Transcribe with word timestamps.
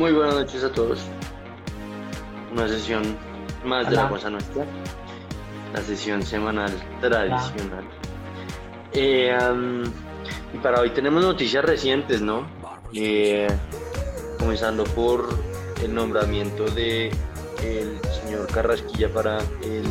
Muy 0.00 0.12
buenas 0.12 0.34
noches 0.34 0.64
a 0.64 0.72
todos. 0.72 0.98
Una 2.50 2.66
sesión 2.66 3.02
más 3.66 3.90
de 3.90 3.96
la 3.96 4.08
cosa 4.08 4.30
nuestra. 4.30 4.64
La 5.74 5.82
sesión 5.82 6.22
semanal 6.22 6.72
tradicional. 7.02 7.84
Eh, 8.94 9.36
y 10.54 10.56
para 10.56 10.80
hoy 10.80 10.88
tenemos 10.94 11.22
noticias 11.22 11.62
recientes, 11.62 12.22
¿no? 12.22 12.46
Eh, 12.94 13.46
comenzando 14.38 14.84
por 14.84 15.28
el 15.84 15.94
nombramiento 15.94 16.64
de 16.70 17.10
el 17.62 18.00
señor 18.24 18.46
Carrasquilla 18.46 19.12
para 19.12 19.36
el 19.62 19.84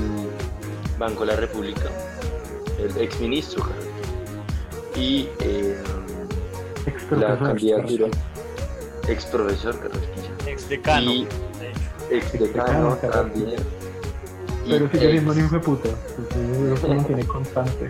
Banco 0.97 1.19
de 1.19 1.33
la 1.33 1.35
República, 1.35 1.85
el 2.79 2.97
exministro 2.97 3.63
y 4.95 5.29
eh, 5.41 5.79
la 7.11 7.37
candidatura 7.37 8.07
ex 9.09 9.25
profesor 9.25 9.79
Carrasquilla. 9.79 10.51
Ex 10.51 10.69
decano. 10.69 11.11
Y 11.11 11.27
ex 12.11 12.33
decano 12.33 12.95
también. 12.97 13.61
Pero 14.67 14.89
sigue 14.91 15.11
siendo 15.11 15.31
un 15.31 15.39
hijo 15.39 15.55
de 15.55 15.59
puta. 15.59 15.89
Eso 15.89 16.87
lo 16.87 16.93
mantiene 16.95 17.25
constante. 17.25 17.87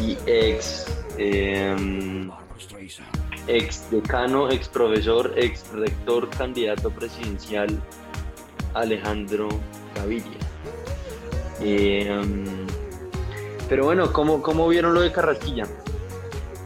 Y 0.00 0.18
ex. 0.26 0.86
Eh, 1.18 2.28
ex 3.46 3.90
decano, 3.90 4.50
ex 4.50 4.68
profesor, 4.68 5.32
ex 5.36 5.70
rector, 5.72 6.28
candidato 6.30 6.90
presidencial 6.90 7.80
Alejandro 8.74 9.48
Gaviria. 9.94 10.38
Eh, 11.60 12.20
pero 13.68 13.84
bueno, 13.84 14.12
¿cómo, 14.12 14.42
¿cómo 14.42 14.68
vieron 14.68 14.94
lo 14.94 15.00
de 15.00 15.12
Carrasquilla? 15.12 15.66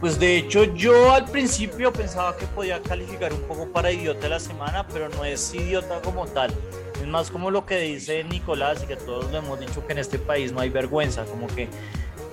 Pues 0.01 0.19
de 0.19 0.35
hecho 0.35 0.63
yo 0.63 1.13
al 1.13 1.25
principio 1.25 1.93
pensaba 1.93 2.35
que 2.35 2.47
podía 2.47 2.81
calificar 2.81 3.31
un 3.31 3.41
poco 3.41 3.67
para 3.67 3.91
idiota 3.91 4.27
la 4.27 4.39
semana, 4.39 4.87
pero 4.87 5.09
no 5.09 5.23
es 5.23 5.53
idiota 5.53 6.01
como 6.01 6.25
tal. 6.25 6.51
Es 6.99 7.07
más 7.07 7.29
como 7.29 7.51
lo 7.51 7.67
que 7.67 7.77
dice 7.77 8.23
Nicolás 8.23 8.81
y 8.83 8.87
que 8.87 8.95
todos 8.95 9.31
le 9.31 9.37
hemos 9.37 9.59
dicho 9.59 9.85
que 9.85 9.93
en 9.93 9.99
este 9.99 10.17
país 10.17 10.51
no 10.51 10.59
hay 10.59 10.69
vergüenza, 10.69 11.23
como 11.25 11.45
que 11.45 11.69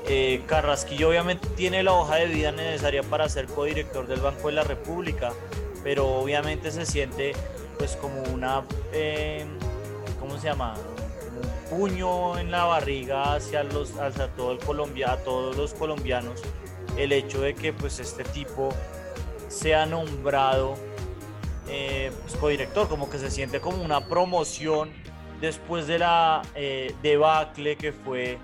eh, 0.07 0.43
Carrasquillo 0.47 1.11
obviamente 1.11 1.47
tiene 1.57 1.83
la 1.83 1.93
hoja 1.93 2.17
de 2.17 2.29
vida 2.29 2.53
necesaria 2.53 3.03
para 3.03 3.29
ser 3.29 3.45
codirector 3.45 4.07
del 4.07 4.21
Banco 4.21 4.49
de 4.49 4.55
la 4.55 4.65
República, 4.65 5.35
pero 5.85 6.07
obviamente 6.07 6.71
se 6.71 6.87
siente 6.87 7.33
pues 7.77 7.97
como 7.97 8.23
una, 8.33 8.63
eh, 8.95 9.45
¿cómo 10.19 10.39
se 10.39 10.47
llama? 10.47 10.75
un 11.37 11.79
puño 11.79 12.39
en 12.39 12.51
la 12.51 12.65
barriga 12.65 13.35
hacia, 13.35 13.63
los, 13.63 13.95
hacia 13.99 14.29
todo 14.29 14.53
el 14.53 14.59
Colombia, 14.59 15.13
a 15.13 15.17
todos 15.19 15.55
los 15.55 15.75
colombianos 15.75 16.43
el 16.97 17.13
hecho 17.13 17.41
de 17.41 17.55
que 17.55 17.73
pues 17.73 17.99
este 17.99 18.25
tipo 18.25 18.71
sea 19.49 19.87
nombrado 19.87 20.77
eh, 21.69 22.11
pues, 22.23 22.37
codirector, 22.37 22.89
como 22.89 23.11
que 23.11 23.19
se 23.19 23.31
siente 23.31 23.61
como 23.61 23.83
una 23.83 24.09
promoción 24.09 24.91
después 25.41 25.87
de 25.87 25.99
la 25.99 26.43
eh, 26.55 26.95
debacle 27.03 27.77
que 27.77 27.93
fue 27.93 28.39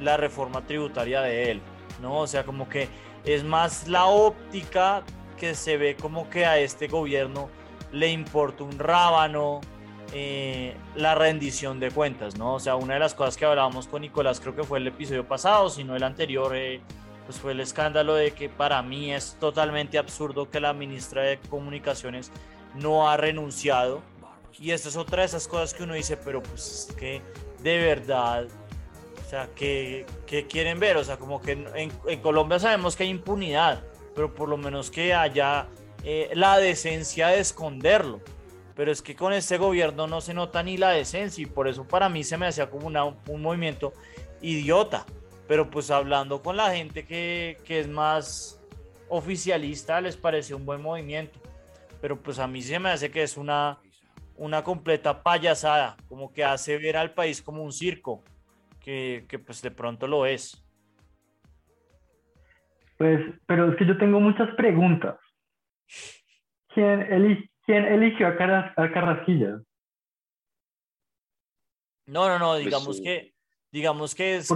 la 0.00 0.16
reforma 0.16 0.62
tributaria 0.66 1.20
de 1.22 1.50
él, 1.50 1.62
¿no? 2.00 2.18
O 2.18 2.26
sea, 2.26 2.44
como 2.44 2.68
que 2.68 2.88
es 3.24 3.44
más 3.44 3.88
la 3.88 4.06
óptica 4.06 5.02
que 5.38 5.54
se 5.54 5.76
ve 5.76 5.96
como 5.96 6.28
que 6.30 6.46
a 6.46 6.58
este 6.58 6.86
gobierno 6.88 7.48
le 7.92 8.08
importa 8.08 8.64
un 8.64 8.78
rábano 8.78 9.60
eh, 10.12 10.76
la 10.96 11.14
rendición 11.14 11.78
de 11.78 11.90
cuentas, 11.90 12.36
¿no? 12.36 12.54
O 12.54 12.60
sea, 12.60 12.76
una 12.76 12.94
de 12.94 13.00
las 13.00 13.14
cosas 13.14 13.36
que 13.36 13.44
hablábamos 13.44 13.86
con 13.86 14.02
Nicolás, 14.02 14.40
creo 14.40 14.56
que 14.56 14.64
fue 14.64 14.78
el 14.78 14.86
episodio 14.88 15.26
pasado, 15.26 15.70
si 15.70 15.84
no 15.84 15.94
el 15.94 16.02
anterior, 16.02 16.54
eh, 16.56 16.80
pues 17.30 17.40
fue 17.40 17.52
el 17.52 17.60
escándalo 17.60 18.16
de 18.16 18.32
que 18.32 18.48
para 18.48 18.82
mí 18.82 19.14
es 19.14 19.36
totalmente 19.38 19.98
absurdo 19.98 20.50
que 20.50 20.58
la 20.58 20.72
ministra 20.72 21.22
de 21.22 21.38
Comunicaciones 21.38 22.32
no 22.74 23.08
ha 23.08 23.16
renunciado. 23.16 24.02
Y 24.58 24.72
esta 24.72 24.88
es 24.88 24.96
otra 24.96 25.20
de 25.20 25.26
esas 25.26 25.46
cosas 25.46 25.72
que 25.72 25.84
uno 25.84 25.94
dice, 25.94 26.16
pero 26.16 26.42
pues 26.42 26.88
es 26.88 26.96
que 26.96 27.22
de 27.62 27.78
verdad, 27.78 28.46
o 29.24 29.30
sea, 29.30 29.48
que, 29.54 30.06
quieren 30.48 30.80
ver? 30.80 30.96
O 30.96 31.04
sea, 31.04 31.18
como 31.18 31.40
que 31.40 31.52
en, 31.52 32.18
Colombia 32.18 32.58
sabemos 32.58 32.96
que 32.96 33.04
hay 33.04 33.10
impunidad, 33.10 33.84
pero 34.16 34.34
por 34.34 34.48
lo 34.48 34.56
menos 34.56 34.90
que 34.90 35.14
haya 35.14 35.68
eh, 36.02 36.30
la 36.34 36.58
decencia 36.58 37.28
de 37.28 37.38
esconderlo. 37.38 38.20
Pero 38.74 38.90
es 38.90 39.02
que 39.02 39.14
con 39.14 39.32
este 39.32 39.56
gobierno 39.56 40.08
no 40.08 40.20
se 40.20 40.34
nota 40.34 40.64
ni 40.64 40.76
la 40.76 40.90
decencia 40.90 41.40
y 41.40 41.46
por 41.46 41.68
eso 41.68 41.86
para 41.86 42.08
mí 42.08 42.24
se 42.24 42.36
me 42.36 42.48
hacía 42.48 42.68
como 42.68 42.88
un 42.88 43.40
movimiento 43.40 43.92
idiota 44.42 45.06
pero 45.50 45.68
pues 45.68 45.90
hablando 45.90 46.42
con 46.42 46.56
la 46.56 46.70
gente 46.70 47.04
que, 47.04 47.56
es 47.66 47.88
más 47.88 48.64
oficialista 49.08 50.00
les 50.00 50.16
parece 50.16 50.54
un 50.54 50.64
buen 50.64 50.80
movimiento, 50.80 51.40
pero 52.00 52.16
pues 52.16 52.38
a 52.38 52.46
mí 52.46 52.62
se 52.62 52.78
me 52.78 52.90
hace 52.90 53.10
que 53.10 53.24
es 53.24 53.36
una, 53.36 53.76
una 54.36 54.62
completa 54.62 55.24
payasada, 55.24 55.96
como 56.08 56.32
que 56.32 56.44
hace 56.44 56.78
ver 56.78 56.96
al 56.96 57.14
país 57.14 57.42
como 57.42 57.64
un 57.64 57.72
circo, 57.72 58.22
que, 58.78 59.26
pues 59.44 59.60
de 59.60 59.72
pronto 59.72 60.06
lo 60.06 60.24
es. 60.24 60.64
Pues, 62.96 63.20
pero 63.46 63.72
es 63.72 63.76
que 63.76 63.86
yo 63.86 63.98
tengo 63.98 64.20
muchas 64.20 64.54
preguntas. 64.54 65.18
¿Quién, 66.72 67.50
quién 67.66 67.86
eligió 67.86 68.28
a, 68.28 68.36
Carrasquilla? 68.36 69.58
No, 72.06 72.28
no, 72.28 72.38
no, 72.38 72.54
digamos 72.54 72.86
pues, 72.86 73.00
que 73.00 73.29
Digamos 73.72 74.16
que 74.16 74.36
es, 74.36 74.50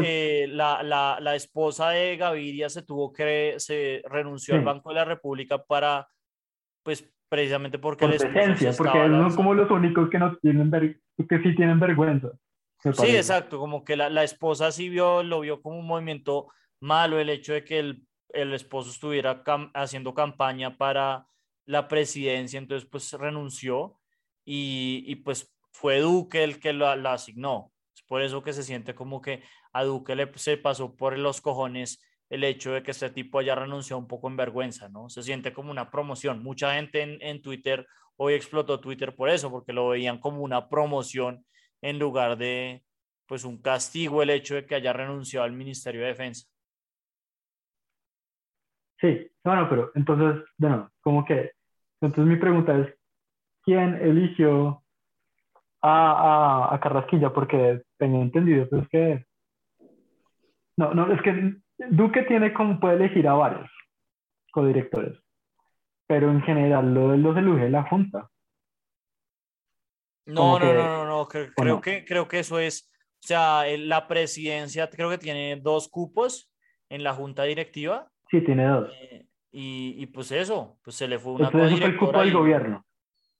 la, 0.48 0.82
la, 0.82 1.18
la, 1.20 1.36
esposa 1.36 1.90
de 1.90 2.16
Gaviria 2.16 2.68
se 2.68 2.82
tuvo 2.82 3.12
que, 3.12 3.54
se 3.58 4.02
renunció 4.06 4.56
al 4.56 4.64
Banco 4.64 4.88
de 4.88 4.96
la 4.96 5.04
República 5.04 5.62
para, 5.62 6.08
pues 6.82 7.08
precisamente 7.28 7.78
porque... 7.78 8.08
Por 8.08 8.16
presencia, 8.16 8.72
porque 8.76 9.08
no 9.08 9.32
como 9.36 9.54
los 9.54 9.70
únicos 9.70 10.10
que, 10.10 10.18
no 10.18 10.36
tienen 10.38 10.68
que 10.70 11.42
sí 11.42 11.54
tienen 11.54 11.78
vergüenza. 11.78 12.30
Sí, 12.80 13.16
exacto, 13.16 13.58
como 13.58 13.84
que 13.84 13.96
la, 13.96 14.10
la, 14.10 14.24
esposa 14.24 14.72
sí 14.72 14.88
vio, 14.88 15.22
lo 15.22 15.40
vio 15.40 15.62
como 15.62 15.78
un 15.78 15.86
movimiento 15.86 16.48
malo 16.80 17.18
el 17.18 17.30
hecho 17.30 17.52
de 17.52 17.64
que 17.64 17.78
el, 17.78 18.06
el 18.30 18.52
esposo 18.52 18.90
estuviera 18.90 19.42
haciendo 19.74 20.12
campaña 20.12 20.76
para 20.76 21.26
la 21.66 21.86
presidencia, 21.88 22.58
entonces 22.58 22.86
pues 22.90 23.12
renunció 23.12 24.00
y, 24.44 25.04
y 25.06 25.16
pues 25.16 25.54
fue 25.70 26.00
Duque 26.00 26.44
el 26.44 26.58
que 26.58 26.72
la, 26.72 26.96
la 26.96 27.14
asignó 27.14 27.73
por 28.06 28.22
eso 28.22 28.42
que 28.42 28.52
se 28.52 28.62
siente 28.62 28.94
como 28.94 29.20
que 29.20 29.42
a 29.72 29.84
Duque 29.84 30.14
le 30.14 30.30
se 30.36 30.56
pasó 30.56 30.96
por 30.96 31.18
los 31.18 31.40
cojones 31.40 32.02
el 32.30 32.44
hecho 32.44 32.72
de 32.72 32.82
que 32.82 32.90
este 32.90 33.10
tipo 33.10 33.38
haya 33.38 33.54
renunciado 33.54 34.00
un 34.00 34.08
poco 34.08 34.28
en 34.28 34.36
vergüenza, 34.36 34.88
¿no? 34.88 35.08
Se 35.08 35.22
siente 35.22 35.52
como 35.52 35.70
una 35.70 35.90
promoción. 35.90 36.42
Mucha 36.42 36.74
gente 36.74 37.02
en, 37.02 37.18
en 37.20 37.42
Twitter 37.42 37.86
hoy 38.16 38.34
explotó 38.34 38.80
Twitter 38.80 39.14
por 39.14 39.28
eso, 39.28 39.50
porque 39.50 39.72
lo 39.72 39.88
veían 39.88 40.18
como 40.18 40.40
una 40.42 40.68
promoción 40.68 41.44
en 41.82 41.98
lugar 41.98 42.36
de, 42.36 42.82
pues, 43.26 43.44
un 43.44 43.60
castigo 43.60 44.22
el 44.22 44.30
hecho 44.30 44.54
de 44.54 44.66
que 44.66 44.74
haya 44.74 44.92
renunciado 44.92 45.44
al 45.44 45.52
Ministerio 45.52 46.02
de 46.02 46.08
Defensa. 46.08 46.48
Sí, 49.00 49.30
bueno, 49.42 49.68
pero 49.68 49.90
entonces, 49.94 50.44
bueno, 50.56 50.90
como 51.02 51.24
que, 51.24 51.52
entonces 52.00 52.24
mi 52.24 52.36
pregunta 52.36 52.78
es, 52.78 52.94
¿quién 53.62 53.96
eligió 53.96 54.82
a, 55.82 56.70
a, 56.70 56.74
a 56.74 56.80
Carrasquilla? 56.80 57.30
Porque 57.32 57.82
tenía 58.04 58.20
entendido 58.20 58.68
pues 58.68 58.86
que 58.88 59.24
no, 60.76 60.92
no, 60.92 61.12
es 61.12 61.22
que 61.22 61.54
Duque 61.90 62.22
tiene 62.22 62.52
como 62.52 62.78
puede 62.80 62.96
elegir 62.96 63.26
a 63.28 63.34
varios 63.34 63.70
codirectores, 64.52 65.18
pero 66.06 66.30
en 66.30 66.42
general 66.42 66.92
lo, 66.92 67.16
los 67.16 67.36
elige 67.36 67.70
la 67.70 67.84
Junta. 67.84 68.28
No, 70.26 70.58
no, 70.58 70.72
no, 70.72 71.04
no, 71.04 71.28
creo, 71.28 71.80
que 71.80 72.04
creo 72.04 72.26
que 72.26 72.38
eso 72.38 72.58
es, 72.58 72.90
o 73.22 73.26
sea, 73.26 73.64
la 73.78 74.08
presidencia 74.08 74.88
creo 74.88 75.10
que 75.10 75.18
tiene 75.18 75.56
dos 75.56 75.88
cupos 75.88 76.50
en 76.88 77.04
la 77.04 77.12
junta 77.12 77.44
directiva. 77.44 78.10
Sí, 78.30 78.40
tiene 78.40 78.66
dos. 78.66 78.90
Eh, 78.94 79.26
y, 79.52 80.02
y, 80.02 80.06
pues 80.06 80.32
eso, 80.32 80.78
pues 80.82 80.96
se 80.96 81.06
le 81.06 81.18
fue 81.18 81.34
una 81.34 81.46
Entonces, 81.46 81.78
fue 81.78 81.88
el 81.88 81.96
cupo 81.98 82.18
del 82.18 82.32
gobierno. 82.32 82.86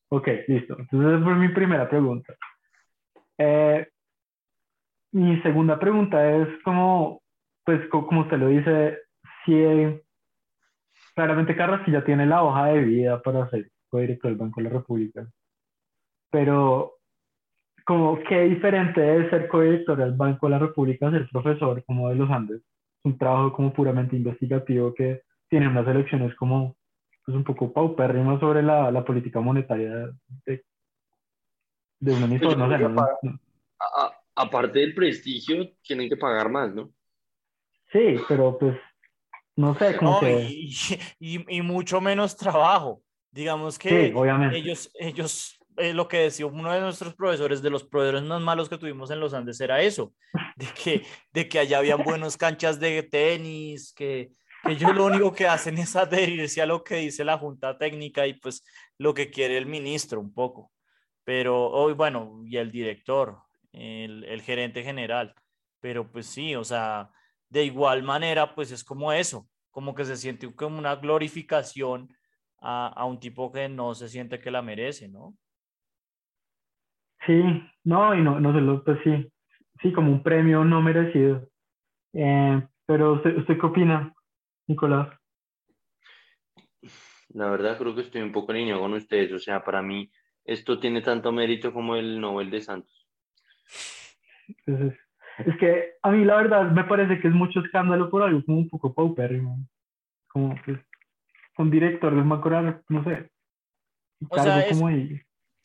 Ok, 0.09 0.29
listo. 0.47 0.77
Entonces, 0.79 1.15
esa 1.15 1.25
fue 1.25 1.35
mi 1.37 1.49
primera 1.49 1.89
pregunta. 1.89 2.37
Eh, 3.39 3.89
mi 5.15 5.41
segunda 5.43 5.79
pregunta 5.79 6.29
es 6.37 6.49
como, 6.65 7.23
pues 7.65 7.89
como 7.89 8.23
usted 8.23 8.37
lo 8.37 8.49
dice, 8.49 8.99
si 9.45 9.55
claramente 11.15 11.55
Carlos 11.55 11.81
ya 11.87 12.05
tiene 12.05 12.27
la 12.27 12.43
hoja 12.43 12.67
de 12.67 12.81
vida 12.81 13.23
para 13.23 13.49
ser 13.49 13.71
co-director 13.89 14.31
del 14.31 14.39
Banco 14.39 14.61
de 14.61 14.65
la 14.65 14.75
República, 14.75 15.27
pero 16.31 16.95
como 17.87 18.19
qué 18.25 18.41
diferente 18.41 19.19
es 19.19 19.31
ser 19.31 19.47
co-director 19.47 19.97
del 19.97 20.15
Banco 20.15 20.47
de 20.47 20.51
la 20.51 20.59
República 20.59 21.11
ser 21.13 21.29
profesor 21.31 21.85
como 21.85 22.09
de 22.09 22.17
los 22.17 22.29
Andes, 22.29 22.63
un 23.05 23.17
trabajo 23.17 23.53
como 23.53 23.73
puramente 23.73 24.17
investigativo 24.17 24.93
que 24.95 25.23
tiene 25.49 25.69
unas 25.69 25.87
elecciones 25.87 26.35
como 26.35 26.75
pues 27.25 27.37
un 27.37 27.45
poco 27.45 27.73
paupérrimas 27.73 28.41
sobre 28.41 28.65
la, 28.65 28.91
la 28.91 29.05
política 29.05 29.39
monetaria 29.41 30.11
de, 30.45 30.65
de 32.01 32.13
un 32.13 32.25
emisor, 32.25 32.59
no 32.59 32.69
sé, 32.69 32.79
no, 32.81 33.07
aparte 34.35 34.81
del 34.81 34.95
prestigio, 34.95 35.73
tienen 35.83 36.09
que 36.09 36.17
pagar 36.17 36.51
más, 36.51 36.75
¿no? 36.75 36.93
Sí, 37.93 38.17
pero 38.29 38.59
pues, 38.59 38.77
no 39.57 39.79
sé, 39.79 39.97
cómo 39.97 40.21
y, 40.23 40.77
y, 41.21 41.63
mucho 41.63 42.01
menos 42.01 42.37
trabajo. 42.37 43.03
Digamos 43.31 43.79
que 43.79 44.13
obviamente. 44.15 44.57
ellos, 44.57 44.91
ellos 44.95 45.59
eh, 45.77 45.93
lo 45.93 46.07
que 46.07 46.19
decía 46.19 46.47
uno 46.47 46.73
de 46.73 46.81
nuestros 46.81 47.15
profesores, 47.15 47.63
de 47.63 47.71
los 47.71 47.85
proveedores 47.85 48.23
más 48.23 48.41
malos 48.41 48.69
que 48.69 48.79
tuvimos 48.79 49.11
en 49.11 49.21
los 49.21 49.35
Andes, 49.35 49.61
era 49.61 49.83
eso, 49.83 50.15
de 50.57 50.67
que, 50.67 51.03
de 51.33 51.49
que 51.49 51.59
allá 51.59 51.79
habían 51.79 52.03
buenas 52.05 52.37
canchas 52.37 52.79
de 52.79 53.03
tenis, 53.03 53.93
que, 53.93 54.31
que 54.65 54.73
ellos 54.73 54.95
lo 54.95 55.07
único 55.07 55.33
que 55.33 55.47
hacen 55.47 55.79
es 55.79 55.97
adherirse 55.97 56.63
a 56.63 56.67
lo 56.67 56.85
que 56.85 56.97
dice 56.97 57.25
la 57.25 57.39
Junta 57.39 57.77
Técnica 57.77 58.27
y 58.27 58.35
pues 58.35 58.65
lo 58.99 59.15
que 59.15 59.31
quiere 59.31 59.57
el 59.57 59.67
ministro 59.67 60.21
un 60.21 60.33
poco. 60.33 60.71
Pero 61.25 61.71
hoy, 61.71 61.95
bueno, 61.95 62.43
y 62.45 62.57
el 62.57 62.71
director, 62.71 63.39
el, 63.75 64.25
el 64.25 64.43
gerente 64.43 64.83
general. 64.83 65.35
Pero 65.81 66.11
pues 66.11 66.27
sí, 66.27 66.55
o 66.55 66.65
sea, 66.65 67.11
de 67.49 67.65
igual 67.65 68.03
manera, 68.03 68.55
pues 68.55 68.73
es 68.73 68.83
como 68.85 69.13
eso, 69.13 69.49
como 69.71 69.95
que 69.95 70.05
se 70.05 70.17
siente 70.17 70.55
como 70.55 70.79
una 70.79 70.97
glorificación 70.97 72.09
a, 72.61 72.89
a 72.89 73.05
un 73.05 73.19
tipo 73.21 73.53
que 73.53 73.69
no 73.69 73.95
se 73.95 74.09
siente 74.09 74.41
que 74.41 74.51
la 74.51 74.63
merece, 74.63 75.09
¿no? 75.09 75.37
Sí, 77.27 77.43
no, 77.85 78.15
y 78.15 78.23
no, 78.23 78.39
no 78.39 78.53
solo, 78.53 78.85
pues 78.85 78.99
sí, 79.03 79.33
sí, 79.81 79.93
como 79.93 80.13
un 80.13 80.23
premio 80.23 80.65
no 80.65 80.83
merecido. 80.83 81.49
Eh, 82.13 82.67
pero 82.87 83.15
¿usted, 83.15 83.37
¿usted 83.39 83.59
qué 83.59 83.67
opina, 83.67 84.15
Nicolás? 84.67 85.09
La 87.31 87.51
verdad 87.51 87.79
creo 87.79 87.95
que 87.95 88.03
estoy 88.03 88.23
un 88.23 88.33
poco 88.33 88.53
alineado 88.53 88.81
con 88.81 88.93
ustedes, 88.93 89.33
o 89.33 89.39
sea, 89.39 89.65
para 89.65 89.83
mí 89.83 90.11
esto 90.45 90.79
tiene 90.79 91.01
tanto 91.01 91.33
mérito 91.33 91.73
como 91.73 91.97
el 91.97 92.21
Nobel 92.21 92.51
de 92.51 92.61
Santos. 92.61 92.94
Entonces, 94.49 94.99
es 95.39 95.57
que 95.59 95.95
a 96.03 96.11
mí 96.11 96.25
la 96.25 96.37
verdad 96.37 96.71
me 96.71 96.85
parece 96.85 97.21
que 97.21 97.29
es 97.29 97.35
mucho 97.35 97.61
escándalo 97.61 98.11
por 98.11 98.23
algo 98.23 98.45
como 98.45 98.59
un 98.59 98.69
poco 98.69 98.95
paupérrimo. 98.95 99.59
Como 100.29 100.55
pues, 100.65 100.79
un 101.59 101.71
director 101.71 102.15
de 102.15 102.23
Macorar, 102.23 102.83
no 102.89 103.05
sé. 103.05 103.31
O 104.29 104.39
sea, 104.39 104.61
es, 104.61 104.79
como 104.79 104.91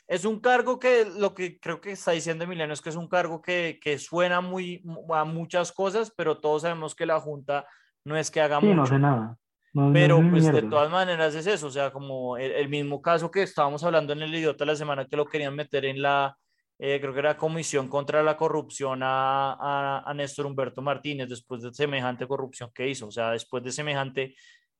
es 0.09 0.25
un 0.25 0.39
cargo 0.39 0.79
que 0.79 1.05
lo 1.19 1.35
que 1.35 1.59
creo 1.59 1.79
que 1.79 1.91
está 1.91 2.11
diciendo 2.11 2.43
Emiliano 2.43 2.73
es 2.73 2.81
que 2.81 2.89
es 2.89 2.95
un 2.95 3.07
cargo 3.07 3.41
que, 3.41 3.79
que 3.81 3.99
suena 3.99 4.41
muy 4.41 4.83
a 5.13 5.23
muchas 5.23 5.71
cosas, 5.71 6.11
pero 6.15 6.39
todos 6.39 6.63
sabemos 6.63 6.95
que 6.95 7.05
la 7.05 7.19
Junta 7.19 7.67
no 8.03 8.17
es 8.17 8.31
que 8.31 8.41
haga 8.41 8.59
sí, 8.59 8.65
mucho. 8.65 8.75
no 8.75 8.83
hace 8.83 8.99
nada. 8.99 9.37
No, 9.71 9.93
pero 9.93 10.19
no 10.19 10.31
pues 10.31 10.51
de 10.51 10.63
todas 10.63 10.89
maneras 10.89 11.35
es 11.35 11.45
eso, 11.45 11.67
o 11.67 11.69
sea, 11.69 11.91
como 11.91 12.37
el, 12.37 12.51
el, 12.53 12.69
mismo 12.69 13.03
caso 13.03 13.29
que 13.29 13.43
estábamos 13.43 13.83
hablando 13.83 14.13
en 14.13 14.23
el 14.23 14.33
idiota 14.33 14.65
la 14.65 14.75
semana 14.75 15.05
que 15.05 15.15
lo 15.15 15.27
querían 15.27 15.55
meter 15.55 15.85
en 15.85 16.01
la, 16.01 16.35
eh, 16.79 16.99
creo 16.99 17.13
que 17.13 17.19
era 17.19 17.37
Comisión 17.37 17.87
contra 17.87 18.23
la 18.23 18.37
Corrupción 18.37 19.03
a, 19.03 19.53
a, 19.53 20.09
a 20.09 20.13
Néstor 20.13 20.45
Humberto 20.47 20.81
Martínez 20.81 21.29
después 21.29 21.61
de 21.61 21.73
semejante 21.73 22.27
corrupción 22.27 22.71
que 22.73 22.87
hizo, 22.89 23.07
o 23.07 23.11
sea, 23.11 23.31
después 23.31 23.63
de 23.63 23.71
semejante 23.71 24.35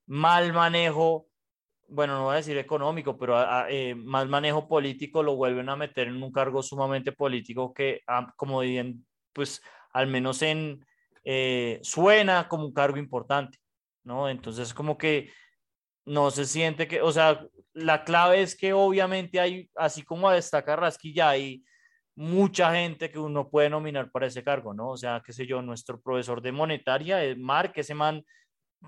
mal 0.07 0.53
manejo 0.53 1.29
bueno, 1.89 2.15
no 2.15 2.23
voy 2.25 2.33
a 2.33 2.37
decir 2.37 2.57
económico, 2.57 3.17
pero 3.17 3.37
a, 3.37 3.65
eh, 3.69 3.95
mal 3.95 4.29
manejo 4.29 4.67
político 4.67 5.23
lo 5.23 5.35
vuelven 5.35 5.69
a 5.69 5.75
meter 5.75 6.07
en 6.07 6.21
un 6.21 6.31
cargo 6.31 6.61
sumamente 6.61 7.11
político 7.11 7.73
que, 7.73 8.01
ah, 8.07 8.31
como 8.35 8.59
bien, 8.61 9.05
pues 9.33 9.61
al 9.91 10.07
menos 10.07 10.41
en, 10.41 10.85
eh, 11.23 11.79
suena 11.81 12.47
como 12.47 12.65
un 12.65 12.73
cargo 12.73 12.97
importante, 12.97 13.57
¿no? 14.03 14.29
Entonces, 14.29 14.73
como 14.73 14.97
que 14.97 15.31
no 16.05 16.31
se 16.31 16.45
siente 16.45 16.87
que, 16.87 17.01
o 17.01 17.11
sea, 17.11 17.45
la 17.73 18.03
clave 18.03 18.41
es 18.41 18.55
que 18.55 18.73
obviamente 18.73 19.39
hay, 19.39 19.69
así 19.75 20.03
como 20.03 20.29
destaca 20.31 20.75
Rasquilla, 20.75 21.29
hay 21.29 21.63
mucha 22.19 22.74
gente 22.75 23.10
que 23.10 23.18
uno 23.18 23.50
puede 23.50 23.69
nominar 23.69 24.12
para 24.12 24.27
ese 24.27 24.44
cargo, 24.44 24.74
¿no? 24.74 24.89
O 24.89 24.98
sea, 24.98 25.21
qué 25.25 25.31
sé 25.31 25.48
yo, 25.48 25.62
nuestro 25.62 26.01
profesor 26.01 26.42
de 26.42 26.51
monetaria, 26.51 27.24
el 27.24 27.38
Mark, 27.38 27.71
ese 27.75 27.94
man 27.95 28.25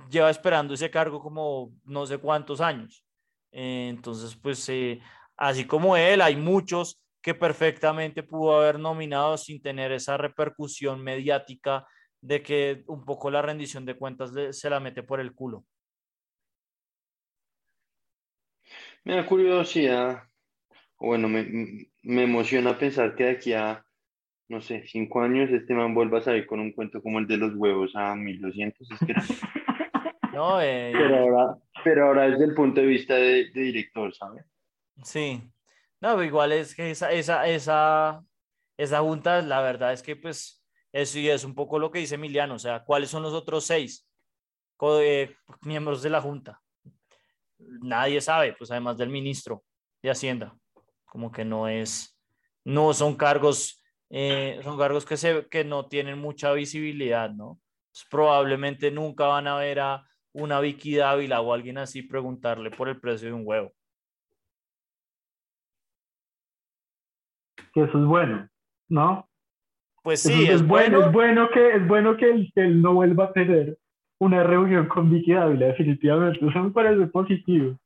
lleva 0.10 0.30
esperando 0.30 0.74
ese 0.74 0.92
cargo 0.92 1.22
como 1.22 1.72
no 1.86 2.06
sé 2.06 2.18
cuántos 2.18 2.60
años. 2.60 3.06
Eh, 3.54 3.88
entonces, 3.89 4.36
pues 4.36 4.68
eh, 4.68 5.00
así 5.38 5.66
como 5.66 5.95
él, 5.95 6.22
hay 6.22 6.36
muchos 6.36 7.01
que 7.22 7.33
perfectamente 7.33 8.22
pudo 8.22 8.60
haber 8.60 8.78
nominado 8.78 9.38
sin 9.38 9.62
tener 9.62 9.94
esa 9.94 10.18
repercusión 10.18 11.01
mediática 11.01 11.88
de 12.19 12.44
que 12.44 12.83
un 12.88 13.06
poco 13.06 13.31
la 13.31 13.42
rendición 13.42 13.86
de 13.86 13.95
cuentas 13.95 14.33
se 14.51 14.69
la 14.69 14.81
mete 14.81 15.04
por 15.04 15.22
el 15.22 15.33
culo. 15.33 15.63
Me 19.06 19.16
da 19.16 19.25
curiosidad, 19.25 20.24
bueno, 21.07 21.27
me, 21.30 21.88
me 22.03 22.24
emociona 22.24 22.77
pensar 22.77 23.15
que 23.15 23.25
de 23.25 23.31
aquí 23.31 23.53
a, 23.53 23.83
no 24.50 24.62
sé, 24.62 24.83
cinco 24.86 25.21
años 25.21 25.50
este 25.50 25.74
man 25.74 25.94
vuelva 25.94 26.19
a 26.19 26.21
salir 26.21 26.45
con 26.45 26.59
un 26.59 26.71
cuento 26.71 27.01
como 27.01 27.19
el 27.19 27.27
de 27.27 27.38
los 27.38 27.56
huevos 27.56 27.95
a 27.95 28.15
1200. 28.15 28.92
Es 28.92 29.00
que... 29.00 29.13
No, 30.33 30.62
eh, 30.62 30.94
pero, 30.94 31.18
ahora, 31.18 31.57
pero 31.83 32.07
ahora 32.07 32.30
desde 32.30 32.45
el 32.45 32.53
punto 32.53 32.80
de 32.80 32.88
vista 32.88 33.15
de, 33.15 33.51
de 33.51 33.62
director, 33.63 34.15
¿sabes? 34.15 34.45
Sí. 35.03 35.42
No, 36.00 36.12
pero 36.12 36.24
igual 36.24 36.53
es 36.53 36.74
que 36.74 36.89
esa, 36.89 37.12
esa, 37.12 37.45
esa, 37.47 38.24
esa 38.77 39.00
junta, 39.01 39.42
la 39.42 39.62
verdad 39.62 39.92
es 39.92 40.01
que 40.01 40.15
pues 40.15 40.63
eso 40.94 41.19
y 41.19 41.30
es 41.30 41.44
un 41.44 41.54
poco 41.54 41.80
lo 41.80 41.92
que 41.92 42.00
dice 42.00 42.15
Emiliano, 42.15 42.56
o 42.56 42.59
sea, 42.59 42.83
¿cuáles 42.83 43.09
son 43.09 43.24
los 43.24 43.33
otros 43.33 43.65
seis 43.65 44.07
eh, 45.01 45.36
miembros 45.62 46.01
de 46.01 46.09
la 46.09 46.21
junta? 46.21 46.62
Nadie 47.59 48.19
sabe, 48.21 48.54
pues 48.54 48.71
además 48.71 48.97
del 48.97 49.09
ministro 49.09 49.63
de 50.01 50.12
Hacienda, 50.12 50.56
como 51.11 51.29
que 51.29 51.43
no 51.43 51.67
es, 51.67 52.17
no 52.63 52.93
son 52.93 53.17
cargos, 53.17 53.83
eh, 54.09 54.61
son 54.63 54.77
cargos 54.77 55.05
que, 55.05 55.17
se, 55.17 55.45
que 55.49 55.65
no 55.65 55.87
tienen 55.87 56.17
mucha 56.17 56.53
visibilidad, 56.53 57.29
¿no? 57.31 57.59
Pues 57.91 58.07
probablemente 58.09 58.91
nunca 58.91 59.25
van 59.25 59.45
a 59.45 59.57
ver 59.57 59.81
a 59.81 60.05
una 60.31 60.61
Vicky 60.61 60.95
Dávila 60.95 61.41
o 61.41 61.51
alguien 61.51 61.77
así 61.79 62.01
preguntarle 62.01 62.71
por 62.71 62.87
el 62.87 62.97
precio 62.97 63.27
de 63.27 63.33
un 63.33 63.45
huevo. 63.45 63.73
Que 67.73 67.83
eso 67.83 67.99
es 67.99 68.05
bueno, 68.05 68.47
¿no? 68.87 69.27
Pues 70.03 70.21
sí, 70.21 70.45
es, 70.45 70.61
es, 70.61 70.65
bueno, 70.65 71.07
es 71.07 71.11
bueno 71.11 71.49
que 71.53 71.75
es 71.75 71.85
bueno 71.89 72.15
que 72.15 72.31
él, 72.31 72.53
él, 72.55 72.81
no 72.81 72.93
vuelva 72.93 73.25
a 73.25 73.33
tener 73.33 73.77
una 74.17 74.43
reunión 74.43 74.87
con 74.87 75.11
Vicky 75.11 75.33
Dávila, 75.33 75.65
definitivamente. 75.65 76.39
Eso 76.39 76.63
me 76.63 76.71
parece 76.71 77.05
positivo. 77.07 77.77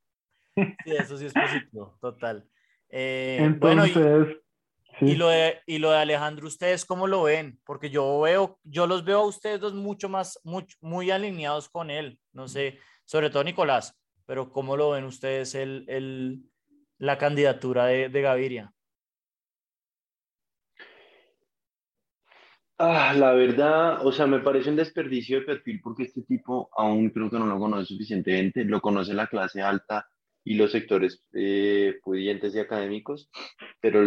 Sí, 0.56 0.96
eso 0.96 1.18
sí 1.18 1.26
es 1.26 1.34
positivo, 1.34 1.98
total. 2.00 2.48
Eh, 2.98 3.40
Entonces, 3.42 3.94
bueno, 3.94 4.26
y, 4.32 4.36
Sí. 5.00 5.08
Y, 5.08 5.16
lo 5.16 5.28
de, 5.28 5.60
y 5.66 5.80
lo 5.80 5.92
de 5.92 5.98
Alejandro, 5.98 6.48
¿ustedes 6.48 6.86
cómo 6.86 7.06
lo 7.06 7.24
ven? 7.24 7.60
Porque 7.66 7.90
yo 7.90 8.22
veo, 8.22 8.58
yo 8.64 8.88
los 8.88 9.04
veo 9.04 9.20
a 9.20 9.26
ustedes 9.26 9.60
dos 9.60 9.74
mucho 9.74 10.08
más, 10.08 10.40
muy, 10.46 10.66
muy 10.80 11.12
alineados 11.12 11.68
con 11.68 11.90
él, 11.90 12.18
no 12.32 12.48
sé, 12.48 12.80
sobre 13.04 13.30
todo 13.30 13.44
Nicolás, 13.44 14.00
pero 14.26 14.50
¿cómo 14.50 14.78
lo 14.78 14.92
ven 14.92 15.04
ustedes 15.04 15.54
el, 15.54 15.84
el, 15.90 16.44
la 16.98 17.18
candidatura 17.18 17.88
de, 17.88 18.08
de 18.08 18.22
Gaviria? 18.22 18.74
Ah, 22.78 23.14
la 23.14 23.34
verdad, 23.34 24.06
o 24.08 24.14
sea, 24.14 24.28
me 24.28 24.40
parece 24.40 24.70
un 24.70 24.78
desperdicio 24.78 25.42
de 25.42 25.46
perfil 25.46 25.82
porque 25.84 26.04
este 26.04 26.22
tipo 26.22 26.70
aún 26.78 27.10
creo 27.10 27.30
que 27.30 27.40
no 27.40 27.48
lo 27.48 27.60
conoce 27.60 27.88
suficientemente, 27.88 28.64
lo 28.64 28.80
conoce 28.80 29.14
la 29.14 29.28
clase 29.28 29.62
alta 29.62 30.08
y 30.46 30.54
los 30.54 30.72
sectores 30.72 31.26
eh, 31.34 32.00
pudientes 32.04 32.56
y 32.56 32.60
académicos, 32.60 33.30
pero, 33.82 34.06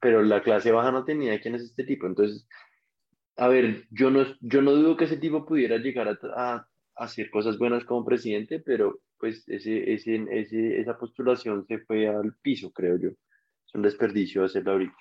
pero 0.00 0.22
la 0.22 0.42
clase 0.42 0.70
baja 0.70 0.92
no 0.92 1.04
tenía 1.04 1.38
quién 1.40 1.56
es 1.56 1.62
este 1.62 1.84
tipo. 1.84 2.06
Entonces, 2.06 2.46
a 3.36 3.48
ver, 3.48 3.86
yo 3.90 4.10
no, 4.10 4.24
yo 4.40 4.62
no 4.62 4.72
dudo 4.72 4.96
que 4.96 5.04
ese 5.04 5.16
tipo 5.16 5.44
pudiera 5.44 5.76
llegar 5.78 6.08
a, 6.08 6.18
a, 6.36 6.54
a 6.54 7.04
hacer 7.04 7.28
cosas 7.30 7.58
buenas 7.58 7.84
como 7.84 8.04
presidente, 8.04 8.60
pero 8.60 9.00
pues 9.18 9.46
ese, 9.48 9.92
ese, 9.92 10.24
ese, 10.30 10.80
esa 10.80 10.96
postulación 10.96 11.66
se 11.66 11.78
fue 11.80 12.06
al 12.06 12.34
piso, 12.40 12.70
creo 12.72 12.96
yo. 12.96 13.08
Es 13.08 13.74
un 13.74 13.82
desperdicio 13.82 14.44
hacerlo 14.44 14.72
ahorita. 14.72 14.96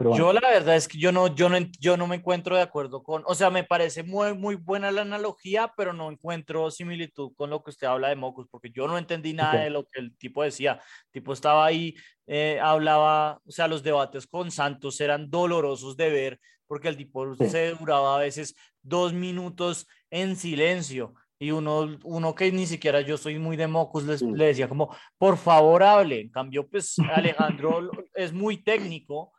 Yo 0.00 0.32
la 0.32 0.40
verdad 0.40 0.76
es 0.76 0.86
que 0.86 0.96
yo 0.96 1.10
no, 1.10 1.34
yo, 1.34 1.48
no, 1.48 1.58
yo 1.80 1.96
no 1.96 2.06
me 2.06 2.16
encuentro 2.16 2.54
de 2.54 2.62
acuerdo 2.62 3.02
con, 3.02 3.24
o 3.26 3.34
sea, 3.34 3.50
me 3.50 3.64
parece 3.64 4.04
muy, 4.04 4.32
muy 4.32 4.54
buena 4.54 4.92
la 4.92 5.02
analogía, 5.02 5.72
pero 5.76 5.92
no 5.92 6.08
encuentro 6.08 6.70
similitud 6.70 7.32
con 7.36 7.50
lo 7.50 7.64
que 7.64 7.70
usted 7.70 7.88
habla 7.88 8.08
de 8.08 8.16
Mocus, 8.16 8.46
porque 8.48 8.70
yo 8.70 8.86
no 8.86 8.96
entendí 8.96 9.32
nada 9.32 9.62
de 9.64 9.70
lo 9.70 9.84
que 9.84 10.00
el 10.00 10.16
tipo 10.16 10.44
decía. 10.44 10.74
El 11.06 11.10
tipo 11.10 11.32
estaba 11.32 11.66
ahí, 11.66 11.96
eh, 12.28 12.60
hablaba, 12.62 13.40
o 13.44 13.50
sea, 13.50 13.66
los 13.66 13.82
debates 13.82 14.28
con 14.28 14.52
Santos 14.52 15.00
eran 15.00 15.30
dolorosos 15.30 15.96
de 15.96 16.10
ver, 16.10 16.40
porque 16.68 16.88
el 16.88 16.96
tipo 16.96 17.34
se 17.34 17.70
duraba 17.74 18.16
a 18.16 18.20
veces 18.20 18.54
dos 18.82 19.12
minutos 19.12 19.88
en 20.10 20.36
silencio. 20.36 21.14
Y 21.40 21.50
uno, 21.50 21.98
uno 22.04 22.34
que 22.34 22.50
ni 22.52 22.66
siquiera 22.66 23.00
yo 23.00 23.16
soy 23.16 23.38
muy 23.38 23.56
de 23.56 23.66
Mocus, 23.66 24.22
le 24.22 24.46
decía 24.46 24.68
como, 24.68 24.94
por 25.18 25.36
favor 25.36 25.82
hable. 25.82 26.20
En 26.20 26.30
cambio, 26.30 26.68
pues 26.68 26.96
Alejandro 27.14 27.90
es 28.14 28.32
muy 28.32 28.58
técnico 28.58 29.32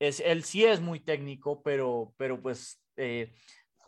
es, 0.00 0.20
él 0.20 0.42
sí 0.42 0.64
es 0.64 0.80
muy 0.80 0.98
técnico, 0.98 1.62
pero, 1.62 2.12
pero 2.16 2.40
pues 2.40 2.82
eh, 2.96 3.32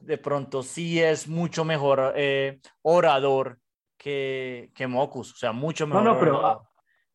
de 0.00 0.18
pronto 0.18 0.62
sí 0.62 1.00
es 1.00 1.26
mucho 1.26 1.64
mejor 1.64 2.12
eh, 2.14 2.60
orador 2.82 3.58
que, 3.96 4.70
que 4.74 4.86
Mocus, 4.86 5.32
o 5.32 5.36
sea, 5.36 5.52
mucho 5.52 5.86
mejor. 5.86 6.04
No, 6.04 6.14
no, 6.14 6.20
pero, 6.20 6.46
ah, 6.46 6.68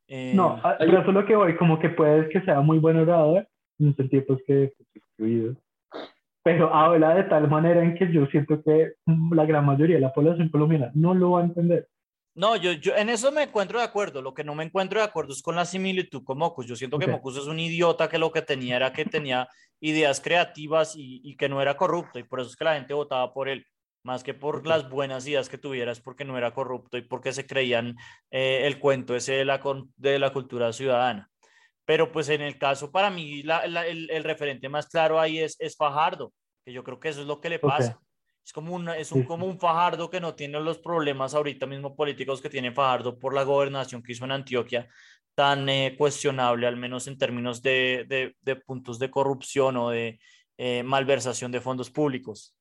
eh, 0.08 0.34
no, 0.36 0.60
ah, 0.64 0.76
pero 0.80 1.00
eso 1.00 1.10
es 1.10 1.14
lo 1.14 1.26
que 1.26 1.36
voy, 1.36 1.56
como 1.58 1.80
que 1.80 1.90
puedes 1.90 2.28
que 2.30 2.42
sea 2.42 2.60
muy 2.62 2.80
buen 2.80 2.98
orador, 2.98 3.48
en 3.80 3.96
el 3.98 4.10
tiempo 4.10 4.34
es 4.34 4.44
que 4.48 4.74
excluido. 4.96 5.56
Pero 6.44 6.74
habla 6.74 7.14
de 7.14 7.26
tal 7.26 7.50
manera 7.50 7.84
en 7.84 7.94
que 7.96 8.12
yo 8.12 8.26
siento 8.28 8.64
que 8.64 8.94
la 9.32 9.46
gran 9.46 9.66
mayoría 9.66 9.98
de 9.98 10.02
la 10.02 10.14
población 10.14 10.50
colombiana 10.50 10.92
no 10.96 11.14
lo 11.14 11.32
va 11.32 11.42
a 11.42 11.44
entender. 11.44 11.88
No, 12.38 12.56
yo, 12.56 12.72
yo 12.74 12.96
en 12.96 13.10
eso 13.10 13.32
me 13.32 13.42
encuentro 13.42 13.80
de 13.80 13.86
acuerdo. 13.86 14.22
Lo 14.22 14.36
que 14.36 14.44
no 14.44 14.54
me 14.54 14.64
encuentro 14.64 15.00
de 15.00 15.06
acuerdo 15.06 15.34
es 15.34 15.42
con 15.42 15.56
la 15.56 15.66
similitud 15.66 16.24
con 16.24 16.38
Mocus. 16.38 16.68
Yo 16.68 16.76
siento 16.76 17.00
que 17.00 17.08
Mocus 17.08 17.38
es 17.38 17.48
un 17.48 17.60
idiota 17.60 18.08
que 18.08 18.20
lo 18.20 18.32
que 18.32 18.44
tenía 18.44 18.76
era 18.76 18.94
que 18.94 19.06
tenía 19.06 19.50
ideas 19.80 20.22
creativas 20.22 20.96
y, 20.96 21.20
y, 21.24 21.36
que 21.36 21.50
no 21.50 21.64
era 21.64 21.76
corrupto. 21.76 22.20
Y 22.20 22.24
por 22.24 22.40
eso 22.40 22.52
es 22.52 22.56
que 22.56 22.64
la 22.64 22.76
gente 22.76 22.94
votaba 22.94 23.34
por 23.34 23.50
él. 23.50 23.66
Más 24.04 24.24
que 24.24 24.36
por 24.36 24.68
las 24.68 24.88
buenas 24.88 25.26
ideas 25.26 25.50
que 25.50 25.58
tuviera, 25.58 25.92
es 25.92 26.00
porque 26.00 26.26
no 26.26 26.38
era 26.38 26.54
corrupto 26.54 26.98
y 26.98 27.02
porque 27.02 27.34
se 27.34 27.48
creían 27.48 27.96
eh, 28.30 28.62
el 28.68 28.78
cuento 28.78 29.16
ese 29.16 29.34
de 29.34 29.44
la, 29.44 29.60
de 29.96 30.20
la 30.20 30.32
cultura 30.32 30.72
ciudadana. 30.74 31.32
Pero 31.86 32.12
pues 32.12 32.30
en 32.30 32.42
el 32.42 32.60
caso, 32.60 32.92
para 32.92 33.10
mí, 33.10 33.42
la, 33.42 33.62
el, 33.62 34.12
el, 34.12 34.24
referente 34.24 34.70
más 34.70 34.88
claro 34.88 35.20
ahí 35.20 35.40
es, 35.40 35.56
es 35.60 35.76
Fajardo, 35.76 36.32
que 36.64 36.72
yo 36.72 36.84
creo 36.84 37.00
que 37.00 37.10
eso 37.10 37.22
es 37.22 37.28
lo 37.28 37.42
que 37.42 37.50
le 37.50 37.58
pasa. 37.58 38.00
Es 38.48 38.54
como 38.54 38.74
un, 38.74 38.88
es 38.88 39.12
un, 39.12 39.24
como 39.24 39.46
un 39.46 39.60
Fajardo 39.60 40.10
que 40.10 40.22
no 40.22 40.34
tiene 40.34 40.58
los 40.62 40.78
problemas 40.78 41.34
ahorita 41.34 41.66
mismo 41.66 41.94
políticos 41.98 42.42
que 42.42 42.50
tiene 42.50 42.72
Fajardo 42.72 43.20
por 43.20 43.34
la 43.34 43.44
gobernación 43.44 44.02
que 44.02 44.14
hizo 44.14 44.24
en 44.24 44.32
Antioquia, 44.32 44.88
tan 45.36 45.68
eh, 45.68 45.96
cuestionable, 45.98 46.66
al 46.66 46.78
menos 46.78 47.08
en 47.08 47.18
términos 47.18 47.62
de, 47.62 48.06
de, 48.08 48.38
de 48.40 48.56
puntos 48.56 49.00
de 49.00 49.12
corrupción 49.12 49.76
o 49.76 49.90
de 49.90 50.22
eh, 50.58 50.82
malversación 50.82 51.52
de 51.52 51.60
fondos 51.60 51.92
públicos. 51.92 52.56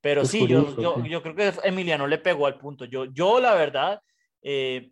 Pero 0.00 0.24
sí, 0.24 0.46
yo, 0.46 0.76
yo, 0.80 1.04
yo, 1.04 1.22
creo 1.24 1.34
que 1.34 1.52
Emiliano 1.64 2.06
le 2.06 2.18
pegó 2.18 2.46
al 2.46 2.56
punto. 2.56 2.84
Yo, 2.84 3.06
yo 3.06 3.40
la 3.40 3.54
verdad, 3.54 4.00
eh, 4.42 4.91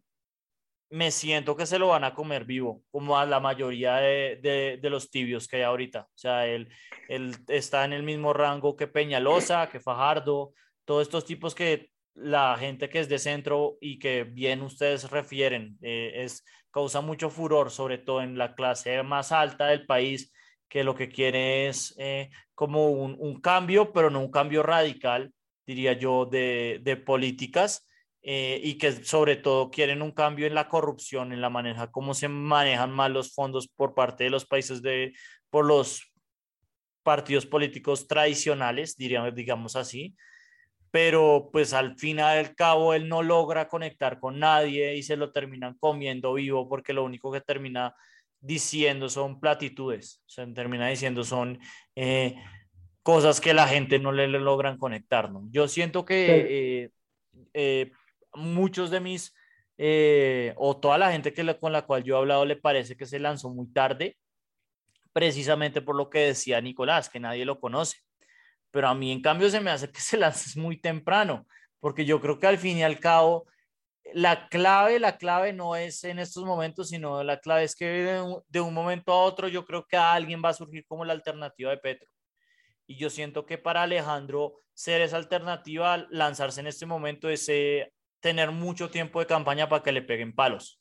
me 0.91 1.13
siento 1.13 1.57
que 1.57 1.67
se 1.67 1.79
lo 1.79 1.89
van 1.89 2.03
a 2.03 2.15
comer 2.15 2.45
vivo, 2.45 2.83
como 2.91 3.17
a 3.17 3.25
la 3.25 3.39
mayoría 3.39 3.97
de, 3.97 4.79
de, 4.81 4.91
los 4.91 5.09
tibios 5.11 5.47
que 5.47 5.57
hay 5.57 5.63
ahorita. 5.63 6.03
O 6.03 6.19
sea, 6.19 6.47
él, 6.47 6.69
él, 7.09 7.37
está 7.47 7.85
en 7.85 7.93
el 7.93 8.03
mismo 8.03 8.33
rango 8.33 8.77
que 8.77 8.89
Peñalosa, 8.89 9.69
que 9.71 9.79
Fajardo, 9.79 10.53
todos 10.85 11.03
estos 11.03 11.25
tipos 11.25 11.55
que 11.55 11.91
la 12.15 12.57
gente 12.59 12.89
que 12.89 12.99
es 12.99 13.09
de 13.09 13.21
centro 13.21 13.79
y 13.81 14.01
que 14.01 14.25
bien 14.25 14.63
ustedes 14.63 15.09
refieren, 15.11 15.79
eh, 15.81 16.13
es, 16.25 16.45
causa 16.73 17.01
mucho 17.01 17.31
furor, 17.31 17.71
sobre 17.71 17.99
todo 17.99 18.21
en 18.21 18.37
la 18.37 18.55
clase 18.55 19.01
más 19.05 19.31
alta 19.31 19.69
del 19.69 19.87
país, 19.87 20.33
que 20.69 20.83
lo 20.83 20.95
que 20.97 21.09
quiere 21.09 21.69
es 21.69 21.95
eh, 21.99 22.31
como 22.55 22.91
un, 22.91 23.17
un, 23.19 23.41
cambio, 23.41 23.93
pero 23.93 24.11
no 24.11 24.21
un 24.21 24.31
cambio 24.31 24.65
radical, 24.65 25.33
diría 25.65 25.93
yo, 25.93 26.27
de, 26.27 26.81
de 26.83 26.97
políticas 26.97 27.87
eh, 28.23 28.61
y 28.63 28.77
que 28.77 28.93
sobre 28.93 29.37
todo 29.37 29.71
quieren 29.71 30.03
un 30.03 30.13
cambio 30.13 30.47
en 30.47 30.55
la 30.55 30.69
corrupción, 30.69 31.33
en 31.33 31.41
la 31.41 31.49
manera, 31.49 31.91
cómo 31.91 32.13
se 32.13 32.29
manejan 32.29 32.91
mal 32.91 33.15
los 33.15 33.33
fondos 33.35 33.69
por 33.69 33.95
parte 33.95 34.25
de 34.25 34.31
los 34.31 34.45
países 34.45 34.83
de, 34.83 35.15
por 35.49 35.65
los 35.65 36.13
partidos 37.03 37.47
políticos 37.47 38.07
tradicionales, 38.07 38.97
diríamos, 38.97 39.35
digamos 39.35 39.75
así, 39.75 40.15
pero 40.91 41.49
pues 41.53 41.73
al 41.73 41.97
fin 41.97 42.19
y 42.19 42.21
al 42.21 42.55
cabo 42.55 42.95
él 42.95 43.09
no 43.09 43.23
logra 43.23 43.69
conectar 43.69 44.19
con 44.19 44.39
nadie 44.39 44.97
y 44.97 45.03
se 45.03 45.17
lo 45.17 45.33
terminan 45.33 45.77
comiendo 45.79 46.35
vivo 46.35 46.69
porque 46.69 46.93
lo 46.93 47.05
único 47.05 47.33
que 47.33 47.41
termina 47.41 47.95
diciendo 48.41 49.09
son 49.09 49.41
platitudes, 49.41 50.23
se 50.27 50.47
termina 50.49 50.89
diciendo 50.89 51.25
son 51.25 51.59
eh, 51.95 52.37
cosas 53.03 53.41
que 53.41 53.55
la 53.55 53.67
gente 53.67 53.99
no 53.99 54.13
le, 54.13 54.29
logran 54.29 54.79
conectar, 54.79 55.31
¿no? 55.31 55.47
Yo 55.51 55.69
siento 55.69 56.05
que 56.05 56.91
eh, 57.55 57.93
muchos 58.35 58.91
de 58.91 59.01
mis, 59.01 59.35
eh, 59.79 60.55
o 60.57 60.77
toda 60.79 60.99
la 60.99 61.13
gente 61.13 61.33
que, 61.33 61.57
con 61.59 61.73
la 61.73 61.83
cual 61.83 62.05
yo 62.05 62.17
he 62.17 62.19
hablado 62.19 62.45
le 62.45 62.57
parece 62.57 62.97
que 62.97 63.07
se 63.07 63.19
lanzó 63.19 63.51
muy 63.51 63.73
tarde, 63.73 64.19
precisamente 65.13 65.83
por 65.83 65.97
lo 65.97 66.11
que 66.11 66.21
decía 66.21 66.61
Nicolás, 66.61 67.09
que 67.09 67.21
nadie 67.21 67.45
lo 67.45 67.61
conoce. 67.61 67.99
Pero 68.71 68.89
a 68.89 68.95
mí, 68.95 69.13
en 69.13 69.23
cambio, 69.23 69.51
se 69.51 69.61
me 69.61 69.71
hace 69.71 69.91
que 69.91 70.01
se 70.01 70.17
lance 70.19 70.59
muy 70.61 70.81
temprano, 70.81 71.47
porque 71.81 72.05
yo 72.05 72.21
creo 72.21 72.39
que 72.39 72.47
al 72.47 72.59
fin 72.59 72.79
y 72.79 72.83
al 72.83 73.01
cabo, 73.01 73.47
la 74.15 74.49
clave, 74.49 74.99
la 74.99 75.19
clave 75.19 75.53
no 75.53 75.77
es 75.77 76.05
en 76.05 76.19
estos 76.19 76.45
momentos, 76.45 76.89
sino 76.89 77.23
la 77.23 77.39
clave 77.41 77.65
es 77.65 77.75
que 77.77 77.87
de 77.87 78.21
un, 78.21 78.43
de 78.49 78.61
un 78.61 78.75
momento 78.75 79.13
a 79.13 79.23
otro 79.23 79.49
yo 79.49 79.65
creo 79.65 79.87
que 79.87 79.97
alguien 79.97 80.43
va 80.45 80.51
a 80.51 80.55
surgir 80.55 80.85
como 80.87 81.05
la 81.05 81.13
alternativa 81.13 81.71
de 81.71 81.79
Petro. 81.79 82.11
Y 82.87 82.97
yo 82.97 83.09
siento 83.09 83.47
que 83.47 83.59
para 83.59 83.83
Alejandro 83.83 84.61
ser 84.75 85.01
esa 85.01 85.17
alternativa, 85.17 86.07
lanzarse 86.11 86.61
en 86.61 86.67
este 86.67 86.87
momento, 86.87 87.29
ese 87.29 87.93
tener 88.21 88.51
mucho 88.51 88.91
tiempo 88.91 89.21
de 89.21 89.27
campaña 89.27 89.69
para 89.69 89.83
que 89.83 89.93
le 89.93 90.03
peguen 90.03 90.35
palos. 90.35 90.81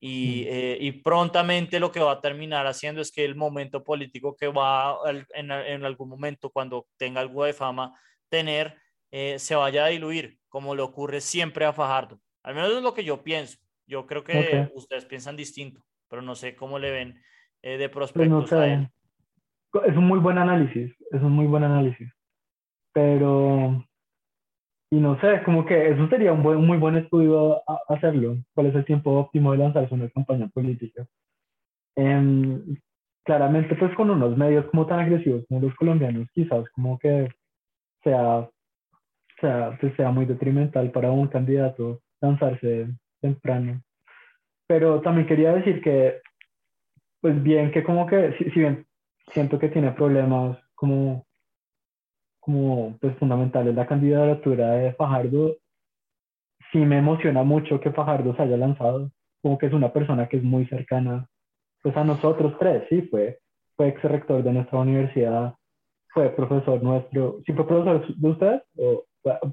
Y, 0.00 0.44
eh, 0.46 0.78
y, 0.80 0.92
prontamente 0.92 1.80
lo 1.80 1.90
que 1.90 1.98
va 1.98 2.12
a 2.12 2.20
terminar 2.20 2.68
haciendo 2.68 3.00
es 3.00 3.10
que 3.10 3.24
el 3.24 3.34
momento 3.34 3.82
político 3.82 4.36
que 4.36 4.46
va 4.46 4.96
en, 5.34 5.50
en 5.50 5.84
algún 5.84 6.08
momento, 6.08 6.50
cuando 6.50 6.86
tenga 6.96 7.20
algo 7.20 7.44
de 7.44 7.52
fama, 7.52 7.98
tener, 8.28 8.76
eh, 9.10 9.38
se 9.38 9.54
vaya 9.54 9.86
a 9.86 9.88
diluir, 9.88 10.38
como 10.48 10.74
le 10.74 10.82
ocurre 10.82 11.20
siempre 11.20 11.64
a 11.64 11.72
Fajardo. 11.72 12.20
Al 12.42 12.54
menos 12.54 12.72
es 12.72 12.82
lo 12.82 12.94
que 12.94 13.04
yo 13.04 13.22
pienso. 13.22 13.58
Yo 13.86 14.06
creo 14.06 14.22
que 14.22 14.70
ustedes 14.74 15.06
piensan 15.06 15.36
distinto, 15.36 15.82
pero 16.08 16.20
no 16.20 16.34
sé 16.34 16.54
cómo 16.54 16.78
le 16.78 16.90
ven 16.90 17.22
eh, 17.62 17.78
de 17.78 17.88
pues 17.88 18.12
prospectos 18.12 18.52
a 18.52 18.66
él. 18.66 18.88
Es 19.86 19.96
un 19.96 20.04
muy 20.04 20.18
buen 20.18 20.38
análisis, 20.38 20.94
es 21.10 21.22
un 21.22 21.32
muy 21.32 21.46
buen 21.46 21.64
análisis. 21.64 22.08
Pero 22.92 23.87
y 24.90 24.96
no 24.96 25.20
sé, 25.20 25.42
como 25.44 25.66
que 25.66 25.90
eso 25.90 26.08
sería 26.08 26.32
un 26.32 26.42
buen, 26.42 26.64
muy 26.64 26.78
buen 26.78 26.96
estudio 26.96 27.62
a, 27.68 27.78
hacerlo. 27.88 28.36
¿Cuál 28.54 28.68
es 28.68 28.74
el 28.74 28.84
tiempo 28.86 29.12
óptimo 29.12 29.52
de 29.52 29.58
lanzarse 29.58 29.94
una 29.94 30.08
campaña 30.08 30.48
política? 30.48 31.06
Em, 31.96 32.76
claramente, 33.24 33.74
pues 33.76 33.94
con 33.94 34.10
unos 34.10 34.36
medios 34.36 34.64
como 34.66 34.86
tan 34.86 35.00
agresivos 35.00 35.44
como 35.48 35.60
los 35.60 35.74
colombianos, 35.74 36.28
quizás 36.32 36.68
como 36.70 36.98
que 36.98 37.28
sea, 38.02 38.48
sea, 39.40 39.76
pues 39.80 39.94
sea 39.96 40.10
muy 40.10 40.24
detrimental 40.24 40.90
para 40.90 41.10
un 41.10 41.28
candidato 41.28 42.00
lanzarse 42.20 42.88
temprano. 43.20 43.82
Pero 44.66 45.02
también 45.02 45.26
quería 45.26 45.52
decir 45.52 45.82
que, 45.82 46.20
pues 47.20 47.42
bien, 47.42 47.72
que 47.72 47.84
como 47.84 48.06
que, 48.06 48.34
si, 48.38 48.44
si 48.50 48.60
bien 48.60 48.86
siento 49.32 49.58
que 49.58 49.68
tiene 49.68 49.92
problemas 49.92 50.58
como 50.74 51.27
como 52.48 52.96
pues, 52.98 53.14
fundamental 53.18 53.68
es 53.68 53.74
la 53.74 53.86
candidatura 53.86 54.70
de 54.70 54.94
Fajardo, 54.94 55.56
sí 56.72 56.78
me 56.78 56.96
emociona 56.96 57.42
mucho 57.42 57.78
que 57.78 57.92
Fajardo 57.92 58.34
se 58.34 58.40
haya 58.40 58.56
lanzado, 58.56 59.10
como 59.42 59.58
que 59.58 59.66
es 59.66 59.74
una 59.74 59.92
persona 59.92 60.30
que 60.30 60.38
es 60.38 60.42
muy 60.42 60.64
cercana 60.64 61.28
pues 61.82 61.94
a 61.94 62.04
nosotros 62.04 62.54
tres, 62.58 62.84
sí, 62.88 63.02
fue, 63.02 63.38
fue 63.76 63.88
ex 63.88 64.02
rector 64.02 64.42
de 64.42 64.52
nuestra 64.54 64.78
universidad, 64.78 65.54
fue 66.08 66.30
profesor 66.30 66.82
nuestro, 66.82 67.40
¿sí 67.44 67.52
fue 67.52 67.66
profesor 67.66 68.16
de 68.16 68.28
ustedes? 68.30 68.62
O, 68.78 69.04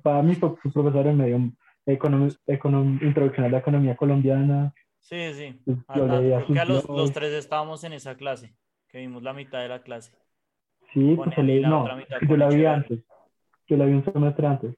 para 0.02 0.24
mí 0.24 0.36
fue 0.36 0.56
profesor 0.56 1.06
en 1.06 1.18
medio 1.18 1.52
introducción 1.86 3.46
a 3.46 3.50
la 3.50 3.58
economía 3.58 3.98
colombiana. 3.98 4.74
Sí, 5.02 5.34
sí. 5.34 5.62
Pues, 5.66 5.80
a, 5.90 6.66
los, 6.66 6.88
los 6.88 7.12
tres 7.12 7.34
estábamos 7.34 7.84
en 7.84 7.92
esa 7.92 8.16
clase 8.16 8.56
que 8.88 9.00
vimos 9.00 9.22
la 9.22 9.34
mitad 9.34 9.62
de 9.62 9.68
la 9.68 9.82
clase. 9.84 10.14
Sí, 10.94 11.14
pues 11.16 11.38
no, 11.38 11.88
yo 12.28 12.38
la 12.38 12.50
vi 12.50 12.66
antes. 12.66 13.00
Yo 13.68 13.78
la 13.78 13.86
vi 13.86 13.94
un 13.94 14.06
semestre 14.06 14.48
antes. 14.48 14.76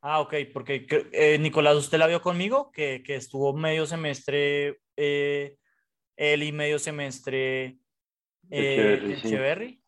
Ah, 0.00 0.20
ok, 0.20 0.34
porque 0.52 0.86
eh, 1.12 1.38
Nicolás, 1.38 1.76
¿usted 1.76 1.98
la 1.98 2.06
vio 2.06 2.20
conmigo? 2.20 2.70
Que, 2.72 3.02
que 3.04 3.16
estuvo 3.16 3.52
medio 3.52 3.84
semestre 3.84 4.78
eh, 4.96 5.56
él 6.16 6.42
y 6.42 6.52
medio 6.52 6.78
semestre 6.78 7.78
eh, 8.50 9.16
Echeverry. 9.18 9.80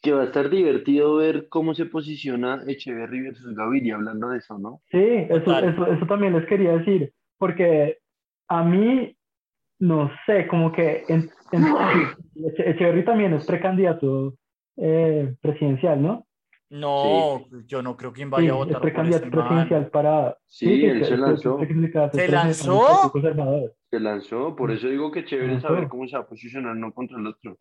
Que 0.00 0.12
va 0.12 0.22
a 0.22 0.26
estar 0.26 0.48
divertido 0.48 1.16
ver 1.16 1.48
cómo 1.48 1.74
se 1.74 1.86
posiciona 1.86 2.62
Echeverry 2.66 3.22
versus 3.22 3.54
Gaviria, 3.54 3.96
hablando 3.96 4.28
de 4.28 4.38
eso, 4.38 4.58
¿no? 4.58 4.80
Sí, 4.90 5.26
eso, 5.28 5.58
eso, 5.58 5.86
eso, 5.86 6.06
también 6.06 6.34
les 6.34 6.46
quería 6.46 6.76
decir, 6.76 7.12
porque 7.36 7.98
a 8.48 8.62
mí, 8.62 9.16
no 9.78 10.10
sé, 10.26 10.46
como 10.46 10.72
que 10.72 11.04
en, 11.08 11.30
Echeverry 12.56 13.04
también 13.04 13.34
es 13.34 13.46
precandidato 13.46 14.34
eh, 14.76 15.34
presidencial, 15.40 16.02
¿no? 16.02 16.26
No, 16.70 17.46
yo 17.66 17.82
no 17.82 17.96
creo 17.96 18.12
que 18.12 18.26
vaya 18.26 18.50
a 18.50 18.56
votar. 18.56 18.76
Es 18.76 18.80
precandidato 18.80 19.24
este 19.24 19.36
presidencial 19.36 19.90
para. 19.90 20.36
Sí, 20.46 20.84
él 20.84 21.04
se 21.04 21.16
lanzó. 21.16 21.58
¿Se 22.12 22.28
lanzó? 22.28 23.12
Se 23.90 24.00
lanzó, 24.00 24.54
por 24.54 24.70
eso 24.70 24.88
digo 24.88 25.10
que 25.10 25.24
chévere 25.24 25.60
saber 25.60 25.88
cómo 25.88 26.06
se 26.06 26.16
va 26.16 26.24
a 26.24 26.28
posicionar 26.28 26.76
uno 26.76 26.92
contra 26.92 27.18
el 27.18 27.26
otro. 27.26 27.58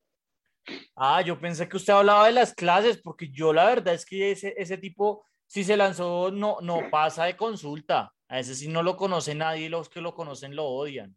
Ah, 0.98 1.22
yo 1.22 1.40
pensé 1.40 1.70
que 1.70 1.78
usted 1.78 1.94
hablaba 1.94 2.28
de 2.28 2.34
las 2.34 2.54
clases, 2.54 2.98
porque 2.98 3.30
yo 3.32 3.54
la 3.54 3.66
verdad 3.66 3.94
es 3.94 4.06
que 4.06 4.32
ese, 4.32 4.54
ese 4.58 4.78
tipo, 4.78 5.24
si 5.46 5.64
se 5.64 5.78
lanzó, 5.78 6.30
no, 6.30 6.58
no 6.62 6.82
pasa 6.92 7.24
de 7.24 7.38
consulta. 7.38 8.12
A 8.28 8.40
ese 8.40 8.56
sí 8.56 8.68
no 8.68 8.84
lo 8.84 8.98
conoce 8.98 9.34
nadie 9.36 9.68
y 9.68 9.70
los 9.70 9.88
que 9.88 10.02
lo 10.02 10.14
conocen 10.14 10.54
lo 10.54 10.66
odian. 10.66 11.16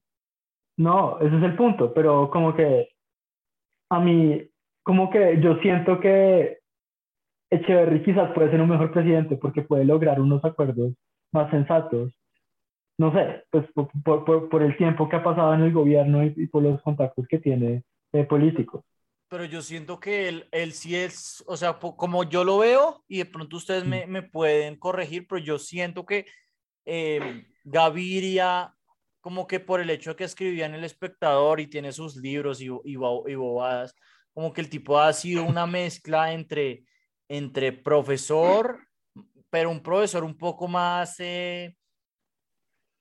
No, 0.81 1.21
ese 1.21 1.37
es 1.37 1.43
el 1.43 1.57
punto, 1.57 1.93
pero 1.93 2.31
como 2.31 2.55
que 2.55 2.89
a 3.91 4.01
mí, 4.01 4.49
como 4.83 5.11
que 5.11 5.39
yo 5.43 5.57
siento 5.57 6.01
que 6.01 6.61
Echeverry 7.51 8.03
quizás 8.03 8.33
puede 8.33 8.51
ser 8.51 8.63
un 8.63 8.71
mejor 8.71 8.91
presidente 8.91 9.37
porque 9.37 9.61
puede 9.61 9.85
lograr 9.85 10.19
unos 10.19 10.43
acuerdos 10.43 10.95
más 11.35 11.51
sensatos. 11.51 12.15
No 12.99 13.13
sé, 13.13 13.45
pues 13.51 13.67
por, 13.75 14.25
por, 14.25 14.49
por 14.49 14.63
el 14.63 14.75
tiempo 14.79 15.07
que 15.07 15.17
ha 15.17 15.23
pasado 15.23 15.53
en 15.53 15.61
el 15.61 15.73
gobierno 15.75 16.25
y, 16.25 16.47
por 16.47 16.63
los 16.63 16.81
contactos 16.81 17.27
que 17.29 17.39
tiene 17.39 17.83
eh, 18.15 18.25
políticos. 18.25 18.83
Pero 19.29 19.45
yo 19.45 19.61
siento 19.61 20.01
que 20.01 20.29
él, 20.29 20.49
él 20.51 20.73
sí 20.73 20.97
es, 20.97 21.45
o 21.47 21.59
sea, 21.59 21.75
como 21.75 22.25
yo 22.25 22.43
lo 22.43 22.57
veo, 22.57 23.05
y 23.07 23.19
de 23.19 23.27
pronto 23.27 23.59
ustedes 23.59 23.85
me, 23.85 24.07
me 24.07 24.23
pueden 24.23 24.77
corregir, 24.77 25.27
pero 25.29 25.41
yo 25.41 25.59
siento 25.59 26.07
que 26.07 26.25
eh, 26.87 27.45
Gaviria, 27.65 28.75
como 29.21 29.47
que 29.47 29.61
por 29.61 29.81
el 29.81 29.91
hecho 29.91 30.11
de 30.11 30.17
que 30.17 30.25
escribía 30.25 30.67
en 30.67 30.75
El 30.75 30.85
Espectador 30.85 31.61
y 31.61 31.67
tiene 31.67 31.93
sus 31.93 32.17
libros 32.17 32.61
y, 32.61 32.67
y, 32.67 32.93
y 32.95 33.35
bobadas, 33.35 33.95
como 34.33 34.53
que 34.53 34.61
el 34.61 34.71
tipo 34.71 34.99
ha 34.99 35.13
sido 35.13 35.45
una 35.45 35.67
mezcla 35.67 36.33
entre 36.33 36.85
entre 37.31 37.73
profesor, 37.73 38.89
pero 39.51 39.71
un 39.71 39.81
profesor 39.81 40.25
un 40.25 40.37
poco 40.37 40.67
más 40.67 41.15
eh, 41.21 41.77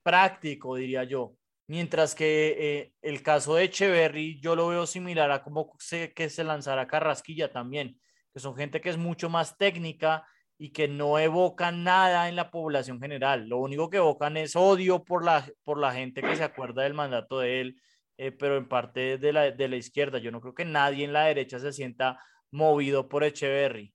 práctico, 0.03 0.75
diría 0.75 1.03
yo. 1.03 1.33
Mientras 1.67 2.13
que 2.13 2.55
eh, 2.59 2.93
el 3.01 3.23
caso 3.23 3.55
de 3.55 3.63
Echeverry 3.63 4.39
yo 4.39 4.55
lo 4.55 4.67
veo 4.67 4.85
similar 4.85 5.31
a 5.31 5.41
como 5.41 5.73
se, 5.79 6.13
que 6.13 6.29
se 6.29 6.43
lanzara 6.43 6.87
Carrasquilla 6.87 7.51
también, 7.51 7.99
que 8.31 8.39
son 8.39 8.55
gente 8.55 8.81
que 8.81 8.89
es 8.89 8.97
mucho 8.97 9.29
más 9.29 9.57
técnica 9.57 10.27
y 10.61 10.71
que 10.71 10.89
no 10.89 11.17
evocan 11.17 11.85
nada 11.85 12.27
en 12.27 12.35
la 12.35 12.51
población 12.51 12.99
general. 12.99 13.47
Lo 13.47 13.59
único 13.59 13.89
que 13.89 13.97
evocan 13.97 14.35
es 14.35 14.57
odio 14.57 15.05
por 15.05 15.23
la, 15.23 15.45
por 15.63 15.79
la 15.79 15.93
gente 15.93 16.21
que 16.21 16.35
se 16.35 16.43
acuerda 16.43 16.83
del 16.83 16.93
mandato 16.93 17.39
de 17.39 17.61
él, 17.61 17.81
eh, 18.17 18.33
pero 18.33 18.57
en 18.57 18.67
parte 18.67 19.17
de 19.17 19.33
la, 19.33 19.51
de 19.51 19.67
la 19.69 19.77
izquierda. 19.77 20.19
Yo 20.19 20.31
no 20.31 20.41
creo 20.41 20.53
que 20.53 20.65
nadie 20.65 21.05
en 21.05 21.13
la 21.13 21.23
derecha 21.23 21.59
se 21.59 21.71
sienta 21.71 22.19
movido 22.51 23.07
por 23.07 23.23
Echeverry. 23.23 23.93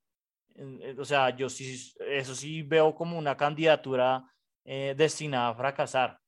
Eh, 0.57 0.97
o 0.99 1.05
sea, 1.05 1.37
yo 1.37 1.51
sí, 1.51 1.93
eso 2.01 2.35
sí 2.35 2.63
veo 2.63 2.95
como 2.95 3.19
una 3.19 3.37
candidatura 3.37 4.25
eh, 4.65 4.95
destinada 4.97 5.51
a 5.51 5.55
fracasar. 5.55 6.19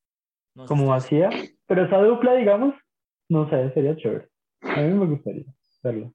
como 0.66 0.92
hacía, 0.92 1.30
pero 1.66 1.86
esa 1.86 1.96
dupla, 1.96 2.34
digamos, 2.34 2.74
no 3.30 3.48
sé, 3.48 3.72
sería 3.72 3.96
chévere. 3.96 4.28
A 4.60 4.82
mí 4.82 4.92
me 4.92 5.06
gustaría 5.06 5.44
verlo. 5.82 6.12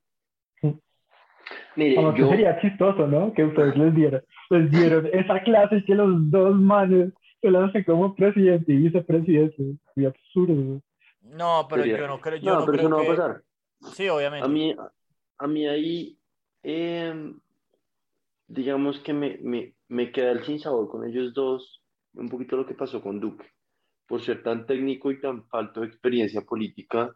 Mire, 1.75 1.95
yo... 1.95 2.29
sería 2.29 2.59
chistoso, 2.59 3.07
¿no? 3.07 3.33
Que 3.33 3.45
ustedes 3.45 3.77
les 3.77 3.95
dieron, 3.95 4.21
les 4.49 4.71
dieron 4.71 5.09
esa 5.13 5.41
clase 5.43 5.83
que 5.85 5.95
los 5.95 6.29
dos 6.29 6.55
manes 6.55 7.13
se 7.41 7.49
lancen 7.49 7.83
como 7.83 8.15
presidente 8.15 8.73
y 8.73 8.77
vicepresidente. 8.77 9.75
Es 9.95 10.05
absurdo. 10.05 10.81
No, 11.21 11.67
pero 11.69 11.85
yo 11.85 12.07
no 12.07 12.19
creo. 12.19 12.37
Yo 12.37 12.59
no, 12.59 12.65
pero 12.65 12.77
eso 12.77 12.89
no 12.89 12.97
va 12.97 13.03
a 13.03 13.07
pasar. 13.07 13.43
Sí, 13.93 14.07
obviamente. 14.09 14.45
A 14.45 14.49
mí, 14.49 14.75
a 15.37 15.47
mí 15.47 15.67
ahí 15.67 16.17
eh, 16.63 17.33
digamos 18.47 18.99
que 18.99 19.13
me, 19.13 19.37
me, 19.41 19.73
me 19.87 20.11
queda 20.11 20.31
el 20.31 20.59
sabor 20.59 20.89
con 20.89 21.07
ellos 21.07 21.33
dos, 21.33 21.81
un 22.13 22.29
poquito 22.29 22.57
lo 22.57 22.65
que 22.65 22.73
pasó 22.73 23.01
con 23.01 23.19
Duque. 23.19 23.47
Por 24.07 24.21
ser 24.21 24.43
tan 24.43 24.65
técnico 24.65 25.11
y 25.11 25.21
tan 25.21 25.47
falto 25.47 25.81
de 25.81 25.87
experiencia 25.87 26.41
política, 26.41 27.15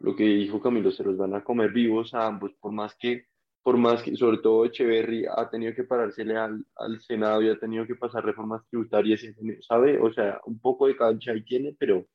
lo 0.00 0.16
que 0.16 0.24
dijo 0.24 0.60
Camilo, 0.60 0.90
se 0.90 1.04
los 1.04 1.16
van 1.16 1.34
a 1.34 1.44
comer 1.44 1.70
vivos 1.72 2.14
a 2.14 2.26
ambos, 2.26 2.52
por 2.60 2.72
más 2.72 2.96
que, 2.96 3.26
por 3.66 3.76
más 3.78 4.00
que, 4.00 4.14
sobre 4.14 4.38
todo 4.38 4.64
Echeverry 4.64 5.26
ha 5.26 5.50
tenido 5.50 5.74
que 5.74 5.82
parársele 5.82 6.36
al, 6.36 6.64
al 6.76 7.00
Senado 7.00 7.42
y 7.42 7.48
ha 7.48 7.58
tenido 7.58 7.84
que 7.84 7.96
pasar 7.96 8.24
reformas 8.24 8.62
tributarias, 8.70 9.22
¿sabe? 9.66 10.00
O 10.00 10.12
sea, 10.12 10.40
un 10.46 10.60
poco 10.60 10.86
de 10.86 10.96
cancha 10.96 11.32
ahí 11.32 11.42
tiene, 11.42 11.74
pero, 11.76 12.06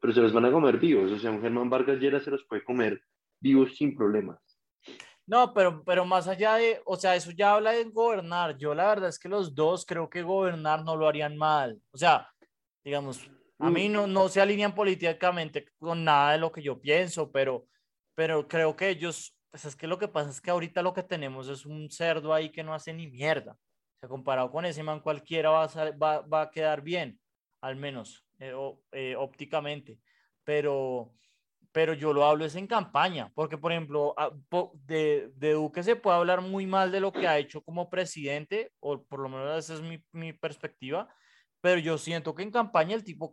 pero 0.00 0.14
se 0.14 0.22
los 0.22 0.32
van 0.32 0.46
a 0.46 0.50
comer 0.50 0.78
vivos. 0.78 1.12
O 1.12 1.18
sea, 1.18 1.30
un 1.30 1.42
Germán 1.42 1.68
Vargas 1.68 1.98
Llera 1.98 2.20
se 2.20 2.30
los 2.30 2.42
puede 2.46 2.64
comer 2.64 3.02
vivos 3.38 3.76
sin 3.76 3.94
problemas. 3.94 4.38
No, 5.26 5.52
pero, 5.52 5.84
pero 5.84 6.06
más 6.06 6.26
allá 6.26 6.54
de, 6.54 6.80
o 6.86 6.96
sea, 6.96 7.14
eso 7.14 7.32
ya 7.32 7.52
habla 7.52 7.72
de 7.72 7.84
gobernar. 7.84 8.56
Yo 8.56 8.74
la 8.74 8.88
verdad 8.88 9.10
es 9.10 9.18
que 9.18 9.28
los 9.28 9.54
dos 9.54 9.84
creo 9.84 10.08
que 10.08 10.22
gobernar 10.22 10.84
no 10.86 10.96
lo 10.96 11.06
harían 11.06 11.36
mal. 11.36 11.78
O 11.90 11.98
sea, 11.98 12.30
digamos, 12.82 13.30
a 13.58 13.68
mí 13.68 13.90
no, 13.90 14.06
no 14.06 14.30
se 14.30 14.40
alinean 14.40 14.74
políticamente 14.74 15.66
con 15.78 16.02
nada 16.02 16.32
de 16.32 16.38
lo 16.38 16.50
que 16.50 16.62
yo 16.62 16.80
pienso, 16.80 17.30
pero, 17.30 17.66
pero 18.14 18.48
creo 18.48 18.74
que 18.74 18.88
ellos, 18.88 19.33
pues 19.54 19.66
es 19.66 19.76
que 19.76 19.86
lo 19.86 20.00
que 20.00 20.08
pasa 20.08 20.30
es 20.30 20.40
que 20.40 20.50
ahorita 20.50 20.82
lo 20.82 20.92
que 20.92 21.04
tenemos 21.04 21.46
es 21.46 21.64
un 21.64 21.88
cerdo 21.88 22.34
ahí 22.34 22.50
que 22.50 22.64
no 22.64 22.74
hace 22.74 22.92
ni 22.92 23.06
mierda. 23.06 23.52
O 23.52 23.98
sea, 24.00 24.08
comparado 24.08 24.50
con 24.50 24.64
ese 24.64 24.82
man 24.82 24.98
cualquiera 24.98 25.50
va 25.50 25.62
a, 25.62 25.90
va, 25.92 26.22
va 26.22 26.40
a 26.42 26.50
quedar 26.50 26.82
bien, 26.82 27.20
al 27.60 27.76
menos 27.76 28.26
eh, 28.40 28.52
eh, 28.90 29.14
ópticamente. 29.16 30.00
Pero, 30.42 31.14
pero 31.70 31.94
yo 31.94 32.12
lo 32.12 32.24
hablo 32.24 32.44
es 32.44 32.56
en 32.56 32.66
campaña, 32.66 33.30
porque 33.32 33.56
por 33.56 33.70
ejemplo, 33.70 34.12
ah, 34.16 34.32
de, 34.88 35.30
de, 35.36 35.52
Duque 35.52 35.84
se 35.84 35.94
puede 35.94 36.16
hablar 36.16 36.40
muy 36.40 36.66
mal 36.66 36.90
de 36.90 36.98
lo 36.98 37.12
que 37.12 37.28
ha 37.28 37.38
hecho 37.38 37.62
como 37.62 37.88
presidente, 37.88 38.72
o 38.80 39.04
por 39.04 39.20
lo 39.20 39.28
menos 39.28 39.56
esa 39.56 39.74
es 39.74 39.82
mi, 39.82 40.02
mi 40.10 40.32
perspectiva, 40.32 41.08
pero 41.60 41.78
yo 41.78 41.96
siento 41.96 42.34
que 42.34 42.42
en 42.42 42.50
campaña 42.50 42.96
el 42.96 43.04
tipo 43.04 43.30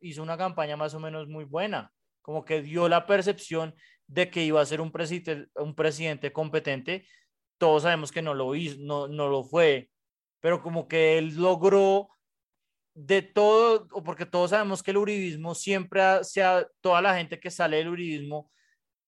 hizo 0.00 0.22
una 0.22 0.38
campaña 0.38 0.78
más 0.78 0.94
o 0.94 0.98
menos 0.98 1.28
muy 1.28 1.44
buena, 1.44 1.92
como 2.22 2.42
que 2.42 2.62
dio 2.62 2.88
la 2.88 3.04
percepción 3.06 3.74
de 4.08 4.30
que 4.30 4.42
iba 4.42 4.60
a 4.60 4.66
ser 4.66 4.80
un, 4.80 4.90
presidente, 4.90 5.48
un 5.54 5.74
presidente 5.74 6.32
competente, 6.32 7.06
todos 7.58 7.84
sabemos 7.84 8.10
que 8.10 8.22
no 8.22 8.34
lo 8.34 8.54
hizo, 8.54 8.76
no, 8.80 9.06
no 9.06 9.28
lo 9.28 9.44
fue, 9.44 9.90
pero 10.40 10.62
como 10.62 10.88
que 10.88 11.18
él 11.18 11.36
logró 11.36 12.08
de 12.94 13.22
todo, 13.22 13.86
o 13.92 14.02
porque 14.02 14.26
todos 14.26 14.50
sabemos 14.50 14.82
que 14.82 14.90
el 14.90 14.96
uribismo 14.96 15.54
siempre, 15.54 16.24
sea, 16.24 16.66
toda 16.80 17.00
la 17.00 17.16
gente 17.16 17.38
que 17.38 17.50
sale 17.50 17.76
del 17.76 17.88
uribismo 17.88 18.50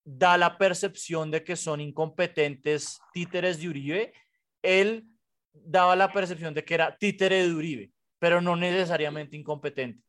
da 0.03 0.37
la 0.37 0.57
percepción 0.57 1.29
de 1.31 1.43
que 1.43 1.55
son 1.55 1.81
incompetentes 1.81 2.99
títeres 3.13 3.59
de 3.59 3.69
Uribe, 3.69 4.13
él 4.61 5.07
daba 5.53 5.95
la 5.95 6.11
percepción 6.11 6.53
de 6.53 6.63
que 6.63 6.75
era 6.75 6.95
títere 6.97 7.43
de 7.43 7.53
Uribe, 7.53 7.91
pero 8.19 8.39
no 8.41 8.55
necesariamente 8.55 9.35
incompetente. 9.35 10.03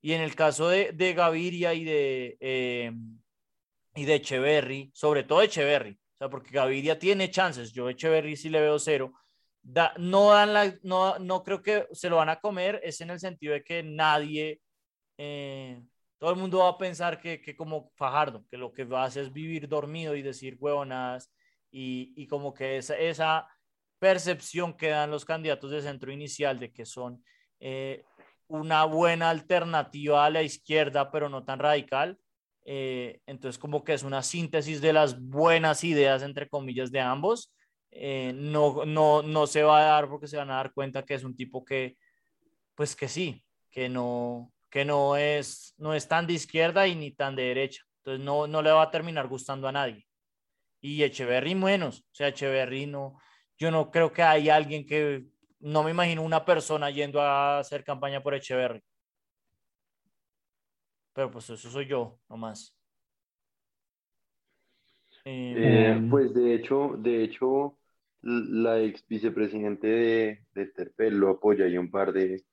Y 0.00 0.12
en 0.12 0.20
el 0.20 0.34
caso 0.34 0.68
de, 0.68 0.92
de 0.92 1.14
Gaviria 1.14 1.74
y 1.74 1.84
de, 1.84 2.36
eh, 2.40 2.92
y 3.94 4.04
de 4.04 4.16
Echeverry, 4.16 4.90
sobre 4.94 5.24
todo 5.24 5.42
Echeverry, 5.42 5.92
o 5.92 6.18
sea, 6.18 6.28
porque 6.28 6.50
Gaviria 6.50 6.98
tiene 6.98 7.30
chances, 7.30 7.72
yo 7.72 7.88
Echeverry 7.88 8.36
sí 8.36 8.48
le 8.48 8.60
veo 8.60 8.78
cero, 8.78 9.12
no, 9.98 10.30
dan 10.30 10.52
la, 10.52 10.74
no, 10.82 11.18
no 11.18 11.42
creo 11.42 11.62
que 11.62 11.86
se 11.92 12.10
lo 12.10 12.16
van 12.16 12.28
a 12.28 12.40
comer, 12.40 12.80
es 12.82 13.00
en 13.00 13.10
el 13.10 13.20
sentido 13.20 13.52
de 13.54 13.62
que 13.62 13.82
nadie, 13.82 14.60
eh, 15.18 15.80
todo 16.18 16.30
el 16.30 16.36
mundo 16.36 16.58
va 16.58 16.68
a 16.68 16.78
pensar 16.78 17.20
que, 17.20 17.40
que, 17.40 17.56
como 17.56 17.90
Fajardo, 17.94 18.44
que 18.50 18.56
lo 18.56 18.72
que 18.72 18.86
hacer 18.96 19.24
es 19.24 19.32
vivir 19.32 19.68
dormido 19.68 20.14
y 20.16 20.22
decir 20.22 20.56
huevonadas 20.58 21.32
y, 21.70 22.12
y 22.16 22.26
como 22.26 22.54
que 22.54 22.76
esa, 22.78 22.96
esa 22.96 23.48
percepción 23.98 24.76
que 24.76 24.88
dan 24.88 25.10
los 25.10 25.24
candidatos 25.24 25.70
de 25.70 25.82
centro 25.82 26.12
inicial 26.12 26.58
de 26.58 26.72
que 26.72 26.84
son 26.84 27.24
eh, 27.60 28.04
una 28.48 28.84
buena 28.84 29.30
alternativa 29.30 30.24
a 30.24 30.30
la 30.30 30.42
izquierda, 30.42 31.10
pero 31.10 31.28
no 31.28 31.44
tan 31.44 31.58
radical. 31.58 32.18
Eh, 32.64 33.20
entonces, 33.26 33.58
como 33.58 33.84
que 33.84 33.94
es 33.94 34.02
una 34.02 34.22
síntesis 34.22 34.80
de 34.80 34.92
las 34.92 35.20
buenas 35.20 35.84
ideas, 35.84 36.22
entre 36.22 36.48
comillas, 36.48 36.92
de 36.92 37.00
ambos 37.00 37.52
eh, 37.94 38.32
no, 38.34 38.86
no, 38.86 39.22
no 39.22 39.46
se 39.46 39.62
va 39.62 39.80
a 39.80 39.84
dar 39.84 40.08
porque 40.08 40.26
se 40.26 40.38
van 40.38 40.50
a 40.50 40.54
dar 40.54 40.72
cuenta 40.72 41.04
que 41.04 41.14
es 41.14 41.24
un 41.24 41.36
tipo 41.36 41.62
que, 41.62 41.96
pues 42.74 42.96
que 42.96 43.06
sí, 43.06 43.44
que 43.70 43.88
no, 43.90 44.50
que 44.70 44.84
no 44.84 45.16
es, 45.16 45.74
no 45.76 45.94
es 45.94 46.08
tan 46.08 46.26
de 46.26 46.32
izquierda 46.32 46.86
y 46.88 46.96
ni 46.96 47.12
tan 47.12 47.36
de 47.36 47.44
derecha. 47.44 47.82
Entonces 47.98 48.24
no, 48.24 48.46
no 48.46 48.62
le 48.62 48.72
va 48.72 48.82
a 48.82 48.90
terminar 48.90 49.28
gustando 49.28 49.68
a 49.68 49.72
nadie. 49.72 50.06
Y 50.80 51.02
Echeverry 51.02 51.54
menos. 51.54 52.00
O 52.00 52.14
sea, 52.14 52.28
Echeverry 52.28 52.86
no, 52.86 53.18
yo 53.58 53.70
no 53.70 53.90
creo 53.90 54.12
que 54.12 54.22
hay 54.22 54.48
alguien 54.48 54.86
que, 54.86 55.26
no 55.60 55.82
me 55.84 55.90
imagino 55.92 56.22
una 56.22 56.44
persona 56.44 56.90
yendo 56.90 57.20
a 57.20 57.58
hacer 57.58 57.84
campaña 57.84 58.22
por 58.22 58.34
Echeverry. 58.34 58.82
Pero 61.12 61.30
pues 61.30 61.50
eso 61.50 61.70
soy 61.70 61.86
yo, 61.86 62.18
nomás. 62.28 62.76
Eh, 65.24 66.00
pues 66.10 66.34
de 66.34 66.54
hecho, 66.54 66.96
de 66.98 67.22
hecho, 67.22 67.78
la 68.22 68.80
ex 68.80 69.06
vicepresidente 69.06 69.86
de, 69.86 70.44
de 70.54 70.66
Terpel 70.66 71.16
lo 71.16 71.30
apoya 71.30 71.68
y 71.68 71.78
un 71.78 71.90
par 71.90 72.12
de 72.12 72.44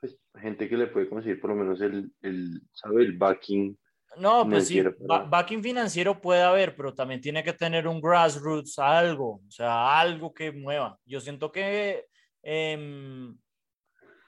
pues, 0.00 0.18
gente 0.36 0.68
que 0.68 0.76
le 0.76 0.88
puede 0.88 1.08
conseguir 1.08 1.40
por 1.40 1.50
lo 1.50 1.56
menos 1.56 1.80
el, 1.80 2.12
el 2.20 2.60
¿sabe? 2.72 3.04
El 3.04 3.16
backing. 3.16 3.78
No, 4.16 4.48
pues 4.48 4.68
sí, 4.68 4.82
backing 5.28 5.62
financiero 5.62 6.20
puede 6.20 6.42
haber, 6.42 6.74
pero 6.74 6.94
también 6.94 7.20
tiene 7.20 7.44
que 7.44 7.52
tener 7.52 7.86
un 7.86 8.00
grassroots, 8.00 8.78
algo, 8.78 9.42
o 9.46 9.50
sea, 9.50 10.00
algo 10.00 10.32
que 10.32 10.50
mueva. 10.50 10.98
Yo 11.04 11.20
siento 11.20 11.52
que 11.52 12.06
eh, 12.42 13.32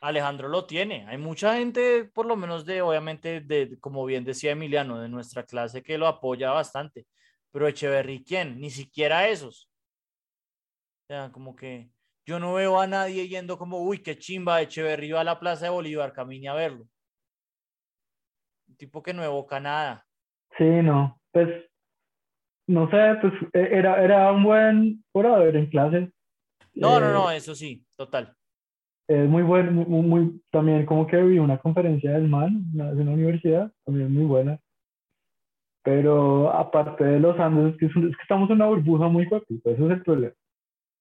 Alejandro 0.01 0.49
lo 0.49 0.67
tiene. 0.67 1.07
Hay 1.09 1.19
mucha 1.19 1.57
gente, 1.57 2.05
por 2.05 2.27
lo 2.27 2.37
menos 2.37 2.65
de, 2.65 2.81
obviamente, 2.81 3.41
de, 3.41 3.79
como 3.81 4.05
bien 4.07 4.25
decía 4.25 4.53
Emiliano, 4.53 5.01
de 5.01 5.09
nuestra 5.09 5.45
clase 5.45 5.83
que 5.83 5.99
lo 5.99 6.07
apoya 6.07 6.51
bastante. 6.51 7.07
Pero 7.53 7.69
Echeverry, 7.69 8.25
¿quién? 8.25 8.59
Ni 8.59 8.71
siquiera 8.71 9.29
esos. 9.29 9.71
O 11.03 11.07
sea, 11.09 11.31
como 11.33 11.55
que 11.55 11.91
yo 12.25 12.39
no 12.39 12.55
veo 12.55 12.81
a 12.81 12.87
nadie 12.87 13.29
yendo 13.29 13.59
como, 13.59 13.83
uy, 13.83 13.99
qué 13.99 14.17
chimba, 14.17 14.63
Echeverry 14.63 15.13
va 15.13 15.21
a 15.21 15.25
la 15.25 15.39
Plaza 15.39 15.67
de 15.67 15.71
Bolívar, 15.71 16.13
camine 16.13 16.49
a 16.49 16.55
verlo. 16.55 16.87
Un 18.69 18.77
tipo 18.77 19.03
que 19.03 19.13
no 19.13 19.23
evoca 19.23 19.61
nada. 19.61 20.07
Sí, 20.57 20.65
no, 20.65 21.21
pues, 21.33 21.49
no 22.69 22.89
sé, 22.91 23.17
pues 23.21 23.33
e, 23.53 23.79
era, 23.79 24.03
era 24.03 24.33
un 24.33 24.45
buen 24.45 25.05
orador 25.13 25.57
en 25.57 25.67
clase. 25.67 26.13
No, 26.75 27.01
no, 27.01 27.13
no, 27.13 27.31
eh, 27.31 27.37
eso 27.37 27.55
sí, 27.55 27.85
total 27.97 28.35
es 29.11 29.29
muy 29.29 29.43
bueno, 29.43 29.73
muy, 29.73 30.41
también 30.53 30.87
como 30.87 31.05
que 31.05 31.21
vi 31.21 31.41
una 31.41 31.59
conferencia 31.59 32.13
del 32.13 32.29
MAN, 32.29 32.63
de 32.73 33.03
una 33.03 33.11
universidad, 33.11 33.73
también 33.85 34.15
muy 34.15 34.25
buena. 34.25 34.61
Pero 35.83 36.53
aparte 36.53 37.03
de 37.03 37.19
los 37.19 37.37
Andes, 37.41 37.75
es 37.75 37.93
que, 37.93 38.11
estamos 38.23 38.49
en 38.51 38.57
una 38.57 38.67
burbuja 38.67 39.09
muy 39.09 39.29
cortita, 39.29 39.71
eso 39.71 39.87
es 39.87 39.97
el 39.97 40.03
problema. 40.03 40.35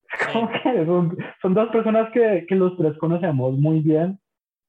Como 0.34 0.50
que 0.50 0.86
son, 0.88 1.18
son, 1.40 1.54
dos 1.54 1.70
personas 1.70 2.12
que, 2.12 2.46
que 2.50 2.56
los 2.56 2.76
tres 2.78 2.98
conocemos 2.98 3.60
muy 3.60 3.82
bien, 3.82 4.18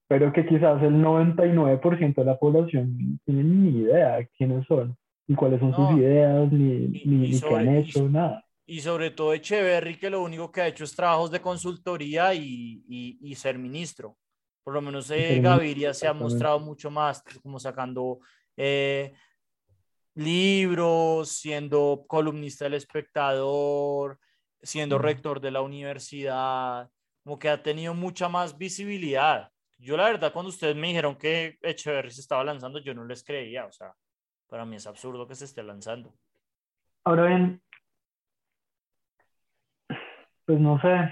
pero 0.07 0.31
que 0.31 0.45
quizás 0.45 0.83
el 0.83 1.03
99% 1.03 2.13
de 2.13 2.25
la 2.25 2.37
población 2.37 2.95
no 2.95 3.17
tiene 3.25 3.43
ni 3.43 3.69
idea 3.79 4.17
de 4.17 4.27
quiénes 4.37 4.67
son, 4.67 4.95
ni 5.27 5.35
cuáles 5.35 5.59
son 5.59 5.73
sus 5.73 5.97
ideas, 5.97 6.51
ni, 6.51 6.89
ni, 7.05 7.31
ni 7.31 7.41
qué 7.41 7.55
han 7.55 7.69
hecho, 7.69 8.07
nada 8.07 8.45
y 8.71 8.79
sobre 8.79 9.11
todo 9.11 9.33
Echeverry, 9.33 9.97
que 9.97 10.09
lo 10.09 10.21
único 10.21 10.49
que 10.49 10.61
ha 10.61 10.67
hecho 10.67 10.85
es 10.85 10.95
trabajos 10.95 11.29
de 11.29 11.41
consultoría 11.41 12.33
y, 12.33 12.81
y, 12.87 13.35
ser 13.35 13.59
ministro. 13.59 14.17
Por 14.63 14.73
lo 14.73 14.81
menos 14.81 15.11
eh, 15.11 15.41
Gaviria 15.41 15.93
se 15.93 16.07
ha 16.07 16.13
mostrado 16.13 16.57
mucho 16.61 16.89
más, 16.89 17.21
como 17.43 17.59
sacando 17.59 18.19
eh, 18.55 19.13
libros, 20.15 21.33
siendo 21.33 22.05
columnista 22.07 22.63
del 22.63 22.75
espectador, 22.75 24.17
siendo 24.61 24.97
rector 24.97 25.41
de 25.41 25.51
la 25.51 25.59
universidad, 25.59 26.89
como 27.25 27.37
que 27.37 27.49
ha 27.49 27.61
tenido 27.61 27.93
mucha 27.93 28.29
más 28.29 28.57
visibilidad. 28.57 29.49
Yo 29.79 29.97
la 29.97 30.05
verdad, 30.05 30.31
cuando 30.31 30.47
ustedes 30.47 30.77
me 30.77 30.87
dijeron 30.87 31.17
que 31.17 31.57
Echeverry 31.61 32.11
se 32.11 32.21
estaba 32.21 32.45
lanzando, 32.45 32.79
yo 32.79 32.93
no 32.93 33.03
les 33.03 33.21
creía, 33.21 33.65
o 33.65 33.71
sea, 33.73 33.93
para 34.47 34.65
mí 34.65 34.77
es 34.77 34.87
absurdo 34.87 35.27
que 35.27 35.35
se 35.35 35.43
esté 35.43 35.61
lanzando. 35.61 36.15
Ahora 37.03 37.25
bien, 37.25 37.61
pues 40.45 40.59
no 40.59 40.79
sé. 40.81 41.09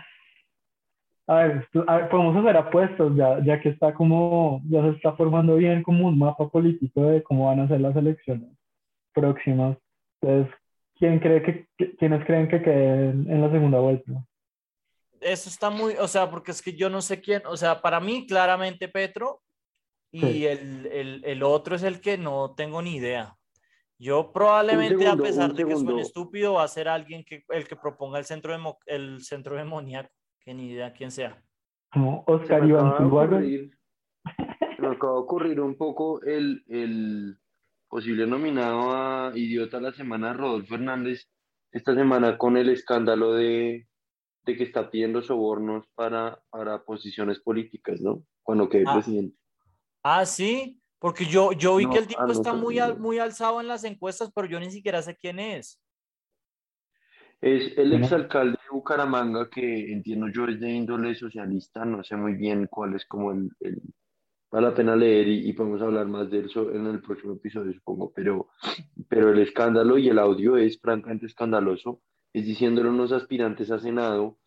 A 1.28 1.36
ver, 1.36 1.68
podemos 2.10 2.36
hacer 2.36 2.58
apuestas 2.58 3.16
ya, 3.16 3.40
ya 3.44 3.62
que 3.62 3.70
está 3.70 3.94
como, 3.94 4.62
ya 4.68 4.82
se 4.82 4.90
está 4.90 5.14
formando 5.14 5.58
bien 5.58 5.84
como 5.84 6.08
un 6.08 6.18
mapa 6.18 6.50
político 6.50 7.04
de 7.04 7.22
cómo 7.22 7.48
van 7.48 7.60
a 7.60 7.68
ser 7.68 7.82
las 7.82 7.96
elecciones 7.96 8.50
próximas. 9.14 9.78
Entonces, 10.22 10.56
¿quién 10.96 11.20
cree 11.20 11.44
que, 11.44 11.68
¿quiénes 11.98 12.26
creen 12.26 12.48
que 12.48 12.62
queden 12.62 13.30
en 13.30 13.42
la 13.42 13.52
segunda 13.52 13.80
vuelta? 13.80 14.12
Eso 15.22 15.50
está 15.50 15.70
muy, 15.70 15.94
o 16.00 16.08
sea, 16.08 16.32
porque 16.32 16.52
es 16.52 16.62
que 16.62 16.74
yo 16.76 16.90
no 16.90 17.02
sé 17.02 17.22
quién, 17.22 17.44
o 17.46 17.58
sea, 17.58 17.82
para 17.82 18.00
mí 18.00 18.26
claramente 18.26 18.88
Petro 18.88 19.42
y 20.12 20.46
el, 20.46 20.88
el, 20.88 21.22
el 21.24 21.44
otro 21.44 21.76
es 21.76 21.84
el 21.84 22.02
que 22.02 22.18
no 22.18 22.56
tengo 22.56 22.82
ni 22.82 22.96
idea. 22.96 23.36
Yo 24.00 24.32
probablemente, 24.32 25.06
a 25.08 25.18
pesar 25.18 25.54
de 25.54 25.66
que 25.66 25.76
suene 25.76 26.02
estúpido, 26.02 26.54
va 26.54 26.64
a 26.64 26.70
ser 26.70 26.88
alguien 26.88 27.26
que 27.26 27.44
el 27.50 27.68
que 27.68 27.76
proponga 27.76 28.18
el 28.18 28.24
centro, 28.24 28.58
de, 28.58 28.74
el 28.86 29.22
centro 29.22 29.58
demoníaco, 29.58 30.10
que 30.40 30.54
ni 30.54 30.72
idea 30.72 30.94
quién 30.94 31.12
sea. 31.12 31.44
Como 31.92 32.24
Oscar 32.26 32.66
Iván 32.66 32.96
Se 32.98 34.82
me 34.82 34.88
acaba 34.88 35.14
de 35.14 35.20
ocurrir 35.20 35.60
un 35.60 35.76
poco 35.76 36.22
el, 36.22 36.64
el 36.70 37.38
posible 37.90 38.26
nominado 38.26 38.92
a 38.92 39.34
Idiota 39.36 39.82
la 39.82 39.92
Semana, 39.92 40.32
Rodolfo 40.32 40.76
Hernández, 40.76 41.28
esta 41.74 41.94
semana 41.94 42.38
con 42.38 42.56
el 42.56 42.70
escándalo 42.70 43.34
de, 43.34 43.86
de 44.46 44.56
que 44.56 44.64
está 44.64 44.90
pidiendo 44.90 45.22
sobornos 45.22 45.86
para, 45.96 46.42
para 46.50 46.86
posiciones 46.86 47.40
políticas, 47.40 48.00
¿no? 48.00 48.24
Cuando 48.44 48.70
quede 48.70 48.86
ah. 48.88 48.94
presidente. 48.94 49.38
Ah, 50.04 50.26
sí. 50.26 50.79
Porque 51.00 51.26
yo, 51.26 51.54
yo 51.54 51.78
vi 51.78 51.90
que 51.90 51.98
el 51.98 52.08
tipo 52.08 52.28
está 52.28 52.54
muy, 52.54 52.80
muy 52.98 53.20
alzado 53.20 53.62
en 53.62 53.68
las 53.68 53.86
encuestas, 53.86 54.32
pero 54.36 54.48
yo 54.48 54.60
ni 54.60 54.70
siquiera 54.70 55.02
sé 55.02 55.16
quién 55.16 55.40
es. 55.40 55.82
Es 57.42 57.78
el 57.78 57.94
exalcalde 57.94 58.58
de 58.62 58.70
Bucaramanga, 58.76 59.50
que 59.50 59.94
entiendo 59.94 60.28
yo 60.28 60.46
es 60.46 60.60
de 60.60 60.70
índole 60.70 61.16
socialista, 61.16 61.86
no 61.86 62.04
sé 62.04 62.18
muy 62.18 62.34
bien 62.34 62.68
cuál 62.68 62.96
es 62.96 63.06
como 63.06 63.32
el... 63.32 63.50
el 63.62 63.82
vale 64.52 64.68
la 64.68 64.74
pena 64.74 64.96
leer 64.96 65.28
y, 65.28 65.54
podemos 65.54 65.82
hablar 65.82 66.08
más 66.08 66.30
de 66.30 66.40
eso 66.40 66.72
en 66.72 66.88
el 66.88 67.02
próximo 67.02 67.34
episodio, 67.34 67.72
supongo, 67.72 68.12
pero, 68.14 68.50
pero 69.08 69.32
el 69.32 69.40
escándalo 69.40 69.98
y 69.98 70.10
el 70.10 70.18
audio 70.18 70.58
es 70.58 70.80
francamente 70.80 71.28
escandaloso, 71.28 72.02
es 72.34 72.46
diciéndole 72.46 72.90
a 72.90 72.92
unos 72.92 73.12
aspirantes 73.12 73.70
a 73.70 73.80
Senado 73.80 74.40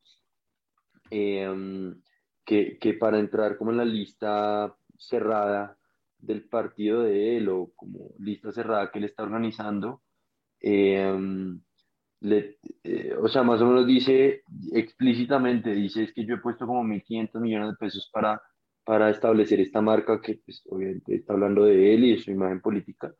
em, 1.10 2.00
que, 2.44 2.78
que 2.78 2.94
para 2.94 3.18
entrar 3.20 3.56
como 3.56 3.70
en 3.70 3.76
la 3.76 3.84
lista 3.84 4.76
cerrada 4.98 5.78
del 6.22 6.48
partido 6.48 7.02
de 7.02 7.36
él 7.36 7.48
o 7.48 7.72
como 7.76 8.12
lista 8.18 8.52
cerrada 8.52 8.90
que 8.90 8.98
él 8.98 9.04
está 9.06 9.24
organizando, 9.24 10.02
em, 10.60 11.60
eh, 12.84 13.14
o 13.20 13.28
sea, 13.28 13.42
más 13.42 13.60
o 13.60 13.66
menos 13.66 13.86
dice 13.86 14.42
explícitamente, 14.72 15.74
dice 15.74 16.04
es 16.04 16.12
que 16.14 16.24
yo 16.24 16.36
he 16.36 16.38
puesto 16.38 16.66
como 16.66 16.84
1.500 16.84 17.40
millones 17.40 17.70
de 17.70 17.76
pesos 17.76 18.08
para, 18.12 18.40
para 18.84 19.10
establecer 19.10 19.60
esta 19.60 19.80
marca 19.80 20.20
que 20.20 20.40
pues, 20.44 20.62
obviamente 20.70 21.16
está 21.16 21.32
hablando 21.32 21.64
de 21.64 21.94
él 21.94 22.04
y 22.04 22.12
de 22.12 22.18
su 22.22 22.30
imagen 22.30 22.60
política, 22.60 23.12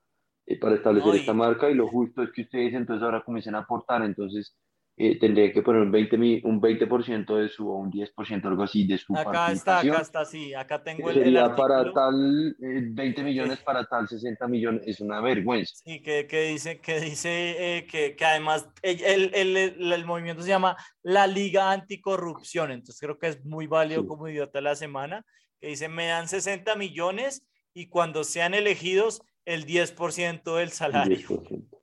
eh, 0.47 0.59
para 0.59 0.77
establecer 0.77 1.17
esta 1.17 1.33
marca 1.35 1.71
y 1.71 1.75
lo 1.75 1.89
justo 1.89 2.23
es 2.23 2.31
que 2.33 2.43
ustedes 2.43 2.75
entonces 2.75 3.03
ahora 3.03 3.25
comiencen 3.25 3.57
a 3.57 3.61
aportar, 3.61 4.03
entonces 4.05 4.57
eh, 4.95 5.19
tendría 5.19 5.51
que 5.51 5.63
poner 5.63 5.81
un 5.83 5.91
20%, 5.91 6.43
un 6.45 6.61
20 6.61 7.35
de 7.35 7.49
su 7.49 7.67
o 7.67 7.77
un 7.77 7.91
10%, 7.91 8.45
algo 8.45 8.63
así, 8.63 8.87
de 8.87 8.99
su 8.99 9.17
Acá 9.17 9.51
está, 9.51 9.79
acá 9.81 10.01
está, 10.03 10.25
sí, 10.27 10.53
acá 10.53 10.83
tengo 10.83 11.09
el, 11.09 11.17
Sería 11.17 11.57
para 11.57 11.91
tal 11.95 12.55
20 12.59 13.21
eh, 13.21 13.25
millones, 13.25 13.59
para 13.65 13.87
tal 13.87 14.07
60 14.07 14.47
millones, 14.49 14.83
es 14.85 15.01
una 15.01 15.21
vergüenza. 15.23 15.77
Sí, 15.83 16.03
que, 16.03 16.27
que 16.27 16.43
dice, 16.43 16.81
que, 16.81 17.01
dice 17.01 17.79
eh, 17.79 17.87
que, 17.87 18.15
que, 18.17 18.25
además 18.25 18.69
el, 18.83 19.35
el, 19.35 19.57
el, 19.57 20.05
movimiento 20.05 20.43
se 20.43 20.51
llama 20.51 20.77
la 21.03 21.27
Liga 21.27 21.73
Anticorrupción, 21.73 22.71
entonces 22.71 23.01
creo 23.01 23.19
que 23.19 23.29
es 23.29 23.45
muy 23.47 23.67
válido 23.67 24.07
como 24.07 24.29
idiota 24.29 24.61
la 24.61 24.77
semana, 24.77 25.25
que 25.59 25.69
dice, 25.69 25.89
me 25.89 26.09
dan 26.09 26.29
60 26.29 26.77
millones 26.77 27.47
y 27.73 27.89
cuando 27.89 28.25
sean 28.25 28.53
elegidos, 28.53 29.23
el 29.47 29.65
10% 29.67 30.57
del 30.57 30.71
salario. 30.71 31.17
10%. 31.17 31.82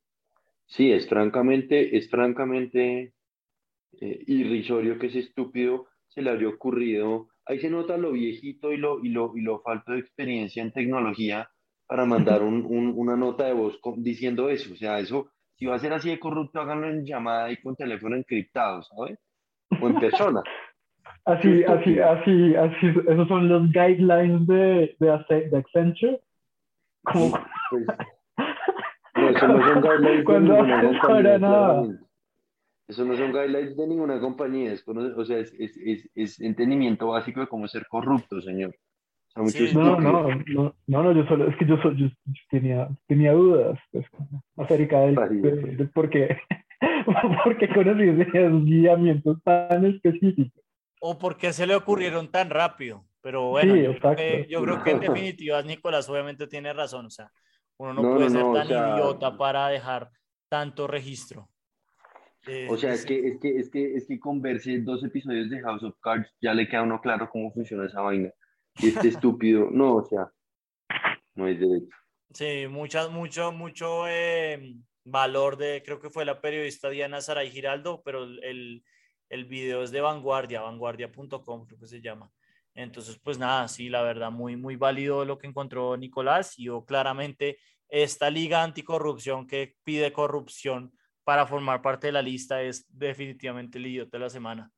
Sí, 0.70 0.92
es 0.92 1.10
francamente, 1.10 1.98
es 1.98 2.10
francamente 2.10 3.14
eh, 4.00 4.24
irrisorio 4.28 5.00
que 5.00 5.08
ese 5.08 5.20
estúpido 5.20 5.88
se 6.08 6.22
le 6.22 6.30
habría 6.30 6.50
ocurrido. 6.50 7.30
Ahí 7.46 7.60
se 7.60 7.72
nota 7.72 7.98
lo 7.98 8.12
viejito 8.12 8.72
y 8.72 8.78
lo, 8.78 9.04
y 9.04 9.10
lo, 9.10 9.36
y 9.36 9.42
lo 9.42 9.62
falto 9.62 9.94
de 9.94 10.00
experiencia 10.00 10.62
en 10.62 10.72
tecnología 10.72 11.50
para 11.88 12.06
mandar 12.06 12.44
un, 12.44 12.66
un, 12.70 12.94
una 12.96 13.16
nota 13.16 13.46
de 13.46 13.54
voz 13.54 13.80
diciendo 13.98 14.50
eso. 14.50 14.72
O 14.74 14.76
sea, 14.76 15.00
eso, 15.00 15.32
si 15.56 15.66
va 15.66 15.76
a 15.76 15.80
ser 15.80 15.92
así 15.92 16.10
de 16.10 16.20
corrupto, 16.20 16.62
háganlo 16.62 16.88
en 16.88 17.04
llamada 17.04 17.52
y 17.52 17.58
con 17.58 17.76
teléfono 17.76 18.16
encriptado, 18.16 18.84
¿sabes? 18.84 19.18
O 19.82 19.88
en 19.88 20.00
persona. 20.00 20.44
así, 21.26 21.64
así, 21.64 22.00
así, 22.00 22.56
así, 22.56 22.88
esos 23.08 23.28
son 23.28 23.50
los 23.50 23.72
guidelines 23.72 24.46
de, 24.46 24.96
de, 25.00 25.50
de 25.50 25.58
Accenture. 25.58 26.22
Como... 27.04 27.32
Pues, 27.72 27.86
eso 29.30 29.48
no 29.48 29.68
son 29.68 29.82
guidelines 29.82 30.26
de 30.26 30.40
ninguna 30.40 30.82
compañía. 31.02 32.00
Eso 32.88 33.06
no 33.06 33.16
son 33.16 33.32
guidelines 33.32 33.78
de 33.78 33.88
ninguna 33.88 34.20
compañía. 34.20 34.74
Es, 34.74 34.84
o 34.88 35.26
sea, 35.26 35.38
es, 35.38 35.54
es, 35.60 36.10
es, 36.16 36.40
entendimiento 36.40 37.08
básico 37.08 37.40
de 37.40 37.48
cómo 37.48 37.68
ser 37.68 37.86
corrupto, 37.88 38.42
señor. 38.42 38.76
no, 39.36 40.00
no, 40.00 40.44
no, 40.48 40.74
no, 40.88 41.12
yo 41.14 41.26
solo, 41.28 41.50
es 41.50 41.56
que 41.58 41.66
yo, 41.66 41.78
solo, 41.78 41.96
yo, 41.96 42.08
tenía, 42.50 42.90
tenía 43.08 43.34
dudas 43.34 43.80
pues, 43.92 44.06
acerca 44.58 45.02
del, 45.02 45.16
de, 45.78 45.86
por 45.94 46.10
qué, 46.10 46.38
porque 47.44 47.70
conocí 47.70 48.04
esos 48.04 48.66
guiamientos 48.66 49.38
tan 49.44 49.86
específicos. 49.86 50.64
O 51.02 51.18
por 51.18 51.38
qué 51.38 51.54
se 51.54 51.66
le 51.66 51.76
ocurrieron 51.76 52.30
tan 52.30 52.50
rápido. 52.50 53.06
Pero 53.22 53.50
bueno, 53.50 53.76
yo, 53.76 53.98
creo 54.00 54.16
que, 54.16 54.48
yo, 54.50 54.64
creo 54.64 54.84
que, 54.84 54.92
en 54.92 55.00
definitiva 55.02 55.62
Nicolás 55.62 56.10
obviamente 56.10 56.48
tiene 56.48 56.72
razón. 56.74 57.06
O 57.06 57.10
sea, 57.10 57.32
uno 57.80 57.94
no, 57.94 58.16
puede 58.16 58.30
ser 58.30 58.44
tan 58.54 58.68
idiota 58.68 59.38
para 59.38 59.70
dejar 59.70 60.12
tanto 60.50 60.86
registro. 60.86 61.50
o 62.70 62.78
sea, 62.78 62.94
es 62.94 63.06
que, 63.06 63.28
es, 63.28 63.40
que, 63.40 63.58
es, 63.58 63.70
que, 63.70 63.96
es 63.96 64.08
que 64.08 64.20
con 64.20 64.42
verse 64.42 64.80
dos 64.80 65.04
episodios 65.04 65.50
de 65.50 65.62
House 65.62 65.84
of 65.84 65.96
Cards 66.02 66.30
ya 66.42 66.54
le 66.54 66.68
queda 66.68 66.82
a 66.82 66.84
uno 66.84 67.00
claro 67.02 67.30
cómo 67.30 67.52
funciona 67.52 67.86
esa 67.86 68.02
vaina. 68.02 68.32
Y 68.76 68.90
este 68.90 69.08
estúpido, 69.08 69.70
no, 69.72 69.96
o 69.96 70.06
sea, 70.06 70.32
no 71.36 71.46
hay 71.46 71.56
derecho. 71.56 71.96
Sí, 72.32 72.68
mucho, 72.70 73.10
mucho, 73.12 73.52
mucho 73.52 74.08
eh, 74.08 74.76
valor 75.06 75.58
de, 75.58 75.82
creo 75.84 76.00
que 76.00 76.10
fue 76.10 76.26
la 76.26 76.42
periodista 76.42 76.90
Diana 76.90 77.22
Saray 77.22 77.50
Giraldo, 77.50 78.02
pero 78.04 78.24
el, 78.24 78.84
el 79.30 79.46
video 79.46 79.84
es 79.84 79.92
de 79.92 80.02
Vanguardia, 80.02 80.62
vanguardia.com 80.62 81.66
creo 81.66 81.80
que 81.80 81.88
se 81.88 82.02
llama. 82.02 82.32
Entonces, 82.74 83.20
pues 83.24 83.38
nada, 83.38 83.68
sí, 83.68 83.90
la 83.90 84.02
verdad, 84.02 84.32
muy, 84.32 84.56
muy 84.56 84.76
válido 84.76 85.26
lo 85.26 85.38
que 85.38 85.48
encontró 85.48 85.98
Nicolás 85.98 86.58
y 86.58 86.66
yo 86.66 86.86
claramente 86.86 87.60
esta 87.90 88.30
liga 88.30 88.64
anticorrupción 88.64 89.48
que 89.48 89.76
pide 89.84 90.14
corrupción 90.14 90.94
para 91.24 91.46
formar 91.46 91.82
parte 91.82 92.08
de 92.08 92.14
la 92.14 92.22
lista 92.22 92.62
es 92.62 92.86
definitivamente 92.90 93.78
el 93.78 93.88
idiota 93.88 94.18
de 94.18 94.24
la 94.24 94.30
semana. 94.30 94.72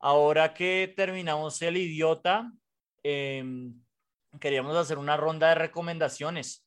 Ahora 0.00 0.54
que 0.54 0.92
terminamos 0.96 1.60
el 1.62 1.76
idiota, 1.76 2.52
em, 3.02 3.74
queríamos 4.40 4.76
hacer 4.76 4.98
una 4.98 5.16
ronda 5.16 5.48
de 5.48 5.54
recomendaciones. 5.56 6.66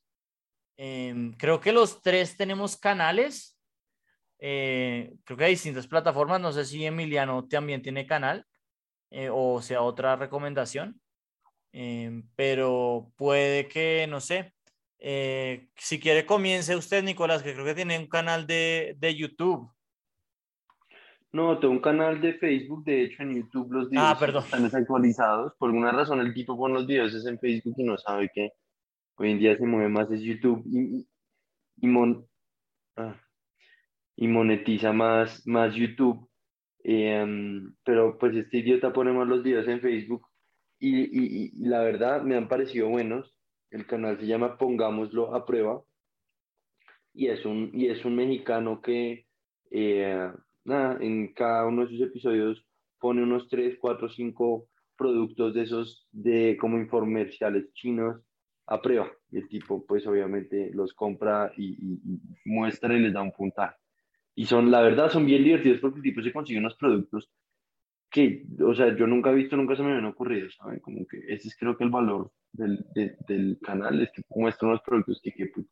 Em, 0.78 1.34
creo 1.34 1.60
que 1.60 1.72
los 1.72 2.02
tres 2.02 2.36
tenemos 2.36 2.78
canales. 2.78 3.58
Eh, 4.40 5.14
creo 5.24 5.38
que 5.38 5.46
hay 5.46 5.52
distintas 5.52 5.88
plataformas. 5.88 6.42
No 6.42 6.52
sé 6.52 6.66
si 6.66 6.86
Emiliano 6.86 7.48
también 7.48 7.82
tiene 7.82 8.08
canal. 8.08 8.46
Eh, 9.12 9.30
o 9.32 9.62
sea 9.62 9.82
otra 9.82 10.16
recomendación. 10.16 11.00
Em, 11.74 12.24
pero 12.36 13.12
puede 13.16 13.68
que, 13.68 14.08
no 14.10 14.20
sé, 14.20 14.54
eh, 15.00 15.70
si 15.76 16.00
quiere 16.00 16.26
comience 16.26 16.76
usted, 16.76 17.04
Nicolás, 17.04 17.44
que 17.44 17.54
creo 17.54 17.66
que 17.66 17.76
tiene 17.76 17.98
un 17.98 18.08
canal 18.08 18.46
de, 18.46 18.96
de, 19.00 19.16
YouTube. 19.16 19.70
No, 21.32 21.60
tengo 21.60 21.74
un 21.74 21.80
canal 21.80 22.20
de 22.20 22.34
Facebook, 22.34 22.84
de 22.84 23.04
hecho 23.04 23.24
en 23.24 23.36
YouTube 23.36 23.72
los 23.72 23.90
videos 23.90 24.22
ah, 24.22 24.40
están 24.40 24.64
desactualizados. 24.64 25.54
Por 25.58 25.70
alguna 25.70 25.92
razón 25.92 26.20
el 26.20 26.34
tipo 26.34 26.58
pone 26.58 26.74
los 26.74 26.88
videos 26.88 27.14
es 27.14 27.26
en 27.26 27.40
Facebook 27.40 27.76
y 27.78 27.84
no 27.84 27.98
sabe 27.98 28.30
que 28.34 28.52
hoy 29.16 29.32
en 29.32 29.40
día 29.40 29.58
se 29.58 29.66
mueve 29.66 29.88
más 29.88 30.12
es 30.12 30.22
YouTube 30.22 30.62
y, 30.66 31.08
y, 31.78 31.88
ah, 32.98 33.16
y 34.18 34.28
monetiza 34.28 34.92
más, 34.92 35.48
más 35.48 35.74
YouTube. 35.74 36.30
Em, 36.84 37.74
pero 37.86 38.18
pues 38.18 38.36
este 38.36 38.58
idiota 38.58 38.92
pone 38.92 39.12
más 39.12 39.28
los 39.28 39.44
videos 39.44 39.68
en 39.68 39.82
Facebook 39.82 40.28
y, 40.80 41.50
y, 41.50 41.52
la 41.60 41.82
verdad 41.82 42.24
me 42.24 42.36
han 42.36 42.48
parecido 42.48 42.90
buenos. 42.90 43.36
El 43.70 43.86
canal 43.86 44.20
se 44.20 44.26
llama 44.28 44.58
Pongámoslo 44.58 45.36
a 45.36 45.46
prueba 45.46 45.84
y 47.14 47.28
es 47.28 47.46
un, 47.46 47.72
y 47.74 47.88
es 47.88 48.04
un 48.06 48.16
mexicano 48.16 48.82
que 48.82 49.28
eh, 49.70 50.32
nada, 50.66 50.98
en 51.02 51.34
cada 51.34 51.68
uno 51.68 51.84
de 51.84 51.90
sus 51.90 52.02
episodios 52.02 52.66
pone 53.00 53.24
unos 53.24 53.48
3, 53.50 53.78
4, 53.80 54.10
5 54.10 54.68
productos 54.98 55.54
de 55.54 55.64
esos 55.64 56.08
de 56.12 56.58
como 56.60 56.78
informerciales 56.78 57.72
chinos 57.74 58.22
a 58.68 58.82
prueba. 58.82 59.12
Y 59.32 59.38
el 59.38 59.48
tipo 59.50 59.86
pues 59.86 60.06
obviamente 60.08 60.72
los 60.74 60.94
compra 60.94 61.52
y, 61.58 62.00
y 62.04 62.22
muestra 62.46 62.96
y 62.96 63.00
les 63.00 63.14
da 63.14 63.22
un 63.22 63.32
puntaje. 63.32 63.81
Y 64.42 64.48
son, 64.48 64.72
la 64.72 64.82
verdad, 64.82 65.12
son 65.12 65.28
bien 65.28 65.44
divertidos 65.44 65.80
porque 65.80 65.98
el 65.98 66.02
tipo 66.02 66.24
se 66.24 66.34
consigue 66.34 66.58
unos 66.58 66.76
productos 66.76 67.30
que, 68.10 68.44
o 68.66 68.74
sea, 68.74 68.96
yo 68.98 69.06
nunca 69.06 69.30
he 69.30 69.36
visto, 69.36 69.56
nunca 69.56 69.76
se 69.76 69.84
me 69.84 69.92
habían 69.92 70.08
ocurrido, 70.08 70.50
¿saben? 70.50 70.80
Como 70.80 71.06
que 71.06 71.20
ese 71.28 71.48
es 71.48 71.56
creo 71.56 71.78
que 71.78 71.84
el 71.84 71.92
valor 71.92 72.32
del, 72.52 72.84
del 72.96 73.60
canal, 73.62 74.02
es 74.02 74.10
que 74.12 74.24
muestra 74.30 74.68
unos 74.68 74.82
productos 74.82 75.22
que, 75.22 75.32
que 75.32 75.46
pues, 75.46 75.68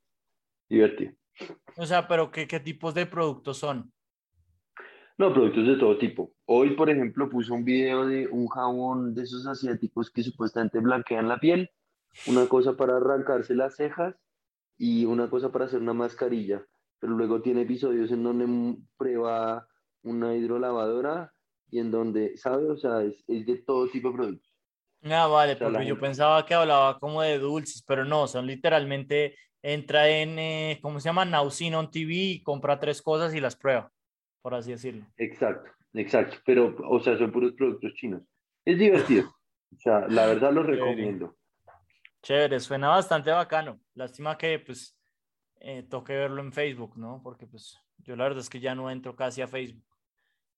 divertido. 0.69 1.13
O 1.77 1.85
sea, 1.87 2.07
pero 2.07 2.29
¿qué, 2.29 2.47
¿qué 2.47 2.59
tipos 2.59 2.93
de 2.93 3.07
productos 3.07 3.57
son? 3.57 3.91
No, 5.17 5.33
productos 5.33 5.65
de 5.65 5.75
todo 5.77 5.97
tipo. 5.97 6.35
Hoy, 6.45 6.75
por 6.75 6.91
ejemplo, 6.91 7.27
puso 7.27 7.55
un 7.55 7.65
video 7.65 8.05
de 8.05 8.27
un 8.27 8.49
jabón 8.49 9.15
de 9.15 9.23
esos 9.23 9.47
asiáticos 9.47 10.11
que 10.11 10.21
supuestamente 10.21 10.77
blanquean 10.77 11.27
la 11.27 11.39
piel, 11.39 11.71
una 12.27 12.45
cosa 12.45 12.77
para 12.77 12.97
arrancarse 12.97 13.55
las 13.55 13.77
cejas 13.77 14.15
y 14.77 15.05
una 15.05 15.27
cosa 15.27 15.51
para 15.51 15.65
hacer 15.65 15.81
una 15.81 15.93
mascarilla 15.93 16.63
pero 16.99 17.13
luego 17.13 17.41
tiene 17.41 17.61
episodios 17.61 18.11
en 18.11 18.23
donde 18.23 18.77
prueba 18.97 19.67
una 20.03 20.35
hidrolavadora 20.35 21.33
y 21.71 21.79
en 21.79 21.91
donde, 21.91 22.37
¿sabe? 22.37 22.69
O 22.69 22.77
sea, 22.77 23.01
es, 23.03 23.23
es 23.27 23.45
de 23.45 23.57
todo 23.57 23.87
tipo 23.87 24.09
de 24.09 24.15
productos. 24.15 24.49
Ah, 25.03 25.27
vale, 25.27 25.55
porque 25.55 25.85
yo 25.85 25.97
pensaba 25.97 26.45
que 26.45 26.53
hablaba 26.53 26.99
como 26.99 27.21
de 27.21 27.39
dulces, 27.39 27.83
pero 27.87 28.03
no, 28.03 28.27
son 28.27 28.45
literalmente, 28.45 29.35
entra 29.61 30.09
en, 30.09 30.37
eh, 30.37 30.79
¿cómo 30.81 30.99
se 30.99 31.07
llama? 31.07 31.23
Nausinon 31.23 31.89
TV 31.89 32.13
y 32.13 32.43
compra 32.43 32.79
tres 32.79 33.01
cosas 33.01 33.33
y 33.33 33.39
las 33.39 33.55
prueba, 33.55 33.89
por 34.41 34.55
así 34.55 34.71
decirlo. 34.71 35.05
Exacto, 35.15 35.71
exacto, 35.93 36.37
pero, 36.45 36.75
o 36.89 36.99
sea, 36.99 37.17
son 37.17 37.31
puros 37.31 37.53
productos 37.53 37.93
chinos. 37.93 38.23
Es 38.65 38.77
divertido, 38.77 39.33
o 39.73 39.79
sea, 39.79 40.05
la 40.09 40.25
verdad 40.25 40.51
lo 40.51 40.63
recomiendo. 40.63 41.37
Chévere, 42.21 42.59
suena 42.59 42.89
bastante 42.89 43.31
bacano. 43.31 43.79
Lástima 43.93 44.37
que, 44.37 44.59
pues, 44.59 44.98
eh, 45.59 45.83
toque 45.83 46.13
verlo 46.13 46.41
en 46.41 46.51
Facebook, 46.51 46.97
¿no? 46.97 47.21
Porque 47.23 47.45
pues 47.47 47.79
yo 47.99 48.15
la 48.15 48.23
verdad 48.25 48.39
es 48.39 48.49
que 48.49 48.59
ya 48.59 48.75
no 48.75 48.89
entro 48.89 49.15
casi 49.15 49.41
a 49.41 49.47
Facebook. 49.47 49.83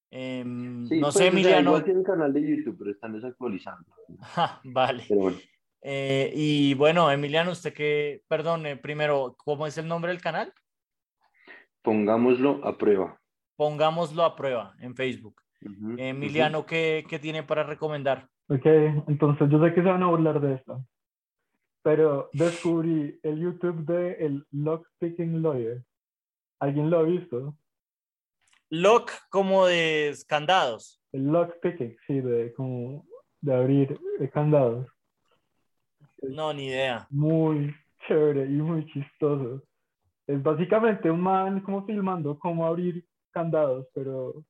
Em, 0.10 0.84
no 0.84 1.00
pues, 1.02 1.14
sé, 1.16 1.28
Emiliano. 1.28 1.70
Igual 1.72 1.84
tiene 1.84 2.00
un 2.00 2.06
canal 2.06 2.34
de 2.34 2.42
YouTube, 2.42 2.76
pero 2.78 2.92
están 2.92 3.14
desactualizando. 3.14 3.86
vale. 4.66 5.06
Eh, 5.82 6.32
y 6.36 6.74
bueno, 6.76 7.10
Emiliano, 7.12 7.52
usted 7.52 7.74
que, 7.74 8.22
perdón, 8.28 8.64
primero, 8.82 9.36
¿cómo 9.38 9.66
es 9.66 9.78
el 9.78 9.88
nombre 9.88 10.12
del 10.12 10.22
canal? 10.22 10.54
Pongámoslo 11.82 12.64
a 12.66 12.78
prueba. 12.78 13.20
Pongámoslo 13.56 14.24
a 14.24 14.36
prueba 14.36 14.76
en 14.80 14.96
Facebook. 14.96 15.42
Emiliano, 15.98 16.66
¿qué, 16.66 17.06
¿qué, 17.08 17.20
tiene 17.20 17.44
para 17.44 17.64
recomendar? 17.64 18.28
Ok, 18.48 18.66
entonces 19.08 19.50
yo 19.50 19.64
sé 19.64 19.74
que 19.74 19.82
se 19.82 19.88
van 19.88 20.04
a 20.04 20.08
burlar 20.08 20.42
de 20.42 20.56
esto, 20.56 20.84
pero 21.84 22.30
descubrí 22.34 23.20
el 23.24 23.40
YouTube 23.40 23.86
de 23.86 24.14
el 24.26 24.46
Lockpicking 24.52 25.42
Lawyer. 25.42 25.84
¿Alguien 26.60 26.90
lo 26.90 27.00
ha 27.00 27.04
visto? 27.04 27.56
Lock 28.70 29.12
como 29.30 29.66
de 29.66 30.16
candados. 30.28 31.02
El 31.12 31.26
lockpicking, 31.26 31.98
sí, 32.08 32.22
de 32.22 32.54
como 32.54 33.06
de 33.42 33.54
abrir 33.54 34.00
candados. 34.32 34.88
No, 36.22 36.54
ni 36.54 36.68
idea. 36.68 37.08
Muy 37.10 37.76
chévere 38.08 38.46
y 38.46 38.62
muy 38.62 38.86
chistoso. 38.88 39.62
Es 40.28 40.42
básicamente 40.42 41.10
un 41.10 41.20
man 41.20 41.62
como 41.62 41.86
filmando 41.86 42.38
cómo 42.40 42.66
abrir 42.66 43.06
candados, 43.32 43.88
pero 43.94 44.44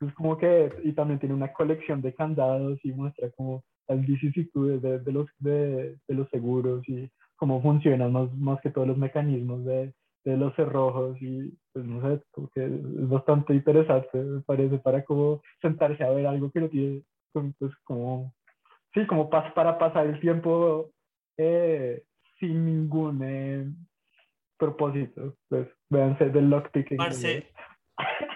es 0.00 0.12
como 0.14 0.36
que, 0.36 0.72
y 0.84 0.92
también 0.92 1.18
tiene 1.18 1.34
una 1.34 1.52
colección 1.52 2.02
de 2.02 2.14
candados 2.14 2.78
y 2.84 2.92
muestra 2.92 3.30
como 3.32 3.64
las 3.94 4.06
vicisitudes 4.06 4.82
de, 4.82 4.98
de 4.98 5.12
los, 5.12 5.26
de, 5.38 5.96
de, 6.08 6.14
los 6.14 6.28
seguros 6.30 6.86
y 6.88 7.10
cómo 7.36 7.62
funcionan 7.62 8.12
más, 8.12 8.32
más 8.34 8.60
que 8.60 8.70
todos 8.70 8.88
los 8.88 8.98
mecanismos 8.98 9.64
de, 9.64 9.92
de 10.24 10.36
los 10.36 10.54
cerrojos 10.54 11.20
y 11.20 11.52
pues 11.72 11.84
no 11.84 12.00
sé, 12.02 12.22
porque 12.32 12.64
es 12.64 13.08
bastante 13.08 13.54
interesante, 13.54 14.18
me 14.18 14.40
parece, 14.42 14.78
para 14.78 15.04
como 15.04 15.42
sentarse 15.60 16.04
a 16.04 16.10
ver 16.10 16.26
algo 16.26 16.50
que 16.50 16.60
no 16.60 16.68
tiene, 16.68 17.02
pues 17.32 17.72
como, 17.84 18.34
sí, 18.94 19.06
como 19.06 19.30
pas, 19.30 19.52
para 19.52 19.78
pasar 19.78 20.06
el 20.06 20.20
tiempo 20.20 20.90
eh, 21.36 22.02
sin 22.38 22.64
ningún 22.64 23.20
eh, 23.24 23.66
propósito, 24.58 25.36
pues 25.48 25.68
véanse 25.88 26.30
del 26.30 26.50
lockpicking. 26.50 26.98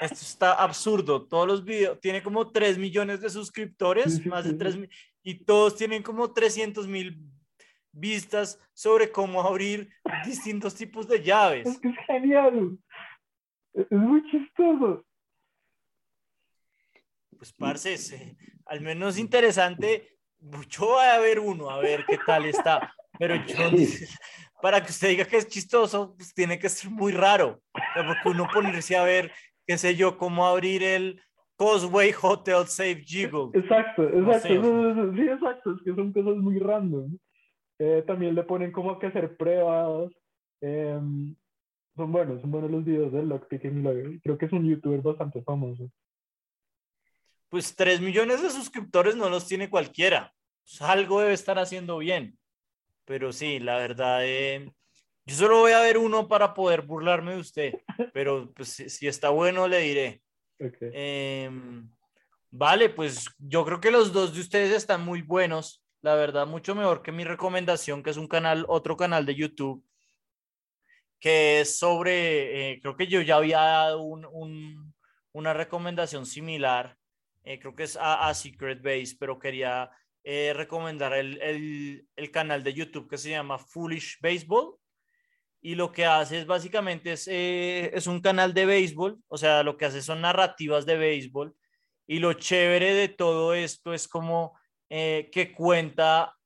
Esto 0.00 0.14
está 0.14 0.52
absurdo. 0.52 1.26
Todos 1.26 1.46
los 1.46 1.64
videos, 1.64 2.00
tiene 2.00 2.22
como 2.22 2.50
3 2.50 2.78
millones 2.78 3.20
de 3.20 3.30
suscriptores, 3.30 4.24
más 4.26 4.44
de 4.44 4.54
3 4.54 4.78
y 5.26 5.34
todos 5.44 5.74
tienen 5.74 6.04
como 6.04 6.32
300 6.32 6.86
mil 6.86 7.18
vistas 7.90 8.60
sobre 8.72 9.10
cómo 9.10 9.42
abrir 9.42 9.90
distintos 10.24 10.76
tipos 10.76 11.08
de 11.08 11.20
llaves. 11.20 11.66
Es 11.66 11.80
genial. 12.06 12.78
Es 13.74 13.90
muy 13.90 14.22
chistoso. 14.30 15.04
Pues, 17.36 17.52
parce, 17.52 18.36
al 18.66 18.80
menos 18.82 19.18
interesante. 19.18 20.16
Yo 20.38 20.86
voy 20.86 21.04
a 21.04 21.18
ver 21.18 21.40
uno, 21.40 21.70
a 21.70 21.80
ver 21.80 22.04
qué 22.06 22.18
tal 22.24 22.44
está. 22.44 22.94
Pero 23.18 23.34
yo, 23.34 23.56
para 24.62 24.80
que 24.80 24.92
usted 24.92 25.08
diga 25.08 25.24
que 25.24 25.38
es 25.38 25.48
chistoso, 25.48 26.14
pues 26.16 26.32
tiene 26.34 26.56
que 26.56 26.68
ser 26.68 26.88
muy 26.88 27.10
raro. 27.10 27.60
porque 27.72 28.28
uno 28.28 28.46
ponerse 28.46 28.96
a 28.96 29.02
ver 29.02 29.32
qué 29.66 29.76
sé 29.76 29.96
yo, 29.96 30.16
cómo 30.18 30.46
abrir 30.46 30.84
el, 30.84 31.20
Causeway 31.56 32.12
Hotel 32.20 32.66
Safe 32.66 33.02
Jiggle. 33.04 33.50
Exacto, 33.54 34.02
exacto. 34.04 35.14
sí, 35.14 35.22
exacto. 35.22 35.72
Es 35.72 35.82
que 35.82 35.94
son 35.94 36.12
cosas 36.12 36.36
muy 36.36 36.58
random. 36.58 37.16
Eh, 37.78 38.02
también 38.06 38.34
le 38.34 38.42
ponen 38.42 38.72
como 38.72 38.98
que 38.98 39.06
hacer 39.06 39.36
pruebas. 39.36 40.12
Em, 40.60 41.34
son 41.94 42.12
buenos, 42.12 42.40
son 42.40 42.50
buenos 42.50 42.70
los 42.70 42.84
videos 42.84 43.12
del 43.12 43.28
Lockpicking. 43.28 44.20
Creo 44.22 44.38
que 44.38 44.46
es 44.46 44.52
un 44.52 44.66
youtuber 44.66 45.00
bastante 45.00 45.42
famoso. 45.42 45.90
Pues 47.48 47.74
3 47.74 48.00
millones 48.00 48.42
de 48.42 48.50
suscriptores 48.50 49.16
no 49.16 49.30
los 49.30 49.46
tiene 49.46 49.70
cualquiera. 49.70 50.32
Pues 50.62 50.82
algo 50.82 51.20
debe 51.20 51.32
estar 51.32 51.58
haciendo 51.58 51.98
bien. 51.98 52.38
Pero 53.04 53.32
sí, 53.32 53.60
la 53.60 53.78
verdad, 53.78 54.20
eh, 54.24 54.70
yo 55.24 55.34
solo 55.34 55.60
voy 55.60 55.72
a 55.72 55.80
ver 55.80 55.96
uno 55.96 56.28
para 56.28 56.54
poder 56.54 56.82
burlarme 56.82 57.34
de 57.34 57.40
usted. 57.40 57.74
Pero 58.12 58.52
pues 58.52 58.68
si, 58.68 59.06
está 59.06 59.30
bueno, 59.30 59.68
le 59.68 59.78
diré. 59.78 60.22
Em, 60.58 61.88
vale, 62.50 62.90
pues 62.90 63.26
yo 63.38 63.64
creo 63.64 63.80
que 63.80 63.90
los 63.90 64.12
dos 64.12 64.34
de 64.34 64.40
ustedes 64.40 64.72
están 64.72 65.04
muy 65.04 65.22
buenos. 65.22 65.82
La 66.02 66.14
verdad, 66.14 66.46
mucho 66.46 66.74
mejor 66.74 67.02
que 67.02 67.12
mi 67.12 67.24
recomendación, 67.24 68.02
que 68.02 68.10
es 68.10 68.16
un 68.16 68.28
canal, 68.28 68.64
otro 68.68 68.96
canal 68.96 69.26
de 69.26 69.34
YouTube 69.34 69.84
que 71.20 71.60
es 71.60 71.78
sobre, 71.78 72.72
eh, 72.72 72.80
creo 72.80 72.96
que 72.96 73.06
yo 73.06 73.20
ya 73.20 73.36
había 73.36 73.58
dado 73.58 74.02
un, 74.02 74.94
una 75.32 75.54
recomendación 75.54 76.26
similar, 76.26 76.96
eh, 77.44 77.58
creo 77.58 77.74
que 77.74 77.84
es 77.84 77.98
a, 78.00 78.32
Secret 78.34 78.82
Base, 78.82 79.16
pero 79.18 79.38
quería 79.38 79.90
eh, 80.24 80.52
recomendar 80.54 81.12
el, 81.14 81.40
el, 81.40 82.08
el, 82.16 82.30
canal 82.30 82.62
de 82.62 82.74
YouTube 82.74 83.08
que 83.08 83.18
se 83.18 83.30
llama 83.30 83.58
Foolish 83.58 84.18
Baseball. 84.20 84.76
Y 85.66 85.74
lo 85.74 85.90
que 85.90 86.07
hace 86.07 86.38
es 86.38 86.46
básicamente 86.46 87.12
es, 87.12 87.26
es 87.26 88.07
un 88.07 88.20
canal 88.20 88.55
de 88.55 88.66
béisbol, 88.66 89.18
o 89.26 89.37
sea, 89.37 89.64
lo 89.64 89.76
que 89.76 89.87
hace 89.87 90.00
son 90.00 90.20
narrativas 90.20 90.87
de 90.87 90.96
béisbol. 90.96 91.57
Y 92.07 92.20
lo 92.20 92.35
chévere 92.35 92.94
de 92.94 93.09
todo 93.09 93.52
esto 93.52 93.92
es 93.92 94.07
como 94.07 94.57
que 94.88 95.52
cuenta 95.57 96.37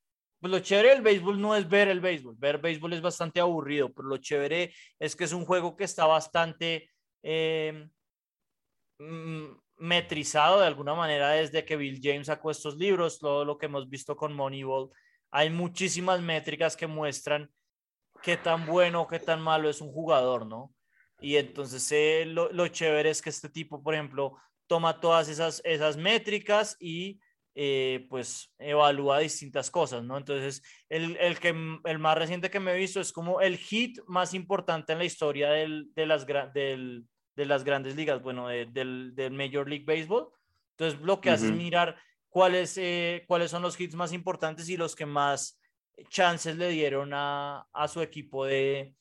pues 0.41 0.51
lo 0.51 0.61
chévere 0.61 0.89
del 0.89 1.03
béisbol 1.03 1.39
no 1.39 1.55
es 1.55 1.69
ver 1.69 1.89
el 1.89 2.01
béisbol, 2.01 2.35
ver 2.39 2.59
béisbol 2.59 2.95
es 2.95 3.03
bastante 3.03 3.41
aburrido, 3.41 3.93
pero 3.93 4.09
lo 4.09 4.17
chévere 4.17 4.73
es 4.99 5.15
que 5.15 5.25
es 5.25 5.35
un 5.35 5.45
juego 5.45 5.77
que 5.77 5.85
está 5.85 6.07
bastante 6.07 6.91
eh, 7.23 7.91
metrizado 9.77 10.61
de 10.61 10.67
alguna 10.67 10.95
manera 10.95 11.33
desde 11.33 11.67
que 11.67 11.77
Bill 11.77 12.01
James 12.03 12.29
sacó 12.29 12.51
estos 12.51 12.77
libros, 12.77 13.19
todo 13.19 13.45
lo 13.45 13.59
que 13.59 13.67
hemos 13.67 13.91
visto 13.91 14.17
con 14.17 14.33
Moneyball. 14.33 14.89
Hay 15.31 15.51
muchísimas 15.51 16.23
métricas 16.23 16.75
que 16.75 16.87
muestran 16.87 17.51
qué 18.23 18.37
tan 18.37 18.67
bueno 18.67 19.03
o 19.03 19.09
qué 19.09 19.19
tan 19.19 19.41
malo 19.41 19.69
es 19.69 19.81
un 19.81 19.93
jugador, 19.93 20.47
¿no? 20.47 20.75
Y 21.21 21.37
entonces 21.37 21.91
eh, 21.93 22.25
lo, 22.27 22.51
lo, 22.53 22.69
chévere 22.69 23.11
es 23.11 23.21
que 23.21 23.31
este 23.31 23.49
tipo, 23.49 23.83
por 23.83 23.95
ejemplo, 23.95 24.37
toma 24.67 25.01
todas 25.01 25.29
esas, 25.29 25.61
esas 25.65 25.97
métricas 25.97 26.77
y 26.81 27.21
eh, 27.55 28.07
pues 28.09 28.55
evalúa 28.59 29.19
distintas 29.19 29.71
cosas, 29.71 30.05
¿no? 30.05 30.17
Entonces, 30.17 30.63
el, 30.89 31.17
el, 31.17 31.39
que, 31.39 31.49
el 31.85 31.99
más 31.99 32.17
reciente 32.17 32.51
que 32.51 32.61
me 32.61 32.73
he 32.73 32.79
visto 32.79 33.01
es 33.01 33.13
como 33.13 33.41
el 33.41 33.59
hit 33.59 33.99
más 34.07 34.33
importante 34.33 34.93
en 34.93 34.99
la 34.99 35.05
historia 35.05 35.51
del, 35.51 35.93
de, 35.95 36.07
las, 36.07 36.27
del, 36.55 37.05
de 37.35 37.47
las 37.47 37.65
grandes 37.65 37.97
ligas, 37.97 38.23
bueno, 38.23 38.49
del, 38.49 39.15
del, 39.15 39.33
Major 39.33 39.69
League 39.69 39.85
Baseball. 39.85 40.29
Entonces, 40.79 41.01
lo 41.01 41.21
que 41.21 41.31
hace 41.31 41.47
es 41.47 41.53
mirar 41.53 41.97
cuáles, 42.29 42.79
eh, 42.79 43.25
cuáles 43.27 43.51
son 43.51 43.63
los 43.63 43.79
hits 43.79 43.95
más 43.95 44.13
importantes 44.13 44.69
y 44.69 44.77
los 44.77 44.95
que 44.95 45.05
más 45.05 45.60
chances 46.09 46.57
le 46.57 46.69
dieron 46.69 47.13
a, 47.13 47.67
a 47.73 47.89
su 47.89 48.01
equipo 48.01 48.45
de, 48.45 48.95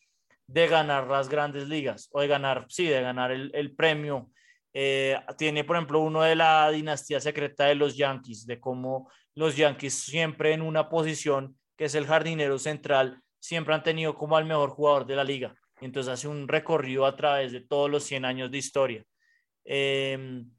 de 0.47 0.67
ganar 0.67 1.07
las 1.07 1.29
grandes 1.29 1.67
ligas 1.67 2.09
o 2.11 2.21
de 2.21 2.27
ganar, 2.27 2.65
sí, 2.69 2.85
de 2.85 3.01
ganar 3.01 3.31
el, 3.31 3.51
el 3.53 3.75
premio 3.75 4.29
eh, 4.73 5.19
tiene, 5.37 5.63
por 5.63 5.75
ejemplo, 5.75 5.99
uno 5.99 6.21
de 6.21 6.35
la 6.35 6.69
dinastía 6.69 7.19
secreta 7.19 7.65
de 7.65 7.75
los 7.75 7.97
Yankees, 7.97 8.45
de 8.45 8.59
cómo 8.59 9.11
los 9.35 9.55
Yankees 9.55 9.93
siempre 9.93 10.53
en 10.53 10.61
una 10.61 10.89
posición 10.89 11.57
que 11.77 11.85
es 11.85 11.95
el 11.95 12.05
jardinero 12.05 12.59
central, 12.59 13.21
siempre 13.39 13.73
han 13.73 13.83
tenido 13.83 14.15
como 14.15 14.37
al 14.37 14.45
mejor 14.45 14.69
jugador 14.71 15.05
de 15.05 15.15
la 15.15 15.23
liga. 15.23 15.55
Entonces 15.81 16.11
hace 16.11 16.27
un 16.27 16.47
recorrido 16.47 17.05
a 17.05 17.15
través 17.15 17.51
de 17.51 17.61
todos 17.61 17.89
los 17.89 18.03
100 18.03 18.25
años 18.25 18.51
de 18.51 18.57
historia. 18.57 19.03
Em, 19.63 20.51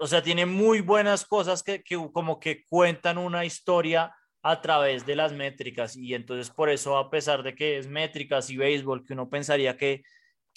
o 0.00 0.06
sea, 0.06 0.22
tiene 0.22 0.44
muy 0.44 0.80
buenas 0.80 1.24
cosas 1.24 1.62
que, 1.62 1.82
que, 1.82 1.96
como 2.12 2.40
que 2.40 2.64
cuentan 2.64 3.16
una 3.16 3.44
historia 3.44 4.14
a 4.50 4.60
través 4.60 5.04
de 5.04 5.16
las 5.16 5.32
métricas. 5.32 5.96
Y 5.96 6.14
entonces 6.14 6.50
por 6.50 6.70
eso, 6.70 6.96
a 6.96 7.10
pesar 7.10 7.42
de 7.42 7.54
que 7.54 7.78
es 7.78 7.86
métricas 7.88 8.50
y 8.50 8.56
béisbol, 8.56 9.04
que 9.04 9.12
uno 9.12 9.28
pensaría 9.28 9.76
que 9.76 10.02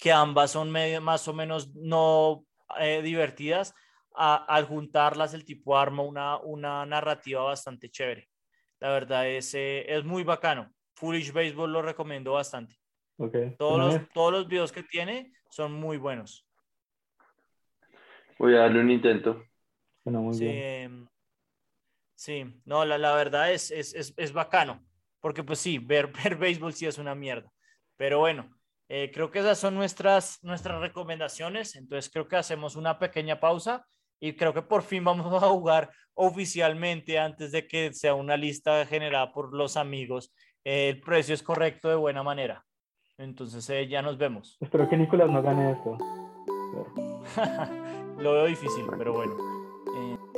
que 0.02 0.10
ambas 0.10 0.50
son 0.50 0.68
medio, 0.68 1.00
más 1.00 1.28
o 1.28 1.32
menos 1.32 1.72
no 1.76 2.44
eh, 2.80 3.02
divertidas, 3.02 3.72
al 4.14 4.66
juntarlas 4.66 5.32
el 5.32 5.44
tipo 5.44 5.78
arma 5.78 6.02
una, 6.02 6.38
una 6.38 6.84
narrativa 6.84 7.44
bastante 7.44 7.88
chévere. 7.88 8.28
La 8.80 8.90
verdad 8.90 9.28
es, 9.28 9.54
eh, 9.54 9.84
es 9.86 10.04
muy 10.04 10.24
bacano. 10.24 10.72
Foolish 10.96 11.32
Baseball 11.32 11.72
lo 11.72 11.82
recomiendo 11.82 12.32
bastante. 12.32 12.74
Okay. 13.16 13.54
Todos, 13.56 13.78
los, 13.78 14.08
todos 14.12 14.32
los 14.32 14.48
videos 14.48 14.72
que 14.72 14.82
tiene 14.82 15.32
son 15.50 15.72
muy 15.72 15.98
buenos. 15.98 16.44
Voy 18.38 18.56
a 18.56 18.62
darle 18.62 18.80
un 18.80 18.90
intento. 18.90 19.44
sí, 20.32 20.48
em, 20.48 21.06
sí, 22.22 22.44
no, 22.64 22.84
la, 22.84 22.98
la 22.98 23.14
verdad 23.14 23.52
es, 23.52 23.70
es, 23.70 23.94
es, 23.94 24.14
es, 24.16 24.32
bacano, 24.32 24.80
porque 25.20 25.42
pues 25.42 25.58
sí, 25.58 25.78
ver, 25.78 26.12
ver 26.24 26.36
béisbol 26.36 26.72
sí 26.72 26.86
es 26.86 26.98
una 26.98 27.14
mierda, 27.14 27.50
pero 27.96 28.20
bueno, 28.20 28.50
eh, 28.94 29.10
creo 29.10 29.30
que 29.30 29.38
esas 29.38 29.58
son 29.58 29.74
nuestras, 29.74 30.38
nuestras 30.42 30.78
recomendaciones. 30.82 31.76
Entonces 31.76 32.12
creo 32.12 32.28
que 32.28 32.36
hacemos 32.36 32.76
una 32.76 32.98
pequeña 32.98 33.40
pausa 33.40 33.86
y 34.20 34.34
creo 34.34 34.52
que 34.52 34.60
por 34.60 34.82
fin 34.82 35.02
vamos 35.02 35.42
a 35.42 35.48
jugar 35.48 35.90
oficialmente 36.12 37.18
antes 37.18 37.52
de 37.52 37.66
que 37.66 37.94
sea 37.94 38.14
una 38.14 38.36
lista 38.36 38.84
generada 38.84 39.32
por 39.32 39.54
los 39.54 39.78
amigos. 39.78 40.34
Eh, 40.62 40.90
el 40.90 41.00
precio 41.00 41.34
es 41.34 41.42
correcto 41.42 41.88
de 41.88 41.94
buena 41.94 42.22
manera. 42.22 42.66
Entonces 43.16 43.66
eh, 43.70 43.88
ya 43.88 44.02
nos 44.02 44.18
vemos. 44.18 44.58
Espero 44.60 44.86
que 44.90 44.98
Nicolás 44.98 45.30
no 45.30 45.42
gane 45.42 45.72
esto. 45.72 45.96
Lo 48.18 48.32
veo 48.34 48.44
difícil, 48.44 48.84
pero 48.98 49.14
bueno. 49.14 50.31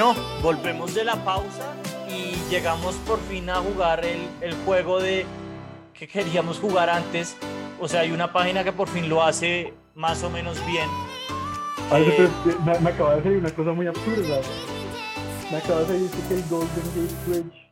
Bueno, 0.00 0.18
volvemos 0.40 0.94
de 0.94 1.04
la 1.04 1.14
pausa 1.26 1.74
y 2.08 2.32
llegamos 2.48 2.94
por 3.06 3.18
fin 3.20 3.50
a 3.50 3.56
jugar 3.56 4.02
el, 4.02 4.30
el, 4.40 4.54
juego 4.64 4.98
de 4.98 5.26
que 5.92 6.08
queríamos 6.08 6.58
jugar 6.58 6.88
antes. 6.88 7.36
O 7.78 7.86
sea, 7.86 8.00
hay 8.00 8.10
una 8.10 8.32
página 8.32 8.64
que 8.64 8.72
por 8.72 8.88
fin 8.88 9.10
lo 9.10 9.22
hace 9.22 9.74
más 9.94 10.22
o 10.22 10.30
menos 10.30 10.56
bien. 10.64 10.88
Eh, 11.92 12.28
me, 12.64 12.80
me, 12.80 12.90
acaba 12.90 13.16
de 13.16 13.24
salir 13.24 13.38
una 13.40 13.50
cosa 13.50 13.72
muy 13.72 13.88
absurda. 13.88 14.40
Me 15.50 15.58
acaba 15.58 15.82
de 15.82 16.00
decir 16.00 16.24
que 16.28 16.34
el 16.34 16.44
Golden 16.48 16.84
Gate 16.94 17.14
Bridge 17.26 17.69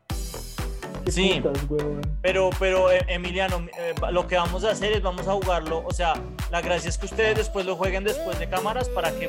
Sí, 1.11 1.43
pero, 2.23 2.51
pero 2.59 2.91
eh, 2.91 3.05
Emiliano, 3.09 3.67
eh, 3.79 3.95
lo 4.11 4.27
que 4.27 4.37
vamos 4.37 4.65
a 4.65 4.71
hacer 4.71 4.93
es 4.93 5.03
vamos 5.03 5.27
a 5.27 5.33
jugarlo, 5.33 5.83
o 5.87 5.93
sea, 5.93 6.15
la 6.51 6.61
gracia 6.61 6.89
es 6.89 6.99
que 6.99 7.07
ustedes 7.07 7.37
después 7.37 7.65
lo 7.67 7.77
jueguen 7.77 8.05
después 8.05 8.39
de 8.39 8.49
cámaras 8.49 8.89
para 8.89 9.13
que 9.13 9.29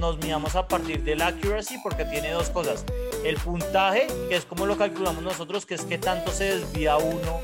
nos 0.00 0.18
midamos 0.18 0.54
a 0.54 0.66
partir 0.66 1.02
del 1.02 1.22
accuracy 1.22 1.78
porque 1.82 2.04
tiene 2.04 2.30
dos 2.30 2.50
cosas. 2.50 2.84
El 3.24 3.36
puntaje, 3.36 4.06
que 4.28 4.36
es 4.36 4.44
como 4.44 4.66
lo 4.66 4.76
calculamos 4.76 5.22
nosotros, 5.22 5.66
que 5.66 5.74
es 5.74 5.82
que 5.82 5.98
tanto 5.98 6.30
se 6.30 6.56
desvía 6.56 6.96
uno 6.96 7.40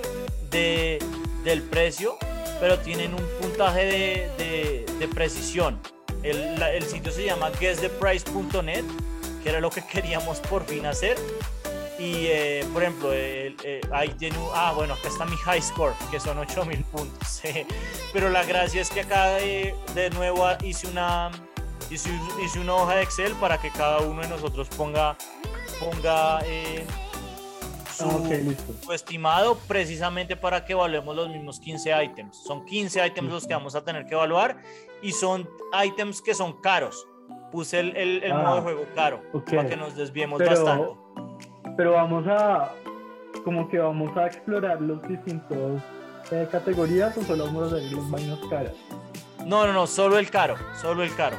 de, 0.50 0.98
del 1.42 1.62
precio, 1.62 2.16
pero 2.60 2.78
tienen 2.78 3.12
un 3.12 3.24
puntaje 3.40 3.84
de, 3.84 4.86
de, 4.98 5.08
precisión. 5.08 5.78
El, 6.22 6.60
el, 6.62 6.82
sitio 6.84 7.12
se 7.12 7.26
llama 7.26 7.50
guesstheprice.net, 7.60 8.84
que 9.42 9.48
era 9.48 9.60
lo 9.60 9.70
que 9.70 9.84
queríamos 9.92 10.38
por 10.40 10.64
fin 10.64 10.86
hacer. 10.86 11.18
Y, 12.04 12.26
eh, 12.26 12.66
por 12.70 12.82
ejemplo, 12.82 13.08
eh, 13.14 13.80
ahí 13.90 14.10
tiene, 14.10 14.36
ah, 14.52 14.74
bueno, 14.76 14.92
acá 14.92 15.08
está 15.08 15.24
mi 15.24 15.36
high 15.36 15.62
score, 15.62 15.94
que 16.10 16.20
son 16.20 16.36
8000 16.36 16.84
puntos. 16.84 17.40
Pero 18.12 18.28
la 18.28 18.44
gracia 18.44 18.82
es 18.82 18.90
que 18.90 19.00
acá 19.00 19.28
de, 19.28 19.74
de 19.94 20.10
nuevo 20.10 20.46
hice 20.62 20.86
una, 20.86 21.30
hice, 21.90 22.10
hice, 22.44 22.60
una 22.60 22.74
hoja 22.74 22.96
de 22.96 23.02
Excel 23.04 23.32
para 23.36 23.58
que 23.58 23.70
cada 23.70 24.00
uno 24.00 24.20
de 24.20 24.28
nosotros 24.28 24.68
ponga, 24.76 25.16
ponga 25.80 26.40
eh, 26.44 26.84
su, 27.90 28.04
ah, 28.04 28.54
su, 28.82 28.92
estimado 28.92 29.56
precisamente 29.66 30.36
para 30.36 30.66
que 30.66 30.74
evaluemos 30.74 31.16
los 31.16 31.30
mismos 31.30 31.58
15 31.58 32.04
ítems. 32.04 32.36
Son 32.36 32.66
15 32.66 33.06
ítems 33.06 33.32
los 33.32 33.46
que 33.46 33.54
vamos 33.54 33.74
a 33.76 33.82
tener 33.82 34.04
que 34.04 34.12
evaluar 34.12 34.58
y 35.00 35.12
son 35.12 35.48
ítems 35.82 36.20
que 36.20 36.34
son 36.34 36.60
caros. 36.60 37.06
Puse 37.50 37.80
el, 37.80 37.96
el, 37.96 38.24
el 38.24 38.34
modo 38.34 38.56
de 38.56 38.58
ah, 38.58 38.62
juego 38.62 38.86
caro 38.94 39.22
para 39.46 39.66
que 39.66 39.76
nos 39.76 39.96
desviemos 39.96 40.38
bastante 40.38 41.04
pero 41.76 41.92
vamos 41.92 42.26
a, 42.26 42.72
como 43.44 43.68
que 43.68 43.78
vamos 43.78 44.16
a 44.16 44.26
explorar 44.26 44.80
los 44.80 45.02
distintos 45.08 45.80
eh, 46.30 46.48
categorías 46.50 47.16
o 47.18 47.22
solo 47.22 47.46
vamos 47.46 47.72
a 47.72 47.76
ver 47.76 47.92
los 47.92 48.10
vainos 48.10 48.40
caras. 48.48 48.72
No, 49.46 49.66
no, 49.66 49.72
no, 49.72 49.86
solo 49.86 50.18
el 50.18 50.30
caro, 50.30 50.56
solo 50.80 51.02
el 51.02 51.14
caro. 51.14 51.36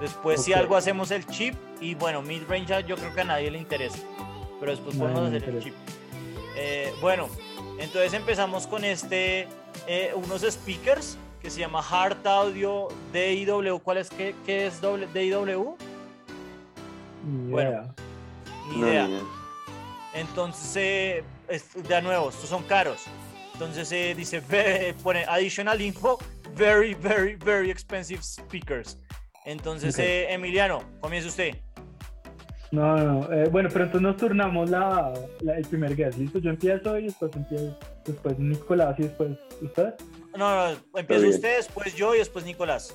Después 0.00 0.42
si 0.42 0.52
algo 0.52 0.76
hacemos 0.76 1.10
el 1.10 1.26
chip 1.26 1.54
y 1.80 1.94
bueno, 1.94 2.20
mid-range 2.22 2.66
ya 2.66 2.80
yo 2.80 2.96
creo 2.96 3.14
que 3.14 3.20
a 3.20 3.24
nadie 3.24 3.50
le 3.50 3.58
interesa. 3.58 3.98
Pero 4.58 4.72
después 4.72 4.96
podemos 4.96 5.28
hacer 5.28 5.44
el 5.48 5.62
chip. 5.62 5.74
Eh, 6.56 6.92
bueno, 7.00 7.28
entonces 7.78 8.12
empezamos 8.14 8.66
con 8.66 8.84
este, 8.84 9.46
eh, 9.86 10.12
unos 10.14 10.42
speakers 10.42 11.16
que 11.40 11.50
se 11.50 11.60
llama 11.60 11.80
Hard 11.88 12.26
Audio 12.26 12.88
DIW. 13.12 13.78
¿Cuál 13.80 13.98
es? 13.98 14.10
¿Qué, 14.10 14.34
qué 14.44 14.66
es 14.66 14.82
doble- 14.82 15.06
DIW? 15.12 15.76
Ni 17.24 17.50
Bueno. 17.52 17.70
idea. 17.70 17.94
ni 18.74 18.78
idea. 18.80 19.08
Entonces, 20.16 20.76
eh, 20.76 21.24
es- 21.48 21.74
de 21.88 22.02
nuevo, 22.02 22.30
estos 22.30 22.48
son 22.48 22.62
caros. 22.64 23.04
Entonces 23.52 23.90
eh, 23.92 24.14
dice, 24.16 24.40
ve- 24.40 24.94
pone 25.02 25.24
additional 25.26 25.80
info, 25.80 26.18
very, 26.54 26.94
very, 26.94 27.36
very 27.36 27.70
expensive 27.70 28.22
speakers. 28.22 28.98
Entonces, 29.44 29.94
Ok. 29.94 30.00
eh, 30.00 30.32
Emiliano, 30.32 30.82
comience 31.00 31.28
usted. 31.28 31.54
No, 32.72 32.96
no, 32.96 33.04
no. 33.20 33.32
eh, 33.32 33.48
bueno, 33.48 33.68
pero 33.72 33.84
entonces 33.84 34.02
nos 34.02 34.16
turnamos 34.16 34.68
la, 34.68 35.12
la- 35.40 35.56
el 35.56 35.64
primer 35.66 35.94
guess. 35.94 36.18
¿Listo? 36.18 36.38
Yo 36.40 36.50
empiezo 36.50 36.98
y 36.98 37.04
después 37.04 37.30
empiezo, 37.36 37.78
después 38.04 38.38
Nicolás 38.38 38.96
y 38.98 39.02
después 39.04 39.30
usted. 39.62 39.94
No, 40.36 40.72
no, 40.72 40.78
empieza 40.98 41.26
usted, 41.28 41.56
después 41.58 41.94
yo 41.94 42.14
y 42.14 42.18
después 42.18 42.44
Nicolás. 42.44 42.94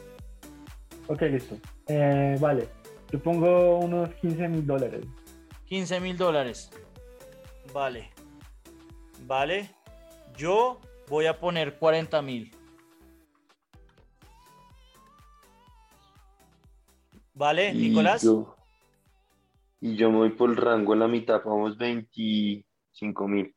Ok, 1.08 1.22
listo. 1.24 1.58
Eh, 1.88 2.36
vale. 2.40 2.68
Yo 3.12 3.20
pongo 3.20 3.80
unos 3.80 4.10
15 4.16 4.48
mil 4.48 4.66
dólares. 4.68 5.06
15 5.66 6.00
mil 6.02 6.18
dólares. 6.18 6.70
Vale. 7.74 8.12
Vale. 9.26 9.70
Yo 10.38 10.80
voy 11.08 11.26
a 11.28 11.40
poner 11.40 11.78
40 11.78 12.22
mil. 12.22 12.52
Vale, 17.34 17.70
Y 17.72 17.90
Nicolás. 17.90 18.22
yo- 18.24 18.56
y 19.80 19.96
yo 19.96 20.12
me 20.12 20.18
voy 20.18 20.30
por 20.32 20.50
el 20.52 20.58
rango 20.58 20.94
en 20.94 21.00
la 21.00 21.08
mitad, 21.08 21.42
vamos 21.44 21.78
25 21.78 23.28
mil. 23.28 23.56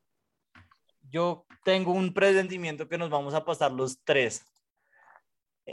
Yo 1.11 1.45
tengo 1.65 1.93
un 1.93 2.15
presentimiento 2.15 2.89
que 2.89 2.97
nos 2.99 3.11
vamos 3.11 3.35
a 3.35 3.45
pasar 3.45 3.73
los 3.73 4.03
tres. 4.05 4.45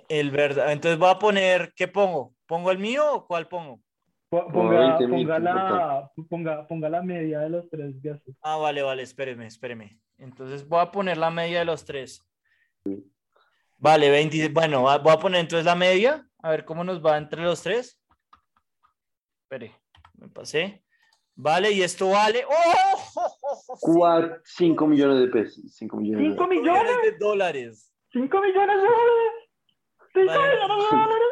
El 0.10 0.32
verdad. 0.32 0.72
Entonces 0.72 1.00
voy 1.00 1.10
a 1.10 1.20
poner, 1.20 1.74
¿qué 1.76 1.88
pongo? 1.88 2.34
¿Pongo 2.48 2.72
el 2.72 2.80
mío 2.80 3.14
o 3.14 3.28
cuál 3.28 3.48
pongo? 3.48 3.82
Ponga, 4.32 4.80
20 4.98 5.08
mil, 5.08 5.28
ponga, 5.28 5.38
¿qué 5.38 5.44
la, 5.44 6.12
ponga, 6.30 6.68
ponga 6.68 6.90
la 6.90 7.02
media 7.02 7.40
de 7.42 7.50
los 7.50 7.70
tres 7.70 8.02
guesses. 8.02 8.34
Ah, 8.42 8.56
vale, 8.56 8.82
vale, 8.82 9.04
espéreme, 9.04 9.46
espéreme. 9.48 10.00
Entonces 10.18 10.66
voy 10.66 10.80
a 10.80 10.90
poner 10.90 11.18
la 11.18 11.30
media 11.30 11.60
de 11.60 11.66
los 11.66 11.84
tres. 11.84 12.26
Vale, 13.78 14.10
20, 14.10 14.48
bueno, 14.50 14.84
va- 14.84 15.00
voy 15.00 15.12
a 15.12 15.18
poner 15.20 15.42
entonces 15.42 15.66
la 15.66 15.76
media, 15.76 16.26
a 16.42 16.50
ver 16.52 16.64
cómo 16.64 16.82
nos 16.86 17.04
va 17.06 17.18
entre 17.18 17.42
los 17.42 17.62
tres. 17.62 18.00
Espere, 19.44 19.76
me 20.14 20.30
pasé. 20.30 20.82
Vale, 21.36 21.72
y 21.72 21.82
esto 21.82 22.10
vale. 22.12 22.46
¡Oh! 22.48 24.30
5 24.46 24.88
millones 24.88 25.20
de 25.20 25.28
pesos. 25.28 25.76
5 25.76 25.98
millones. 25.98 26.26
¡Cinco 26.30 26.44
de- 26.48 26.56
millones! 26.56 26.96
de 27.04 27.18
dólares. 27.18 27.94
¡Cinco 28.14 28.40
millones 28.40 28.78
de 28.78 28.82
dólares! 28.84 29.50
¡Cinco 30.14 30.28
Vale. 30.28 30.54
millones 30.56 30.90
de 30.90 30.98
dólares! 30.98 31.28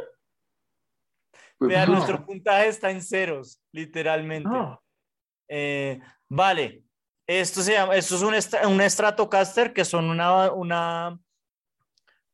Vean, 1.59 1.87
no. 1.89 1.95
nuestro 1.95 2.25
puntaje 2.25 2.67
está 2.67 2.89
en 2.91 3.01
ceros, 3.01 3.61
literalmente. 3.71 4.47
No. 4.49 4.81
Eh, 5.47 5.99
vale, 6.29 6.83
esto 7.27 7.61
se 7.61 7.73
llama, 7.73 7.95
esto 7.95 8.15
es 8.15 8.21
un, 8.21 8.71
un 8.71 8.89
Stratocaster 8.89 9.73
que 9.73 9.83
son 9.85 10.09
una, 10.09 10.51
una, 10.51 11.19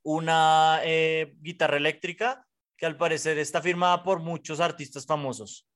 una 0.04 0.80
eh, 0.84 1.34
guitarra 1.42 1.78
eléctrica 1.78 2.46
que 2.78 2.86
al 2.86 2.98
parecer 2.98 3.38
está 3.38 3.62
firmada 3.62 4.04
por 4.04 4.20
muchos 4.20 4.60
artistas 4.60 5.06
famosos. 5.06 5.68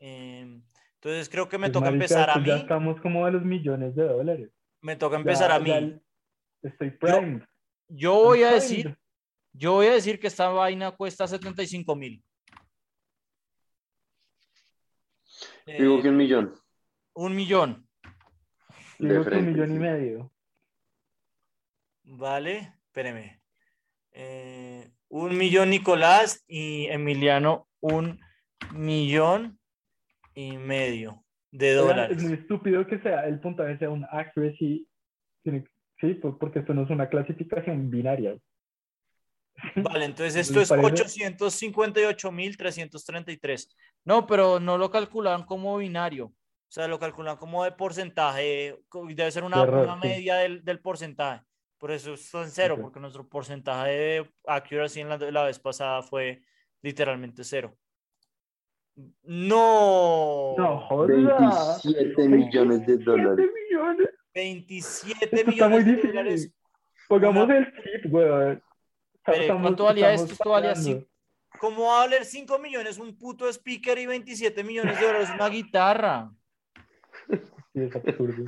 Eh, 0.00 0.60
entonces 0.94 1.28
creo 1.28 1.48
que 1.48 1.58
me 1.58 1.66
Pues, 1.66 1.72
toca 1.72 1.86
marica, 1.86 2.04
empezar 2.04 2.30
a 2.30 2.34
pues 2.34 2.44
mí. 2.44 2.48
Ya 2.50 2.56
estamos 2.56 3.00
como 3.00 3.26
a 3.26 3.30
los 3.30 3.42
millones 3.44 3.94
de 3.94 4.04
dólares. 4.04 4.50
Me 4.80 4.96
toca 4.96 5.16
empezar 5.16 5.50
Ya- 5.50 5.56
a 5.56 5.60
mí. 5.60 5.68
ya 5.70 6.68
Estoy 6.68 6.90
primed. 6.90 7.42
Yo 7.88 8.14
voy 8.14 8.42
a 8.44 8.52
decir. 8.52 8.96
Yo 9.52 9.72
voy 9.72 9.86
a 9.86 9.92
decir 9.92 10.18
que 10.18 10.26
esta 10.26 10.48
vaina 10.48 10.92
cuesta 10.92 11.26
75 11.26 11.94
mil. 11.96 12.22
Digo 15.66 16.02
que 16.02 16.08
un 16.08 16.16
millón. 16.16 16.54
un 17.14 17.36
millón. 17.36 17.86
de 18.98 19.08
Digo 19.08 19.24
que 19.24 19.36
un 19.36 19.52
millón 19.52 19.76
y 19.76 19.78
medio. 19.78 20.32
Vale, 22.04 22.74
espéreme. 22.86 23.40
Eh, 24.12 24.90
un 25.08 25.36
millón 25.36 25.70
Nicolás 25.70 26.44
y 26.46 26.86
Emiliano 26.86 27.68
un 27.80 28.20
millón 28.74 29.58
y 30.34 30.56
medio 30.56 31.24
de 31.50 31.74
dólares. 31.74 32.16
Es 32.16 32.22
muy 32.22 32.34
estúpido 32.34 32.86
que 32.86 32.98
sea 33.00 33.26
el 33.26 33.40
puntaje 33.40 33.78
sea 33.78 33.90
un 33.90 34.06
accuracy. 34.10 34.88
Sí, 35.44 36.14
porque 36.14 36.60
esto 36.60 36.74
no 36.74 36.82
es 36.82 36.90
una 36.90 37.08
clasificación 37.08 37.90
binaria. 37.90 38.36
Vale, 39.76 40.04
entonces 40.06 40.34
esto 40.48 40.60
es 40.60 40.68
parece- 40.70 41.04
858.333. 41.04 43.68
No, 44.04 44.26
pero 44.26 44.58
no 44.60 44.78
lo 44.78 44.90
calculan 44.90 45.44
como 45.44 45.76
binario. 45.78 46.26
O 46.26 46.34
sea, 46.74 46.88
lo 46.88 46.98
calculan 46.98 47.36
como 47.36 47.62
de 47.64 47.72
porcentaje. 47.72 48.78
Debe 49.08 49.30
ser 49.30 49.44
una, 49.44 49.62
error, 49.62 49.84
una 49.84 50.00
sí. 50.00 50.08
media 50.08 50.36
del, 50.36 50.64
del 50.64 50.80
porcentaje. 50.80 51.44
Por 51.78 51.90
eso 51.90 52.14
en 52.40 52.48
cero, 52.50 52.74
Ok. 52.76 52.80
porque 52.80 53.00
nuestro 53.00 53.28
porcentaje 53.28 53.90
de 53.90 54.30
accuracy 54.46 55.00
en 55.00 55.08
la, 55.10 55.18
la 55.18 55.44
vez 55.44 55.58
pasada 55.58 56.02
fue 56.02 56.42
literalmente 56.80 57.44
cero. 57.44 57.76
No. 59.22 60.54
No, 60.56 60.80
joder. 60.80 61.16
27 61.16 62.28
millones 62.28 62.86
de 62.86 62.96
dólares. 62.98 63.46
millones. 63.70 64.08
27 64.34 65.24
Esto 65.24 65.36
está 65.50 65.68
muy 65.68 65.78
millones 65.80 65.84
de 65.86 65.90
difícil. 65.92 66.10
dólares. 66.14 66.54
Pongamos 67.08 67.44
Una- 67.44 67.58
el 67.58 67.66
chip, 67.66 68.12
weón. 68.12 68.62
Espere, 69.24 69.42
Estamos- 69.42 69.62
¿cuánto 69.62 69.84
valía 69.84 70.10
estamos 70.12 70.30
esto? 70.30 70.42
Esto 70.42 70.50
valía 70.50 70.70
pagando. 70.70 70.90
cinco- 70.90 71.08
¿Cómo 71.60 71.84
va 71.86 71.96
a 71.96 71.98
valer 72.06 72.24
5 72.24 72.58
millones 72.58 72.98
un 72.98 73.16
puto 73.16 73.48
speaker 73.48 73.96
y 73.98 74.06
27 74.06 74.64
millones 74.64 74.98
de 74.98 75.06
dólares 75.06 75.28
una 75.32 75.48
guitarra? 75.48 76.30
Sí, 77.28 77.80
es 77.82 77.94
absurdo. 77.94 78.44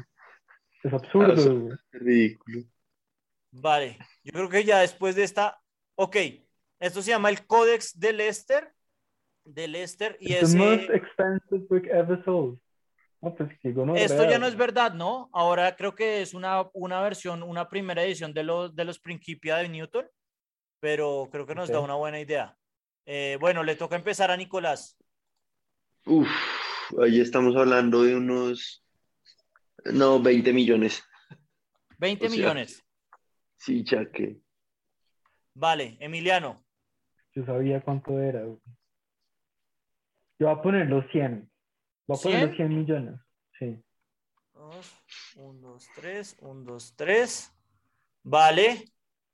Es 0.82 0.92
absurdo. 0.92 1.78
Ridículo. 1.92 2.62
Vale, 3.52 3.98
yo 4.24 4.32
creo 4.32 4.48
que 4.48 4.64
ya 4.64 4.80
después 4.80 5.14
de 5.14 5.22
esta, 5.22 5.60
ok, 5.94 6.16
esto 6.80 7.02
se 7.02 7.10
llama 7.10 7.28
el 7.30 7.46
Codex 7.46 7.98
de 8.00 8.12
Lester, 8.14 8.72
de 9.44 9.68
Lester, 9.68 10.16
y 10.18 10.32
It's 10.32 10.50
the 10.52 10.58
most 10.58 10.82
ese, 10.82 10.96
expensive 10.96 11.66
book 11.68 11.86
ever 11.86 12.24
sold. 12.24 12.58
No, 13.20 13.32
pues, 13.34 13.48
gonorrea, 13.62 14.04
esto 14.04 14.28
ya 14.28 14.38
no 14.38 14.46
es 14.46 14.56
verdad, 14.56 14.92
¿no? 14.92 15.30
Ahora 15.32 15.76
creo 15.76 15.94
que 15.94 16.20
es 16.22 16.34
una, 16.34 16.68
una 16.72 17.00
versión, 17.00 17.42
una 17.44 17.68
primera 17.68 18.02
edición 18.02 18.34
de 18.34 18.42
los, 18.42 18.74
de 18.74 18.84
los 18.84 18.98
Principia 18.98 19.56
de 19.56 19.68
Newton, 19.68 20.06
pero 20.84 21.30
creo 21.32 21.46
que 21.46 21.54
nos 21.54 21.70
da 21.70 21.78
Ok. 21.78 21.84
una 21.86 21.94
buena 21.94 22.20
idea. 22.20 22.58
Eh, 23.06 23.38
bueno, 23.40 23.62
le 23.62 23.74
toca 23.74 23.96
empezar 23.96 24.30
a 24.30 24.36
Nicolás. 24.36 24.98
Uf, 26.04 26.28
ahí 27.02 27.22
estamos 27.22 27.56
hablando 27.56 28.02
de 28.02 28.14
unos. 28.14 28.84
No, 29.86 30.20
20 30.20 30.52
millones. 30.52 31.02
20 31.96 32.26
O 32.26 32.28
sea, 32.28 32.36
millones. 32.36 32.84
Sí, 33.56 33.82
chaque. 33.82 34.36
Vale, 35.54 35.96
Emiliano. 36.00 36.62
Yo 37.34 37.46
sabía 37.46 37.80
cuánto 37.80 38.20
era. 38.20 38.42
Yo 38.42 38.60
voy 40.38 40.50
a 40.50 40.60
poner 40.60 40.86
los 40.86 41.10
100. 41.12 41.50
Voy 42.06 42.18
a 42.18 42.22
poner 42.22 42.48
los 42.48 42.56
100 42.56 42.78
millones. 42.78 43.20
Sí. 43.58 43.82
1, 45.36 45.60
2, 45.62 45.88
3, 45.94 46.36
1, 46.40 46.64
2, 46.64 46.94
3. 46.94 47.52
Vale. 48.22 48.84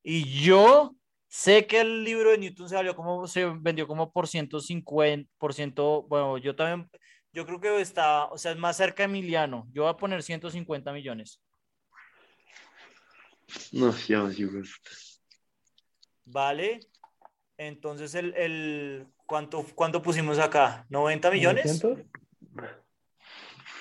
Y 0.04 0.44
yo 0.44 0.94
sé 1.30 1.66
que 1.66 1.80
el 1.80 2.02
libro 2.02 2.32
de 2.32 2.38
Newton 2.38 2.68
se 2.68 2.74
valió 2.74 2.94
como, 2.94 3.26
se 3.28 3.46
vendió 3.46 3.86
como 3.86 4.12
por 4.12 4.26
150, 4.26 5.30
por 5.38 5.54
ciento, 5.54 6.02
bueno, 6.02 6.36
yo 6.38 6.56
también, 6.56 6.90
yo 7.32 7.46
creo 7.46 7.60
que 7.60 7.80
está, 7.80 8.24
o 8.26 8.36
sea, 8.36 8.50
es 8.50 8.58
más 8.58 8.76
cerca 8.76 9.04
de 9.04 9.08
Emiliano. 9.08 9.68
Yo 9.72 9.84
voy 9.84 9.92
a 9.92 9.96
poner 9.96 10.22
150 10.22 10.92
millones. 10.92 11.40
No, 13.72 13.96
ya 13.96 14.28
igual. 14.36 14.68
Vale. 16.24 16.80
Entonces, 17.56 18.14
el, 18.14 18.34
el 18.36 19.06
¿cuánto, 19.26 19.64
¿cuánto 19.74 20.02
pusimos 20.02 20.38
acá? 20.38 20.86
¿90 20.90 21.30
millones? 21.30 21.82
900. 21.84 22.06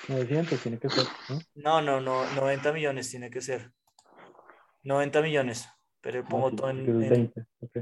900 0.08 0.62
tiene 0.62 0.78
que 0.78 0.88
ser. 0.88 1.06
¿no? 1.28 1.40
No, 1.54 1.82
no, 1.82 2.00
no, 2.00 2.34
90 2.34 2.72
millones 2.72 3.10
tiene 3.10 3.30
que 3.30 3.40
ser. 3.40 3.72
90 4.84 5.22
millones. 5.22 5.68
Pero 6.00 6.24
pongo 6.24 6.46
Ah, 6.46 6.50
sí, 6.50 6.56
todo 6.56 6.70
en, 6.70 6.78
en- 6.88 7.08
20. 7.10 7.44
ok. 7.60 7.78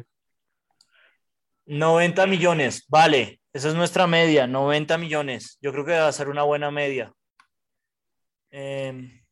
90 1.67 2.27
millones, 2.27 2.87
vale, 2.89 3.41
esa 3.53 3.69
es 3.69 3.75
nuestra 3.75 4.07
media, 4.07 4.47
90 4.47 4.97
millones. 4.97 5.59
Yo 5.61 5.71
creo 5.73 5.85
que 5.85 5.93
va 5.93 6.09
a 6.09 6.13
ser 6.13 6.29
una 6.29 6.43
buena 6.43 6.71
media. 6.71 7.13
Em, 8.51 9.23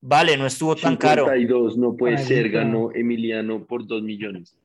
vale, 0.00 0.36
no 0.36 0.46
estuvo 0.46 0.74
tan 0.74 0.96
caro. 0.96 1.26
52, 1.26 1.76
no 1.78 1.94
puede 1.94 2.16
Ahí 2.16 2.24
ser, 2.26 2.50
ganó 2.50 2.90
Emiliano 2.92 3.64
por 3.64 3.86
2 3.86 4.02
millones. 4.02 4.58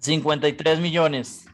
53 0.00 0.80
millones. 0.80 1.46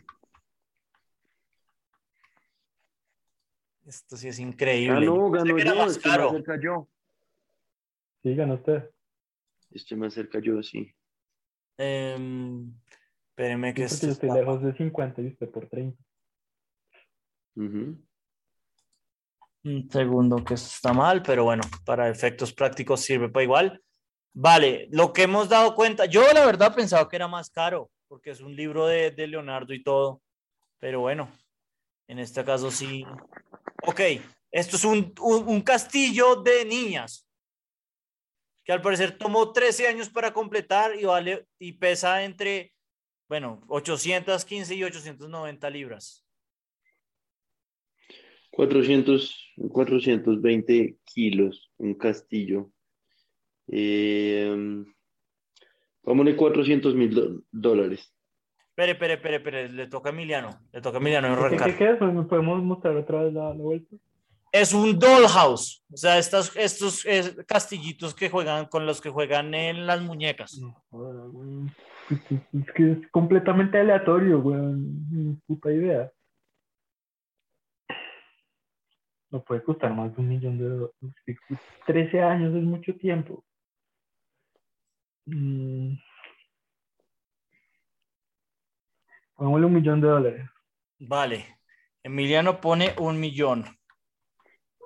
Esto 3.86 4.16
sí 4.16 4.28
es 4.28 4.38
increíble. 4.38 5.06
Ah, 5.06 5.30
ganó 5.30 5.58
era 5.58 5.72
yo, 5.74 5.76
más 5.76 5.92
estoy 5.96 6.10
caro. 6.10 6.32
más 6.32 6.42
ganó 8.24 8.54
usted. 8.54 8.90
Estoy 9.70 9.96
más 9.98 10.14
cerca 10.14 10.38
yo, 10.40 10.62
sí. 10.62 10.92
Espéreme 11.76 13.74
que 13.74 13.86
yo 13.86 14.10
estoy 14.10 14.30
lejos 14.30 14.62
de 14.62 14.74
50 14.76 15.22
y 15.22 15.28
usted 15.28 15.50
por 15.50 15.68
30. 15.68 16.02
Ujú. 17.56 17.96
Un 19.64 19.90
segundo 19.90 20.44
que 20.44 20.54
esto 20.54 20.68
está 20.68 20.92
mal, 20.92 21.22
pero 21.22 21.44
bueno, 21.44 21.62
para 21.84 22.08
efectos 22.08 22.52
prácticos 22.52 23.00
sirve 23.00 23.28
para 23.28 23.42
igual. 23.44 23.82
Vale, 24.32 24.88
lo 24.92 25.12
que 25.12 25.22
hemos 25.22 25.48
dado 25.48 25.74
cuenta, 25.74 26.06
yo 26.06 26.22
la 26.32 26.46
verdad 26.46 26.74
pensaba 26.74 27.08
que 27.08 27.16
era 27.16 27.28
más 27.28 27.50
caro, 27.50 27.90
porque 28.06 28.30
es 28.30 28.40
un 28.40 28.54
libro 28.54 28.86
de, 28.86 29.10
de 29.10 29.26
Leonardo 29.26 29.74
y 29.74 29.82
todo, 29.82 30.22
pero 30.78 31.00
bueno, 31.00 31.28
en 32.06 32.18
este 32.20 32.44
caso 32.44 32.70
sí. 32.70 33.04
Ok, 33.86 34.00
esto 34.50 34.76
es 34.76 34.84
un, 34.84 35.12
un- 35.20 35.48
un 35.48 35.60
castillo 35.60 36.36
de 36.36 36.64
niñas, 36.64 37.27
que 38.68 38.74
al 38.74 38.82
parecer 38.82 39.16
tomó 39.16 39.50
13 39.50 39.88
años 39.88 40.10
para 40.10 40.34
completar 40.34 40.94
y, 41.00 41.06
vale, 41.06 41.46
y 41.58 41.72
pesa 41.72 42.22
entre, 42.22 42.74
bueno, 43.26 43.62
815 43.68 44.74
y 44.74 44.84
890 44.84 45.70
libras. 45.70 46.22
400, 48.50 49.54
420 49.72 50.98
kilos, 51.02 51.72
un 51.78 51.94
castillo. 51.94 52.70
Eh, 53.68 54.84
vámonos 56.02 56.34
400 56.34 56.94
mil 56.94 57.42
dólares. 57.50 58.14
Espere, 58.68 58.92
espere, 58.92 59.14
espere, 59.14 59.36
espere, 59.36 59.68
le 59.70 59.86
toca 59.86 60.10
a 60.10 60.12
Emiliano, 60.12 60.60
le 60.74 60.82
toca 60.82 60.98
a 60.98 61.00
Emiliano 61.00 61.28
¿Qué, 61.28 61.32
arrancar. 61.32 61.70
qué, 61.70 61.76
qué 61.78 61.90
es? 61.92 62.00
¿Me 62.02 62.24
podemos 62.24 62.62
mostrar 62.62 62.98
otra 62.98 63.22
vez 63.22 63.32
la, 63.32 63.48
la 63.54 63.62
vuelta? 63.62 63.96
Es 64.50 64.72
un 64.72 64.98
dollhouse, 64.98 65.84
o 65.92 65.96
sea, 65.96 66.18
estas, 66.18 66.56
estos 66.56 67.04
eh, 67.04 67.44
castillitos 67.46 68.14
que 68.14 68.30
juegan 68.30 68.66
con 68.66 68.86
los 68.86 69.00
que 69.00 69.10
juegan 69.10 69.54
en 69.54 69.86
las 69.86 70.00
muñecas. 70.00 70.58
No. 70.58 71.70
Es, 72.10 72.72
que 72.74 72.92
es 72.92 73.10
completamente 73.10 73.78
aleatorio, 73.78 74.38
weón. 74.38 75.42
Puta 75.46 75.70
idea. 75.70 76.10
No 79.30 79.42
puede 79.44 79.62
costar 79.62 79.94
más 79.94 80.14
de 80.14 80.22
un 80.22 80.28
millón 80.28 80.58
de 80.58 80.68
dólares. 80.68 81.38
13 81.86 82.22
años 82.22 82.54
es 82.54 82.62
mucho 82.62 82.94
tiempo. 82.96 83.44
Mm. 85.26 85.96
Pongámosle 89.34 89.66
un 89.66 89.72
millón 89.74 90.00
de 90.00 90.08
dólares. 90.08 90.50
Vale, 90.98 91.58
Emiliano 92.02 92.60
pone 92.60 92.94
un 92.98 93.20
millón. 93.20 93.77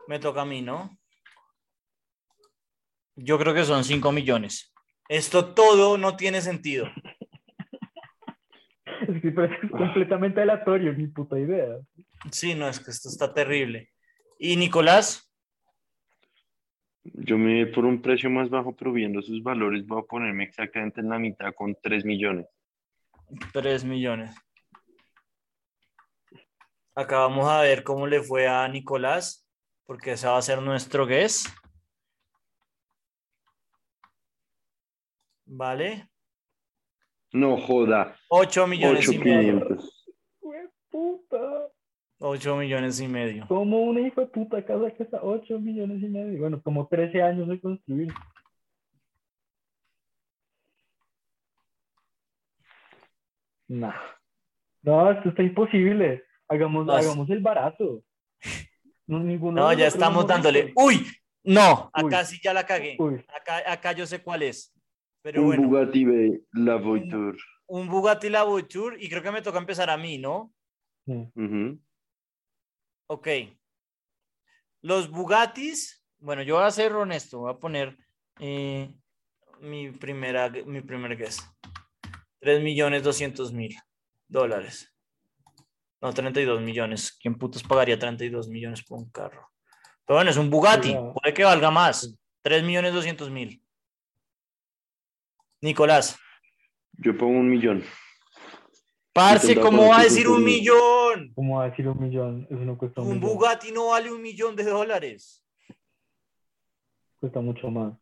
Me 0.08 0.18
toca 0.18 0.42
a 0.42 0.44
mí, 0.44 0.62
¿no? 0.62 0.98
Yo 3.16 3.38
creo 3.38 3.54
que 3.54 3.64
son 3.64 3.84
cinco 3.84 4.12
millones. 4.12 4.72
Esto 5.08 5.54
todo 5.54 5.98
no 5.98 6.16
tiene 6.16 6.40
sentido. 6.40 6.86
Es 9.02 9.20
que 9.20 9.28
es 9.28 9.70
completamente 9.70 10.40
aleatorio, 10.40 10.92
ni 10.92 11.08
puta 11.08 11.36
idea. 11.36 11.76
Sí, 12.30 12.54
no, 12.54 12.68
es 12.68 12.78
que 12.78 12.92
esto 12.92 13.08
está 13.08 13.34
terrible. 13.34 13.90
¿Y 14.38 14.56
Nicolás? 14.56 15.32
Yo 17.02 17.36
me 17.36 17.66
por 17.66 17.84
un 17.84 18.00
precio 18.00 18.30
más 18.30 18.48
bajo, 18.48 18.76
pero 18.76 18.92
viendo 18.92 19.20
sus 19.20 19.42
valores, 19.42 19.84
voy 19.86 20.00
a 20.00 20.06
ponerme 20.06 20.44
exactamente 20.44 21.00
en 21.00 21.08
la 21.08 21.18
mitad 21.18 21.52
con 21.52 21.76
3 21.82 22.04
millones. 22.04 22.46
Tres 23.52 23.84
millones. 23.84 24.34
Acá 26.94 27.18
vamos 27.20 27.48
a 27.48 27.62
ver 27.62 27.82
cómo 27.82 28.06
le 28.06 28.20
fue 28.22 28.46
a 28.46 28.68
Nicolás, 28.68 29.41
porque 29.92 30.12
ese 30.12 30.26
va 30.26 30.38
a 30.38 30.40
ser 30.40 30.62
nuestro 30.62 31.06
guess. 31.06 31.46
Vale. 35.44 36.08
No 37.34 37.58
joda, 37.58 38.16
8 38.28 38.66
millones 38.68 39.12
y 39.12 39.18
medio. 39.18 39.58
8,500. 39.58 40.14
¡Hue 40.40 40.70
puta! 40.88 41.68
8 42.20 42.56
millones 42.56 43.00
y 43.00 43.06
medio. 43.06 43.46
Como 43.48 43.82
una 43.82 44.00
hijo 44.00 44.22
de 44.22 44.28
puta 44.28 44.64
casa 44.64 44.90
que 44.92 45.02
está 45.02 45.20
8 45.22 45.60
millones 45.60 46.02
y 46.02 46.08
medio. 46.08 46.40
Bueno, 46.40 46.62
como 46.62 46.88
13 46.88 47.20
años 47.20 47.48
de 47.48 47.60
construir. 47.60 48.14
Nah. 53.68 54.00
No, 54.80 55.10
esto 55.10 55.28
está 55.28 55.42
imposible. 55.42 56.24
Hagamos, 56.48 56.88
hagamos 56.88 57.28
el 57.28 57.40
barato. 57.40 58.02
No, 59.06 59.20
ninguno 59.20 59.62
No, 59.62 59.72
ya 59.72 59.86
estamos 59.88 60.26
dándole. 60.26 60.72
¡Uy! 60.76 61.06
No, 61.44 61.90
Uy. 61.94 62.06
acá 62.06 62.24
sí 62.24 62.38
ya 62.42 62.54
la 62.54 62.64
cagué. 62.64 62.96
Acá, 63.28 63.62
acá 63.70 63.92
yo 63.92 64.06
sé 64.06 64.22
cuál 64.22 64.42
es. 64.42 64.72
Pero 65.22 65.40
Un 65.42 65.46
bueno, 65.48 65.68
Bugatti 65.68 66.04
la 66.52 66.76
Voiture. 66.76 67.38
un 67.66 67.88
Bugatti 67.88 68.28
La 68.28 68.42
Voiture 68.44 68.96
y 69.00 69.08
creo 69.08 69.22
que 69.22 69.30
me 69.30 69.42
toca 69.42 69.58
empezar 69.58 69.90
a 69.90 69.96
mí, 69.96 70.18
¿no? 70.18 70.52
sí. 71.06 71.28
Ujú. 71.34 71.80
Ok. 73.08 73.28
Los 74.82 75.10
Bugattis, 75.10 76.04
bueno, 76.18 76.42
yo 76.42 76.56
voy 76.56 76.64
a 76.64 76.70
ser 76.70 76.92
honesto, 76.94 77.40
voy 77.40 77.52
a 77.52 77.58
poner 77.58 77.96
eh, 78.40 78.92
mi, 79.60 79.90
primera, 79.90 80.48
mi 80.48 80.80
primer 80.80 81.16
guess. 81.16 81.40
3 82.40 82.62
millones 82.62 83.02
200 83.04 83.52
mil 83.52 83.76
dólares. 84.28 84.91
No, 86.02 86.12
32 86.12 86.60
millones. 86.60 87.16
¿Quién 87.20 87.36
putos 87.36 87.62
pagaría 87.62 87.98
32 87.98 88.48
millones 88.48 88.82
por 88.82 88.98
un 88.98 89.10
carro? 89.10 89.48
Pero 90.04 90.16
bueno, 90.16 90.30
es 90.30 90.36
un 90.36 90.50
Bugatti, 90.50 90.94
puede 91.14 91.32
que 91.32 91.44
valga 91.44 91.70
más. 91.70 92.18
3 92.42 92.64
millones 92.64 92.92
200 92.92 93.30
mil. 93.30 93.62
Nicolás, 95.60 96.18
Yo 96.98 97.16
pongo 97.16 97.38
un 97.38 97.48
millón. 97.48 97.84
parce, 99.12 99.54
¿cómo 99.54 99.88
va 99.88 100.00
a 100.00 100.02
45 100.02 100.02
decir 100.10 100.28
un 100.28 100.44
mil. 100.44 100.54
millón? 100.60 101.32
¿Cómo 101.34 101.58
va 101.58 101.64
a 101.66 101.70
decir 101.70 101.86
un 101.88 102.00
millón? 102.00 102.46
Eso 102.50 102.58
no 102.64 102.76
cuesta 102.76 103.00
un, 103.00 103.08
Un 103.08 103.14
millón. 103.20 103.30
Bugatti 103.30 103.70
no 103.70 103.88
vale 103.90 104.10
un 104.10 104.20
millón 104.20 104.56
de 104.56 104.64
dólares. 104.64 105.44
Cuesta 107.20 107.40
mucho 107.40 107.70
más. 107.70 107.94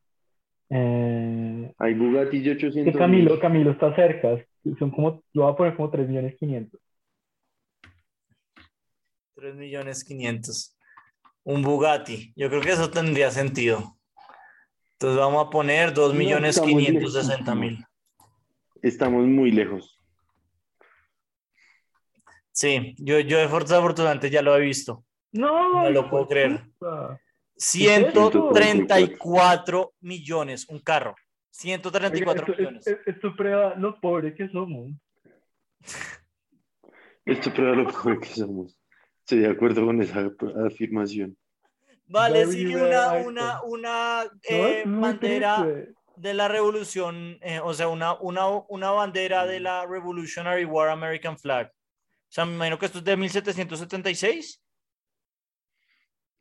Eh, 0.70 1.70
Hay 1.78 1.94
Bugatti 1.94 2.38
de 2.38 2.57
que 2.57 2.66
800 2.66 2.96
Camilo, 2.96 3.32
mil. 3.32 3.40
Camilo 3.40 3.70
está 3.72 3.94
cerca. 3.94 4.42
Son 4.78 4.90
como, 4.90 5.22
lo 5.34 5.42
voy 5.42 5.53
a 5.53 5.57
poner 5.57 5.76
como 5.76 5.90
3 5.90 6.09
millones 6.09 6.36
500. 6.38 6.80
3 9.41 9.57
millones 9.57 10.05
500. 10.05 10.76
Un 11.45 11.62
Bugatti. 11.62 12.32
Yo 12.36 12.51
creo 12.51 12.61
que 12.61 12.72
eso 12.72 12.91
tendría 12.91 13.30
sentido. 13.30 13.97
Entonces 14.93 15.18
vamos 15.18 15.47
a 15.47 15.51
poner 15.51 15.95
2 15.95 16.12
No, 16.12 16.18
millones 16.18 16.57
estamos 16.57 16.78
560 16.78 17.55
mil. 17.55 17.82
Estamos 18.82 19.26
muy 19.26 19.51
lejos. 19.51 19.97
Sí, 22.53 22.95
yo, 22.99 23.18
yo 23.20 23.38
desafortunadamente 23.38 24.28
ya 24.28 24.43
lo 24.43 24.55
he 24.55 24.61
visto. 24.61 25.03
No, 25.32 25.84
No 25.84 25.91
lo 25.91 26.11
puedo 26.11 26.24
de 26.24 26.28
creer. 26.28 26.62
puta. 26.78 27.18
134 27.57 29.95
millones. 30.01 30.68
Un 30.68 30.80
carro. 30.80 31.14
134 31.51 32.45
Oiga, 32.45 32.53
esto, 32.53 32.62
millones. 32.62 32.86
esto- 32.86 33.11
esto 33.11 33.34
prueba 33.36 33.74
lo 33.76 33.99
pobres 34.01 34.34
que 34.34 34.49
somos. 34.51 34.91
Esto 37.24 37.53
prueba 37.55 37.76
lo 37.76 37.91
pobre 37.91 38.18
que 38.20 38.28
somos. 38.28 38.76
Estoy 39.31 39.45
de 39.45 39.51
acuerdo 39.55 39.87
con 39.87 40.03
esa 40.03 40.28
afirmación. 40.66 41.37
Vale, 42.07 42.41
David 42.41 42.53
sigue 42.53 42.76
una, 42.83 43.12
una, 43.12 43.62
una 43.62 44.24
eh, 44.43 44.83
bandera 44.85 45.62
triste. 45.62 45.95
de 46.16 46.35
la 46.35 46.49
revolución, 46.49 47.39
eh, 47.41 47.61
o 47.62 47.72
sea, 47.72 47.87
una, 47.87 48.14
una, 48.14 48.49
una 48.49 48.91
bandera 48.91 49.47
de 49.47 49.61
la 49.61 49.87
Revolutionary 49.87 50.64
War 50.64 50.89
American 50.89 51.39
Flag. 51.39 51.68
O 51.68 52.26
sea, 52.33 52.45
me 52.45 52.57
imagino 52.57 52.76
que 52.76 52.87
esto 52.87 52.99
es 52.99 53.05
de 53.05 53.16
1776. 53.16 54.61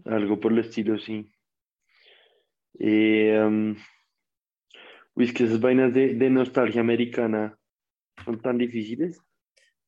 Algo 0.05 0.39
por 0.39 0.51
el 0.51 0.57
estilo, 0.57 0.97
sí. 0.97 1.31
Eh, 2.79 3.39
um, 3.39 3.75
uy, 5.13 5.25
es 5.25 5.31
que 5.33 5.43
esas 5.43 5.59
vainas 5.59 5.93
de, 5.93 6.15
de 6.15 6.29
nostalgia 6.31 6.81
americana 6.81 7.55
son 8.25 8.41
tan 8.41 8.57
difíciles. 8.57 9.21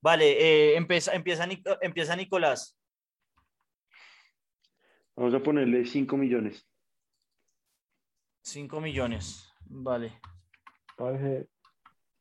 Vale, 0.04 0.34
eh, 0.74 0.76
empieza, 0.78 1.14
empieza, 1.16 1.48
Nic- 1.48 1.78
empieza 1.82 2.16
Nicolás. 2.16 2.78
Vamos 5.22 5.36
a 5.36 5.44
ponerle 5.44 5.86
5 5.86 6.18
millones. 6.18 6.68
5 8.44 8.82
millones. 8.82 9.54
Vale. 9.66 10.20
Parece, 10.98 11.48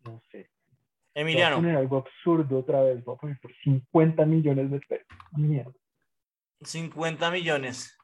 no 0.04 0.20
sé. 0.30 0.36
Voy 0.40 1.14
a 1.14 1.20
Emiliano. 1.22 1.56
poner 1.56 1.76
algo 1.76 1.96
absurdo 1.96 2.58
otra 2.58 2.82
vez. 2.82 3.02
Voy 3.02 3.14
a 3.14 3.18
poner 3.18 3.40
por 3.40 3.54
50 3.64 4.26
millones 4.26 4.70
de 4.70 4.80
pesos. 4.80 5.06
Mierda. 5.32 5.72
50 6.60 7.30
millones. 7.30 7.96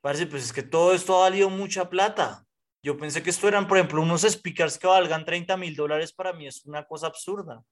Parece, 0.00 0.28
pues 0.28 0.44
es 0.44 0.52
que 0.52 0.62
todo 0.62 0.94
esto 0.94 1.16
ha 1.16 1.28
valido 1.28 1.50
mucha 1.50 1.90
plata. 1.90 2.46
Yo 2.84 2.96
pensé 2.96 3.20
que 3.20 3.30
esto 3.30 3.48
eran, 3.48 3.66
por 3.66 3.78
ejemplo, 3.78 4.00
unos 4.00 4.22
speakers 4.22 4.78
que 4.78 4.86
valgan 4.86 5.24
30 5.24 5.56
mil 5.56 5.74
dólares. 5.74 6.12
Para 6.12 6.32
mí 6.32 6.46
es 6.46 6.64
una 6.66 6.84
cosa 6.84 7.08
absurda. 7.08 7.64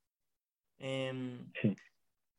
Em, 0.76 1.48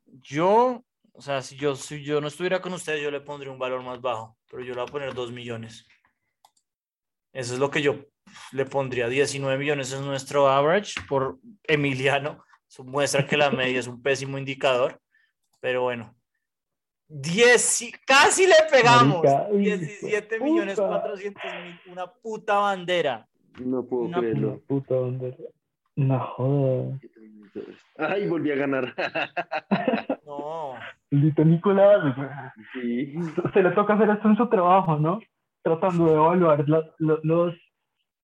yo, 0.06 0.84
o 1.14 1.22
sea, 1.22 1.42
si 1.42 1.56
yo, 1.56 1.76
si 1.76 2.04
yo 2.04 2.22
no 2.22 2.28
estuviera 2.28 2.62
con 2.62 2.74
ustedes, 2.74 3.02
yo 3.02 3.12
le 3.12 3.22
pondría 3.22 3.52
un 3.52 3.60
valor 3.60 3.84
más 3.84 4.02
bajo, 4.02 4.38
pero 4.50 4.64
yo 4.64 4.74
le 4.74 4.82
voy 4.82 4.90
a 4.90 4.92
poner 4.92 5.14
2 5.14 5.32
millones. 5.32 5.86
Eso 7.34 7.54
es 7.54 7.60
lo 7.60 7.70
que 7.70 7.82
yo 7.82 8.06
le 8.52 8.66
pondría. 8.66 9.08
19 9.08 9.58
millones 9.58 9.92
es 9.92 10.02
nuestro 10.02 10.50
average 10.50 11.02
por 11.08 11.40
Emiliano. 11.64 12.44
Eso 12.70 12.84
muestra 12.84 13.26
que 13.26 13.38
la 13.38 13.52
media 13.52 13.80
es 13.80 13.88
un 13.88 14.02
pésimo 14.02 14.38
indicador, 14.38 15.00
pero 15.60 15.84
bueno. 15.84 16.16
10, 17.08 17.92
casi 18.06 18.48
le 18.48 18.56
pegamos. 18.72 19.22
17 19.52 20.40
millones 20.40 20.80
400 20.80 21.44
mil, 21.64 21.80
una 21.92 22.12
puta 22.12 22.56
bandera. 22.60 23.28
No 23.60 23.86
puedo 23.86 24.04
Una 24.04 24.20
creerlo. 24.20 24.62
Puta 24.66 24.96
bandera. 24.96 25.38
No 25.98 26.20
joda. 26.20 27.00
Ay, 27.98 28.28
volví 28.28 28.52
a 28.52 28.56
ganar. 28.56 28.96
No, 30.26 30.76
Lito 31.12 31.44
Nicolás, 31.44 32.16
sí. 32.74 33.14
se 33.54 33.62
le 33.64 33.72
toca 33.72 33.94
hacer 33.96 34.10
esto 34.10 34.30
en 34.30 34.38
su 34.38 34.48
trabajo, 34.50 34.98
¿no? 34.98 35.20
Tratando 35.62 36.06
de 36.08 36.14
evaluar 36.14 36.68
la- 36.70 36.90
lo- 37.00 37.20
los, 37.24 37.54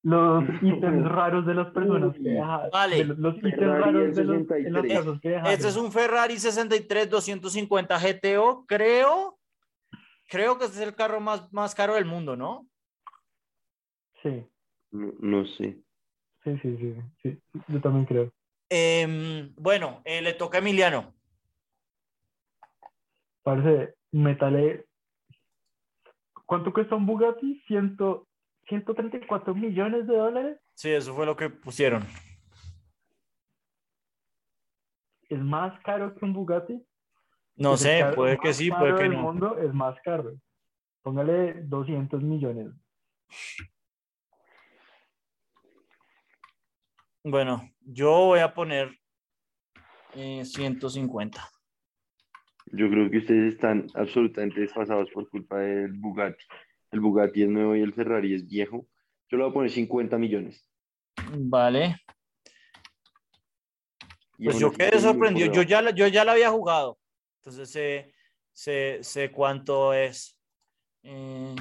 los 0.03 0.43
ítems 0.61 1.05
raros 1.07 1.45
de 1.45 1.53
las 1.53 1.67
personas 1.73 2.13
que 2.15 2.21
dejaron. 2.29 2.69
Vale. 2.71 2.95
de 2.97 3.03
los, 3.05 3.17
los 3.17 3.37
ítems 3.37 3.55
Ferrari 3.55 3.81
raros 3.83 4.15
de, 4.15 4.23
los, 4.23 4.47
de 4.47 4.69
las 4.71 4.83
63. 4.83 4.99
cosas 5.05 5.21
que 5.21 5.29
dejaron. 5.29 5.51
este 5.53 5.67
es 5.67 5.75
un 5.77 5.91
Ferrari 5.91 6.37
63 6.37 7.09
250 7.09 7.99
GTO, 7.99 8.65
creo. 8.65 9.37
Creo 10.29 10.57
que 10.57 10.65
este 10.65 10.77
es 10.81 10.87
el 10.87 10.95
carro 10.95 11.19
más, 11.19 11.51
más 11.53 11.75
caro 11.75 11.93
del 11.95 12.05
mundo, 12.05 12.35
¿no? 12.35 12.67
Sí, 14.23 14.45
No, 14.91 15.11
no 15.19 15.45
sé. 15.45 15.77
sí, 16.43 16.57
sí, 16.61 16.77
sí, 16.77 16.95
sí, 17.21 17.41
yo 17.67 17.81
también 17.81 18.05
creo. 18.05 18.31
Em, 18.69 19.53
bueno, 19.55 20.01
eh, 20.05 20.21
le 20.21 20.33
toca 20.33 20.57
a 20.57 20.61
Emiliano. 20.61 21.13
Parece, 23.47 23.95
metale. 24.11 24.87
¿Cuánto 26.45 26.73
cuesta 26.73 26.95
un 26.95 27.05
Bugatti? 27.05 27.63
Ciento, 27.65 28.27
134 28.67 29.55
millones 29.55 30.05
de 30.05 30.17
dólares. 30.17 30.59
Sí, 30.73 30.89
eso 30.89 31.15
fue 31.15 31.25
lo 31.25 31.37
que 31.37 31.49
pusieron. 31.49 32.03
¿Es 35.29 35.39
más 35.39 35.79
caro 35.85 36.13
que 36.13 36.25
un 36.25 36.33
Bugatti? 36.33 36.85
No 37.55 37.77
sé, 37.77 38.11
puede 38.15 38.37
que 38.37 38.53
sí, 38.53 38.69
puede 38.69 38.95
que 38.95 39.07
no. 39.07 39.21
mundo 39.21 39.57
es 39.59 39.73
más 39.73 39.97
caro. 40.03 40.33
Póngale 41.01 41.53
200 41.63 42.21
millones. 42.21 42.73
Bueno, 47.23 47.71
yo 47.79 48.11
voy 48.11 48.39
a 48.39 48.53
poner 48.53 48.91
eh, 50.15 50.43
150. 50.43 51.49
Yo 52.71 52.89
creo 52.89 53.09
que 53.09 53.17
ustedes 53.19 53.53
están 53.53 53.87
absolutamente 53.93 54.59
desfasados 54.61 55.09
por 55.11 55.29
culpa 55.29 55.59
del 55.59 55.93
Bugatti. 55.93 56.43
El 56.91 56.99
Bugatti 56.99 57.43
es 57.43 57.49
nuevo 57.49 57.75
y 57.75 57.81
el 57.81 57.93
Ferrari 57.93 58.33
es 58.33 58.47
viejo. 58.47 58.87
Yo 59.29 59.37
le 59.37 59.43
voy 59.43 59.51
a 59.51 59.53
poner 59.53 59.71
50 59.71 60.17
millones. 60.17 60.69
Vale. 61.31 61.97
Y 64.37 64.45
Pues 64.45 64.59
yo 64.59 64.71
quedé 64.71 64.99
sorprendido. 64.99 65.51
Yo 65.53 65.61
ya, 65.63 65.81
la- 65.81 65.91
yo 65.91 66.07
ya 66.07 66.23
la 66.23 66.33
había 66.33 66.49
jugado. 66.49 66.99
Entonces 67.39 67.69
sé, 67.69 68.13
sé, 68.53 68.99
sé 69.01 69.31
cuánto 69.31 69.93
es. 69.93 70.37
Eh, 71.03 71.55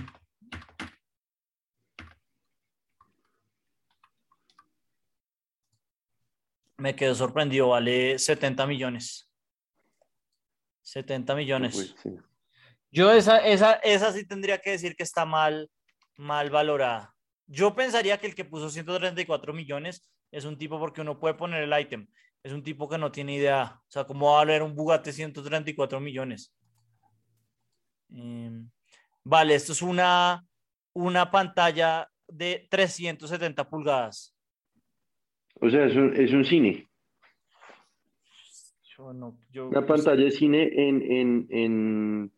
me 6.78 6.94
quedé 6.94 7.14
sorprendido. 7.14 7.68
Vale 7.68 8.18
70 8.18 8.66
millones. 8.66 9.25
70 10.86 11.34
millones. 11.34 11.94
Sí. 12.00 12.16
Yo 12.92 13.12
esa, 13.12 13.38
esa, 13.38 13.74
esa 13.74 14.12
sí 14.12 14.24
tendría 14.24 14.58
que 14.58 14.70
decir 14.70 14.94
que 14.94 15.02
está 15.02 15.24
mal, 15.24 15.68
mal 16.16 16.48
valorada. 16.48 17.12
Yo 17.46 17.74
pensaría 17.74 18.18
que 18.18 18.28
el 18.28 18.34
que 18.34 18.44
puso 18.44 18.70
134 18.70 19.52
millones 19.52 20.08
es 20.30 20.44
un 20.44 20.56
tipo 20.56 20.78
porque 20.78 21.00
uno 21.00 21.18
puede 21.18 21.34
poner 21.34 21.62
el 21.64 21.80
ítem. 21.80 22.06
Es 22.42 22.52
un 22.52 22.62
tipo 22.62 22.88
que 22.88 22.98
no 22.98 23.10
tiene 23.10 23.34
idea. 23.34 23.80
O 23.80 23.90
sea, 23.90 24.04
¿cómo 24.04 24.26
va 24.26 24.32
a 24.34 24.44
valer 24.44 24.62
un 24.62 24.76
Bugatti 24.76 25.12
134 25.12 26.00
millones? 26.00 26.54
Em, 28.10 28.70
vale, 29.24 29.56
esto 29.56 29.72
es 29.72 29.82
una, 29.82 30.46
una 30.94 31.30
pantalla 31.30 32.08
de 32.28 32.68
370 32.70 33.68
pulgadas. 33.68 34.36
O 35.60 35.68
sea, 35.68 35.86
es 35.86 35.96
un, 35.96 36.14
es 36.14 36.32
un 36.32 36.44
cine. 36.44 36.88
Yo 38.96 39.12
no, 39.12 39.38
yo, 39.50 39.68
Una 39.68 39.86
pantalla 39.86 40.24
de 40.24 40.30
cine 40.30 40.70
en, 40.72 41.02
en, 41.02 41.46
en, 41.50 42.32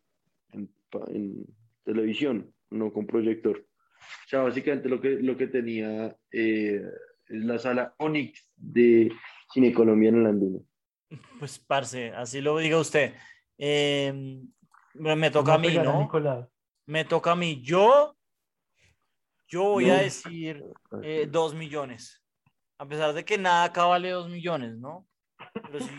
en, 0.52 0.74
en 1.08 1.46
televisión, 1.84 2.52
no 2.70 2.92
con 2.92 3.06
proyector. 3.06 3.58
O 3.58 4.28
sea, 4.28 4.40
básicamente 4.42 4.88
lo 4.88 5.00
que, 5.00 5.10
lo 5.10 5.36
que 5.36 5.46
tenía 5.46 6.16
eh, 6.32 6.82
es 7.28 7.44
la 7.44 7.58
sala 7.58 7.94
Onyx 7.98 8.50
de 8.56 9.12
Cine 9.52 9.72
Colombiano 9.72 10.18
en 10.18 10.22
la 10.24 10.30
Andina. 10.30 10.58
Pues, 11.38 11.58
parce, 11.58 12.10
así 12.12 12.40
lo 12.40 12.58
diga 12.58 12.78
usted. 12.78 13.14
Em, 13.56 14.48
me 14.94 15.16
me 15.16 15.30
toca 15.30 15.54
a 15.54 15.58
mí, 15.58 15.74
¿no? 15.78 16.00
Nicolás. 16.02 16.48
Me 16.86 17.04
toca 17.04 17.32
a 17.32 17.36
mí. 17.36 17.60
Yo, 17.62 18.16
yo 19.46 19.62
voy 19.64 19.90
a 19.90 19.96
No. 19.96 20.02
decir 20.02 20.64
eh, 21.02 21.28
dos 21.30 21.54
millones. 21.54 22.24
A 22.78 22.86
pesar 22.86 23.12
de 23.12 23.24
que 23.24 23.38
nada 23.38 23.64
acá 23.64 23.84
vale 23.84 24.10
dos 24.10 24.28
millones, 24.28 24.76
¿no? 24.78 25.06
Pero 25.52 25.80
sí. 25.80 25.90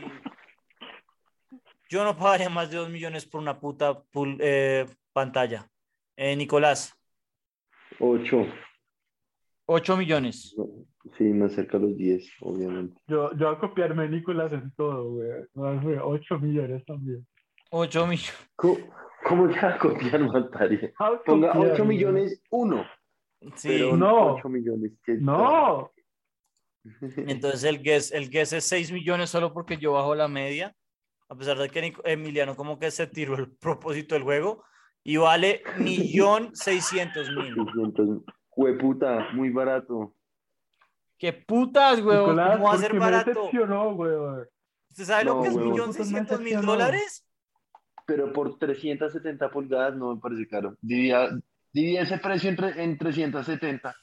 Yo 1.90 2.04
no 2.04 2.16
pagaría 2.16 2.50
más 2.50 2.70
de 2.70 2.78
dos 2.78 2.90
millones 2.90 3.26
por 3.26 3.42
una 3.42 3.60
puta 3.60 3.94
pul- 4.14 4.38
eh, 4.40 4.86
pantalla. 5.12 5.68
Eh, 6.16 6.36
Nicolás, 6.36 6.94
Ocho. 8.00 8.46
ocho 9.66 9.98
millones. 9.98 10.56
Sí, 11.18 11.24
más 11.24 11.54
cerca 11.54 11.78
a 11.78 11.80
los 11.80 11.98
10, 11.98 12.30
obviamente. 12.42 13.02
Yo, 13.08 13.32
yo 13.36 13.48
voy 13.48 13.56
a 13.56 13.60
copiarme 13.60 14.04
de 14.04 14.10
Nicolás 14.18 14.52
en 14.54 14.72
todo, 14.76 15.12
güey. 15.14 15.30
No, 15.56 15.82
güey, 15.82 15.98
8 16.02 16.40
millones 16.40 16.86
también. 16.86 17.26
Ocho 17.72 18.06
millones. 18.06 18.50
¿Cómo, 18.56 18.78
cómo 19.24 19.52
se 19.54 19.60
va 19.60 19.76
a 19.76 19.78
copiar 19.80 20.20
Montaria? 20.22 20.92
Ah, 21.00 21.20
Ponga 21.26 21.48
copiarme. 21.54 21.74
8 21.74 21.86
millones, 21.86 22.42
uno. 22.52 22.86
Sí. 23.56 23.70
Pero 23.70 23.96
No. 23.98 24.36
8 24.36 24.50
millones. 24.50 24.92
¿qué 25.04 25.14
No, 25.14 25.92
Entonces 27.02 27.64
el 27.64 27.82
guess, 27.82 28.12
el 28.12 28.30
guess 28.30 28.54
es 28.54 28.66
6 28.66 28.92
millones 28.92 29.30
solo 29.30 29.54
porque 29.54 29.78
yo 29.78 29.94
bajo 29.94 30.14
la 30.16 30.28
media, 30.28 30.76
a 31.30 31.36
pesar 31.36 31.58
de 31.58 31.70
que 31.70 31.94
Emiliano 32.04 32.56
como 32.56 32.80
que 32.80 32.92
se 32.92 33.08
tiró 33.08 33.36
el 33.36 33.52
propósito 33.60 34.16
del 34.16 34.24
juego 34.24 34.64
y 35.04 35.18
vale 35.18 35.64
millón 35.78 36.56
seiscientos 36.56 37.30
mil. 37.30 37.56
600. 37.56 38.24
Jueputa, 38.50 39.30
muy 39.34 39.50
barato. 39.52 40.14
¡Qué 41.18 41.34
putas! 41.34 41.98
Nicolás, 42.00 42.58
¿Cómo 42.58 42.64
va 42.66 42.70
a 42.70 42.72
¿por 42.74 42.80
ser 42.80 43.00
barato? 43.00 43.50
güey? 43.94 44.48
¿Usted 44.90 45.04
sabe 45.06 45.24
lo 45.26 45.36
No, 45.36 45.42
que 45.44 45.48
es 45.50 45.56
millón 45.56 45.94
seiscientos 45.94 46.40
mil 46.42 46.62
dólares? 46.62 47.26
Pero 48.06 48.34
por 48.34 48.58
370 48.58 49.52
pulgadas 49.52 49.96
no 49.96 50.16
me 50.16 50.22
parece 50.22 50.48
caro. 50.48 50.76
Dividía, 50.82 51.30
dividía 51.72 52.02
ese 52.02 52.18
precio 52.18 52.50
entre, 52.50 52.84
en 52.84 52.98
370. 52.98 53.96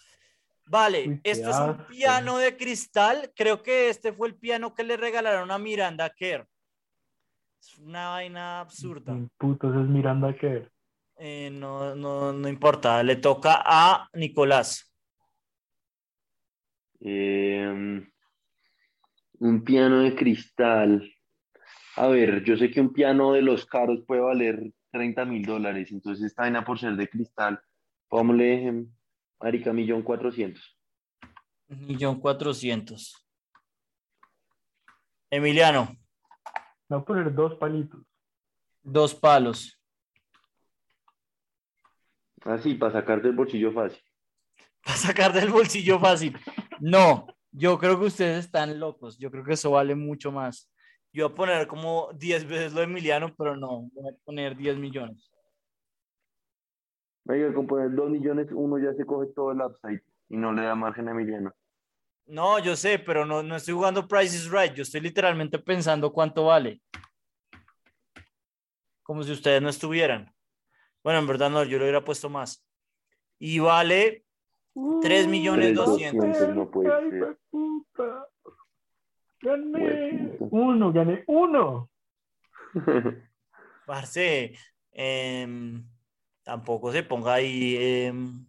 Vale, 0.67 1.09
Uy, 1.09 1.21
esto 1.25 1.51
es 1.51 1.57
un 1.57 1.87
piano 1.87 2.39
de 2.39 2.57
cristal. 2.57 3.33
Creo 3.35 3.63
que 3.63 3.89
este 3.89 4.13
fue 4.13 4.29
el 4.29 4.37
piano 4.37 4.75
que 4.75 4.85
le 4.85 4.97
regalaron 4.97 5.51
a 5.51 5.59
Miranda 5.59 6.11
Kerr. 6.11 6.47
Es 7.67 7.79
una 7.79 8.11
vaina 8.11 8.61
absurda. 8.61 9.19
Puto, 9.39 9.71
ese 9.71 9.81
es 9.81 9.89
Miranda 9.89 10.33
Kerr. 10.37 10.71
Eh, 11.17 11.51
no, 11.51 11.97
no, 11.97 12.33
no 12.33 12.49
importa. 12.49 13.03
Le 13.03 13.17
toca 13.17 13.61
a 13.65 14.09
Nicolás. 14.13 14.93
Eh, 17.01 18.07
un 19.41 19.65
piano 19.65 20.01
de 20.01 20.15
cristal. 20.15 21.13
A 21.97 22.07
ver, 22.07 22.45
yo 22.45 22.57
sé 22.57 22.71
que 22.71 22.81
un 22.81 22.93
piano 22.93 23.33
de 23.33 23.43
los 23.43 23.67
caros 23.67 24.05
puede 24.07 24.21
valer 24.21 24.73
30 24.93 25.25
mil 25.25 25.45
dólares. 25.45 25.91
Entonces 25.91 26.25
esta 26.25 26.43
vaina 26.43 26.65
por 26.65 26.79
ser 26.79 26.95
de 26.95 27.09
cristal, 27.09 27.61
póngale, 28.09 28.69
em, 28.69 28.93
marica, 29.41 29.73
millón 29.73 30.03
cuatrocientos. 30.03 30.79
Millón 31.67 32.21
cuatrocientos. 32.21 33.27
Emiliano, 35.31 35.97
voy 36.89 37.01
a 37.01 37.05
poner 37.05 37.35
dos 37.35 37.55
palitos. 37.57 38.01
dos 38.83 39.15
palos. 39.15 39.81
Así, 42.43 42.75
para 42.75 42.93
sacar 42.93 43.21
del 43.23 43.33
bolsillo 43.33 43.73
fácil. 43.73 44.01
Para 44.85 44.99
sacar 44.99 45.33
del 45.33 45.51
bolsillo 45.51 45.99
fácil. 45.99 46.39
No, 46.79 47.27
yo 47.51 47.77
creo 47.77 47.99
que 47.99 48.07
ustedes 48.07 48.45
están 48.45 48.79
locos. 48.79 49.19
Yo 49.19 49.33
creo 49.33 49.43
que 49.43 49.55
eso 49.55 49.73
vale 49.73 49.97
mucho 49.97 50.31
más. 50.31 50.71
Yo 51.13 51.29
voy 51.29 51.33
a 51.33 51.37
poner 51.37 51.67
como 51.67 52.11
10 52.15 52.47
veces 52.47 52.73
lo 52.73 52.81
de 52.81 52.85
Emiliano, 52.85 53.35
pero 53.37 53.57
no, 53.57 53.91
voy 53.93 54.13
a 54.13 54.17
poner 54.25 54.57
10 54.57 54.77
millones. 54.77 55.33
Venga, 57.25 57.53
con 57.53 57.67
poner 57.67 57.93
2 57.93 58.11
millones, 58.11 58.49
uno 58.53 58.79
ya 58.79 58.95
se 58.95 59.05
coge 59.05 59.27
todo 59.35 59.51
el 59.51 59.61
upside 59.61 60.03
y 60.29 60.37
no 60.37 60.53
le 60.53 60.63
da 60.63 60.77
margen 60.77 61.09
a 61.09 61.11
Emiliano. 61.11 61.53
No, 62.27 62.59
yo 62.59 62.75
sé, 62.75 62.99
pero 62.99 63.25
no, 63.25 63.43
no 63.43 63.57
estoy 63.57 63.75
jugando 63.75 64.09
Price 64.09 64.37
is 64.37 64.51
Right. 64.51 64.75
Yo 64.75 64.83
estoy 64.83 65.01
literalmente 65.01 65.59
pensando 65.59 66.13
cuánto 66.13 66.47
vale. 66.47 66.81
Como 69.03 69.23
si 69.23 69.33
ustedes 69.33 69.63
no 69.63 69.69
estuvieran. 69.69 70.35
Bueno, 71.05 71.21
en 71.21 71.27
verdad 71.29 71.51
no, 71.51 71.63
yo 71.63 71.79
lo 71.79 71.85
hubiera 71.85 72.05
puesto 72.05 72.29
más. 72.29 72.67
Y 73.39 73.61
vale 73.61 74.25
3 75.03 75.29
millones 75.29 75.75
200. 75.75 76.49
No 76.49 76.71
puede 76.71 76.93
Ay, 76.93 77.11
ser. 77.11 77.39
Gané 79.41 80.37
uno, 80.41 80.93
gané 80.93 81.23
uno. 81.29 81.91
Parce, 83.87 84.59
em, 84.91 85.87
tampoco 86.43 86.91
se 86.91 87.05
ponga 87.05 87.35
ahí. 87.35 87.77
em, 87.77 88.47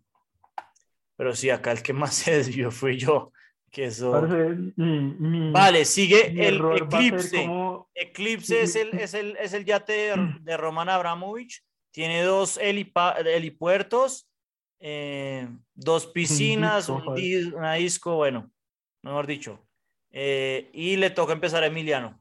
pero 1.16 1.36
sí, 1.36 1.52
acá 1.52 1.72
el 1.72 1.84
que 1.84 1.94
más 1.94 2.16
se 2.16 2.38
desvió 2.38 2.72
fui 2.72 2.98
yo. 2.98 3.32
Que 3.72 3.86
eso. 3.86 4.11
Parce, 4.11 4.55
mi, 4.76 4.99
mi- 5.20 5.51
Vale, 5.51 5.86
sigue 5.86 6.32
mi 6.32 6.41
el 6.45 6.55
Eclipse. 6.76 7.41
como- 7.45 7.89
Eclipse 7.93 8.61
es 8.61 8.76
el, 8.76 8.93
es 8.97 9.13
el, 9.13 9.36
es 9.38 9.53
el 9.53 9.65
yate 9.65 9.93
de, 9.93 10.34
de 10.41 10.57
Roman 10.57 10.89
Abramovich. 10.89 11.63
Tiene 11.91 12.22
dos 12.24 12.57
helipa- 12.59 13.15
helipuertos, 13.26 14.30
eh, 14.80 15.47
dos 15.74 16.05
piscinas, 16.07 16.86
disco, 16.88 16.93
un 16.95 17.01
joder. 17.05 17.24
dis- 17.24 17.53
una 17.53 17.74
disco, 17.74 18.15
bueno, 18.15 18.51
mejor 19.03 19.26
dicho. 19.28 19.59
Eh, 20.11 20.70
y 20.74 20.95
le 20.95 21.09
toca 21.09 21.34
empezar 21.34 21.63
a 21.63 21.68
Emiliano. 21.68 22.20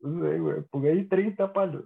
No 0.00 0.22
sé, 0.22 0.38
güey, 0.38 0.62
ponga 0.70 0.90
ahí 0.90 1.04
30 1.04 1.52
palos. 1.52 1.84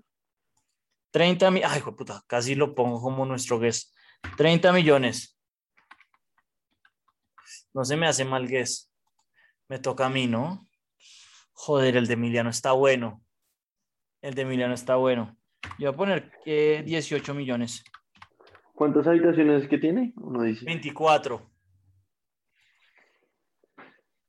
30 1.11 1.51
mil, 1.51 1.63
ay, 1.65 1.81
puta, 1.81 2.23
casi 2.27 2.55
lo 2.55 2.75
pongo 2.75 3.01
como 3.01 3.25
nuestro 3.25 3.59
guest. 3.59 3.95
30 4.37 4.73
millones. 4.73 5.39
No 7.73 7.85
se 7.85 7.97
me 7.97 8.07
hace 8.07 8.25
mal 8.25 8.47
guess. 8.47 8.93
Me 9.69 9.79
toca 9.79 10.07
a 10.07 10.11
mí, 10.11 10.27
¿no? 10.27 10.69
Joder, 11.53 11.97
el 11.97 12.07
de 12.07 12.15
Emiliano 12.15 12.51
está 12.51 12.73
bueno. 12.73 13.23
El 14.23 14.35
de 14.35 14.43
Emiliano 14.43 14.75
está 14.75 14.97
bueno. 14.97 15.37
Yo 15.79 15.93
voy 15.93 15.95
a 15.95 15.97
poner 15.97 16.33
eh, 16.45 16.83
18 16.85 17.35
millones. 17.35 17.85
¿Cuántas 18.75 19.07
habitaciones 19.07 19.69
que 19.69 19.79
tiene? 19.79 20.13
Uno 20.17 20.43
dice 20.43 20.65
24. 20.65 21.51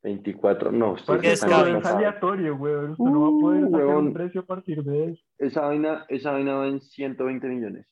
24. 0.04 0.72
No, 0.72 0.96
descaro. 0.96 1.22
es 1.24 1.42
pasado. 1.42 1.98
aleatorio, 1.98 2.58
güey. 2.58 2.76
Usted 2.92 3.04
no 3.04 3.22
va 3.22 3.28
a 3.28 3.42
poder 3.42 3.64
Uh, 3.64 3.72
sacar 3.72 3.98
un 3.98 4.14
precio 4.14 4.42
a 4.42 4.46
partir 4.46 4.84
de 4.84 5.12
eso. 5.12 5.24
Esa 5.40 5.62
vaina, 5.62 6.06
esa 6.10 6.32
vaina 6.32 6.56
va 6.56 6.68
en 6.68 6.80
120 6.80 7.48
millones. 7.48 7.88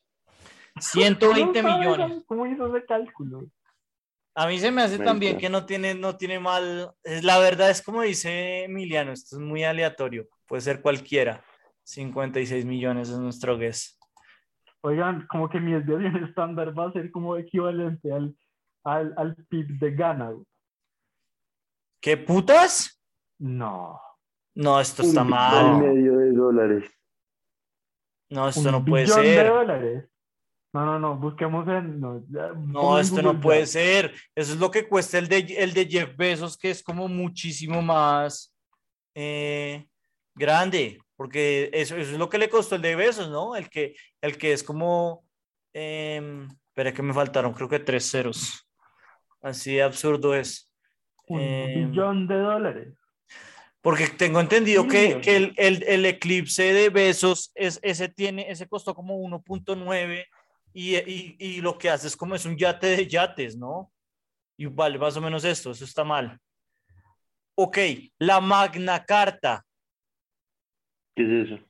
120 0.78 1.60
¿Cómo 1.62 1.72
sabe, 1.74 1.86
millones. 1.88 2.24
¿Cómo 2.26 2.46
hizo 2.46 2.74
ese 2.76 2.86
cálculo? 2.86 3.46
A 4.36 4.46
mí 4.48 4.58
se 4.58 4.72
me 4.72 4.82
hace 4.82 4.98
también 4.98 5.38
que 5.38 5.48
no 5.48 5.64
tiene, 5.64 5.94
no 5.94 6.16
tiene 6.16 6.40
mal. 6.40 6.92
es- 7.04 7.22
La 7.22 7.38
verdad 7.38 7.70
es 7.70 7.80
como 7.82 8.02
dice 8.02 8.64
Emiliano, 8.64 9.12
esto 9.12 9.36
es 9.36 9.40
muy 9.42 9.62
aleatorio. 9.64 10.26
Puede 10.46 10.62
ser 10.62 10.82
cualquiera. 10.82 11.44
56 11.84 12.64
millones 12.64 13.10
es 13.10 13.18
nuestro 13.18 13.56
guess. 13.58 13.98
Oigan, 14.80 15.26
como 15.28 15.48
que 15.48 15.60
mi 15.60 15.72
desviación 15.72 16.24
estándar 16.24 16.76
va 16.78 16.88
a 16.88 16.92
ser 16.92 17.10
como 17.10 17.36
equivalente 17.36 18.12
al, 18.12 18.36
al, 18.84 19.14
al 19.16 19.36
PIB 19.48 19.78
de 19.78 19.90
Ghana. 19.92 20.30
güey. 20.30 20.44
¿Qué 22.00 22.16
putas? 22.16 23.00
No. 23.38 24.00
No, 24.54 24.80
esto 24.80 25.02
Un 25.02 25.08
está 25.08 25.24
mal. 25.24 25.76
y 25.76 25.86
medio 25.86 26.18
de 26.18 26.32
dólares. 26.32 26.90
No, 28.30 28.48
esto 28.48 28.60
un 28.60 28.72
no 28.72 28.84
puede 28.84 29.04
billón 29.04 29.22
de 29.22 29.34
ser. 29.34 29.46
dólares. 29.48 30.10
No, 30.74 30.84
no, 30.84 30.98
no, 30.98 31.16
busquemos 31.16 31.66
en. 31.68 32.00
No, 32.00 32.20
No, 32.66 32.98
esto 32.98 33.22
no 33.22 33.40
puede 33.40 33.60
ya. 33.60 33.66
ser. 33.66 34.14
Eso 34.34 34.54
es 34.54 34.58
lo 34.58 34.70
que 34.72 34.88
cuesta 34.88 35.18
el 35.18 35.28
de, 35.28 35.38
el 35.58 35.72
de 35.72 35.86
Jeff 35.86 36.16
Bezos, 36.16 36.58
que 36.58 36.70
es 36.70 36.82
como 36.82 37.06
muchísimo 37.06 37.80
más 37.80 38.52
eh, 39.14 39.86
grande, 40.34 40.98
porque 41.16 41.70
eso, 41.72 41.96
eso 41.96 42.10
es 42.12 42.18
lo 42.18 42.28
que 42.28 42.38
le 42.38 42.48
costó 42.48 42.74
el 42.74 42.82
de 42.82 42.96
Bezos, 42.96 43.30
¿no? 43.30 43.54
El 43.54 43.70
que, 43.70 43.94
el 44.20 44.36
que 44.36 44.52
es 44.52 44.64
como, 44.64 45.24
eh, 45.72 46.20
espera 46.66 46.92
que 46.92 47.02
me 47.02 47.14
faltaron, 47.14 47.52
creo 47.54 47.68
que 47.68 47.78
tres 47.78 48.10
ceros. 48.10 48.68
Así 49.40 49.78
absurdo 49.78 50.34
es. 50.34 50.72
Un 51.28 51.40
Eh, 51.40 51.86
billón 51.88 52.26
de 52.26 52.34
dólares. 52.36 52.94
Porque 53.80 54.08
tengo 54.08 54.40
entendido 54.40 54.88
que, 54.88 55.20
que 55.20 55.36
el, 55.36 55.54
el- 55.56 55.82
el 55.84 56.04
eclipse 56.06 56.72
de 56.72 56.88
Besos, 56.88 57.52
es, 57.54 57.78
ese, 57.82 58.08
tiene, 58.08 58.50
ese 58.50 58.66
costó 58.66 58.94
como 58.94 59.16
1.9 59.18 60.24
y, 60.74 60.96
y, 60.96 61.36
y 61.38 61.60
lo 61.62 61.78
que 61.78 61.88
hace 61.88 62.06
es 62.08 62.16
como 62.16 62.34
es 62.34 62.44
un 62.44 62.56
yate 62.58 62.88
de 62.88 63.06
yates, 63.06 63.56
¿no? 63.56 63.90
Y 64.58 64.66
vale 64.66 64.98
más 64.98 65.16
o 65.16 65.20
menos 65.22 65.44
esto, 65.44 65.70
eso 65.70 65.84
está 65.84 66.04
mal. 66.04 66.38
Ok, 67.56 67.78
la 68.18 68.40
Magna 68.40 69.04
Carta. 69.04 69.64
¿Qué 71.16 71.22
es 71.22 71.50
eso? 71.50 71.64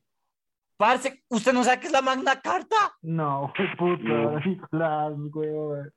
Parce, 0.76 1.22
¿usted 1.28 1.52
no 1.52 1.62
sabe 1.62 1.80
qué 1.80 1.86
es 1.86 1.92
la 1.92 2.02
Magna 2.02 2.40
Carta? 2.40 2.96
No, 3.02 3.52
qué 3.56 3.64
puta, 3.78 4.02
No. 4.02 4.40
Nicolás, 4.40 5.12
güey. 5.30 5.90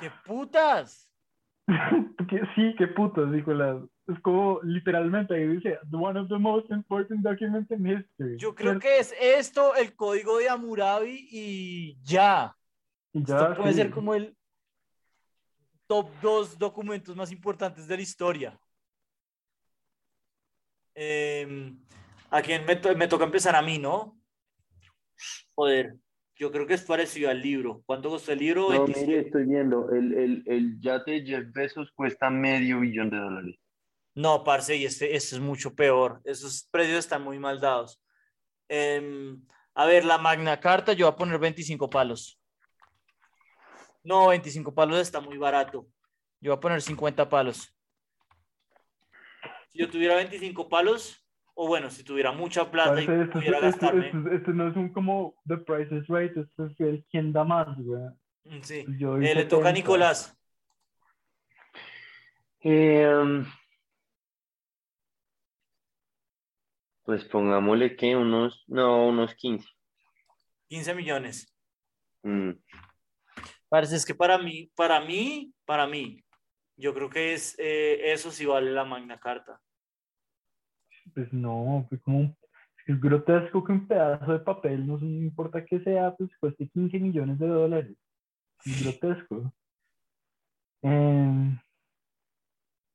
¡Qué 0.00 0.10
putas! 0.24 1.10
Que- 2.28 2.42
sí, 2.54 2.74
qué 2.78 2.86
putas, 2.88 3.26
Nicolás. 3.28 3.78
Es 4.06 4.20
como 4.20 4.60
literalmente 4.62 5.34
ahí 5.34 5.46
dice, 5.46 5.78
one 5.90 6.20
of 6.20 6.28
the 6.28 6.36
most 6.38 6.70
important 6.70 7.22
documents 7.22 7.70
in 7.70 7.86
history. 7.86 8.36
Yo 8.36 8.54
creo 8.54 8.78
que 8.78 8.98
es 8.98 9.14
esto, 9.18 9.74
el 9.74 9.94
código 9.96 10.36
de 10.38 10.48
Hammurabi 10.50 11.26
y 11.30 11.98
ya. 12.02 12.54
Y 13.14 13.24
ya, 13.24 13.36
Esto 13.38 13.56
puede 13.56 13.72
sí. 13.72 13.78
ser 13.78 13.90
como 13.90 14.14
el 14.14 14.36
top 15.86 16.10
dos 16.20 16.58
documentos 16.58 17.16
más 17.16 17.32
importantes 17.32 17.86
de 17.86 17.96
la 17.96 18.02
historia. 18.02 18.60
Eh, 20.94 21.74
a 22.30 22.42
quien 22.42 22.64
me, 22.66 22.76
to- 22.76 22.94
me 22.96 23.08
toca 23.08 23.24
empezar 23.24 23.56
a 23.56 23.62
mí, 23.62 23.78
¿no? 23.78 24.18
Joder, 25.54 25.96
yo 26.36 26.50
creo 26.52 26.66
que 26.66 26.74
es 26.74 26.82
parecido 26.82 27.30
al 27.30 27.40
libro. 27.40 27.82
¿Cuánto 27.86 28.10
costó 28.10 28.32
el 28.32 28.38
libro? 28.38 28.62
No, 28.70 28.84
27. 28.84 29.06
mire, 29.06 29.20
estoy 29.20 29.44
viendo. 29.44 29.90
El, 29.92 30.12
el, 30.14 30.42
el 30.46 30.80
yate 30.80 31.12
de 31.12 31.22
Jeff 31.26 31.52
Bezos 31.52 31.90
cuesta 31.92 32.28
medio 32.30 32.80
billón 32.80 33.10
de 33.10 33.16
dólares. 33.16 33.56
No, 34.14 34.44
parce, 34.44 34.76
y 34.76 34.84
este, 34.84 35.16
este 35.16 35.34
es 35.36 35.40
mucho 35.40 35.74
peor. 35.74 36.20
Esos 36.24 36.68
precios 36.70 36.98
están 37.00 37.22
muy 37.22 37.38
mal 37.38 37.60
dados. 37.60 38.00
Em, 38.68 39.42
a 39.74 39.86
ver, 39.86 40.04
la 40.04 40.18
Magna 40.18 40.60
Carta, 40.60 40.92
yo 40.92 41.06
voy 41.06 41.12
a 41.14 41.16
poner 41.16 41.38
25 41.38 41.90
palos. 41.90 42.38
No, 44.04 44.28
25 44.28 44.72
palos 44.74 44.98
está 45.00 45.20
muy 45.20 45.36
barato. 45.38 45.86
Yo 46.40 46.52
voy 46.52 46.58
a 46.58 46.60
poner 46.60 46.80
50 46.82 47.28
palos. 47.28 47.74
Si 49.70 49.78
yo 49.80 49.90
tuviera 49.90 50.14
25 50.14 50.68
palos, 50.68 51.26
o 51.54 51.66
bueno, 51.66 51.90
si 51.90 52.04
tuviera 52.04 52.30
mucha 52.30 52.70
plata 52.70 53.00
y 53.02 53.06
Parce, 53.06 53.22
esto, 53.22 53.32
pudiera 53.32 53.56
esto- 53.58 53.66
gastarme. 53.70 54.06
esto- 54.06 54.30
esto 54.30 54.50
no 54.52 54.68
es 54.68 54.76
un 54.76 54.92
como 54.92 55.34
The 55.46 55.56
Price 55.58 55.94
is 55.96 56.06
Right, 56.08 56.36
esto 56.36 56.66
es 56.66 56.78
el 56.80 57.04
quién 57.10 57.32
da 57.32 57.42
más, 57.44 57.76
güey. 57.78 58.02
Mm, 58.44 58.60
Sí. 58.62 58.84
Yo 58.98 59.16
Eh, 59.16 59.34
le 59.34 59.44
toca 59.46 59.70
a 59.70 59.72
30. 59.72 59.72
Nicolás. 59.72 60.36
Em, 62.60 63.44
pues 67.04 67.24
pongámosle 67.24 67.96
que 67.96 68.16
unos, 68.16 68.64
no, 68.66 69.06
unos 69.06 69.34
15. 69.34 69.68
15 70.68 70.94
millones. 70.94 71.54
Mm, 72.22 72.52
Parece 73.74 73.96
es 73.96 74.06
que 74.06 74.14
para 74.14 74.38
mí, 74.38 74.70
para 74.76 75.00
mí, 75.00 75.52
para 75.64 75.88
mí, 75.88 76.22
yo 76.76 76.94
creo 76.94 77.10
que 77.10 77.34
es 77.34 77.56
eh, 77.58 78.12
eso 78.12 78.30
sí 78.30 78.46
vale 78.46 78.70
la 78.70 78.84
Magna 78.84 79.18
Carta. 79.18 79.60
Pues 81.12 81.32
no, 81.32 81.84
pues 81.88 82.00
como 82.02 82.36
es 82.86 83.00
grotesco 83.00 83.64
que 83.64 83.72
un 83.72 83.88
pedazo 83.88 84.32
de 84.32 84.38
papel, 84.38 84.86
no 84.86 84.96
importa 85.00 85.64
que 85.64 85.80
sea, 85.80 86.14
pues 86.14 86.30
cueste 86.38 86.68
15 86.68 87.00
millones 87.00 87.36
de 87.40 87.48
dólares. 87.48 87.96
Es 88.64 88.82
grotesco. 88.84 89.52
Em, 90.82 91.58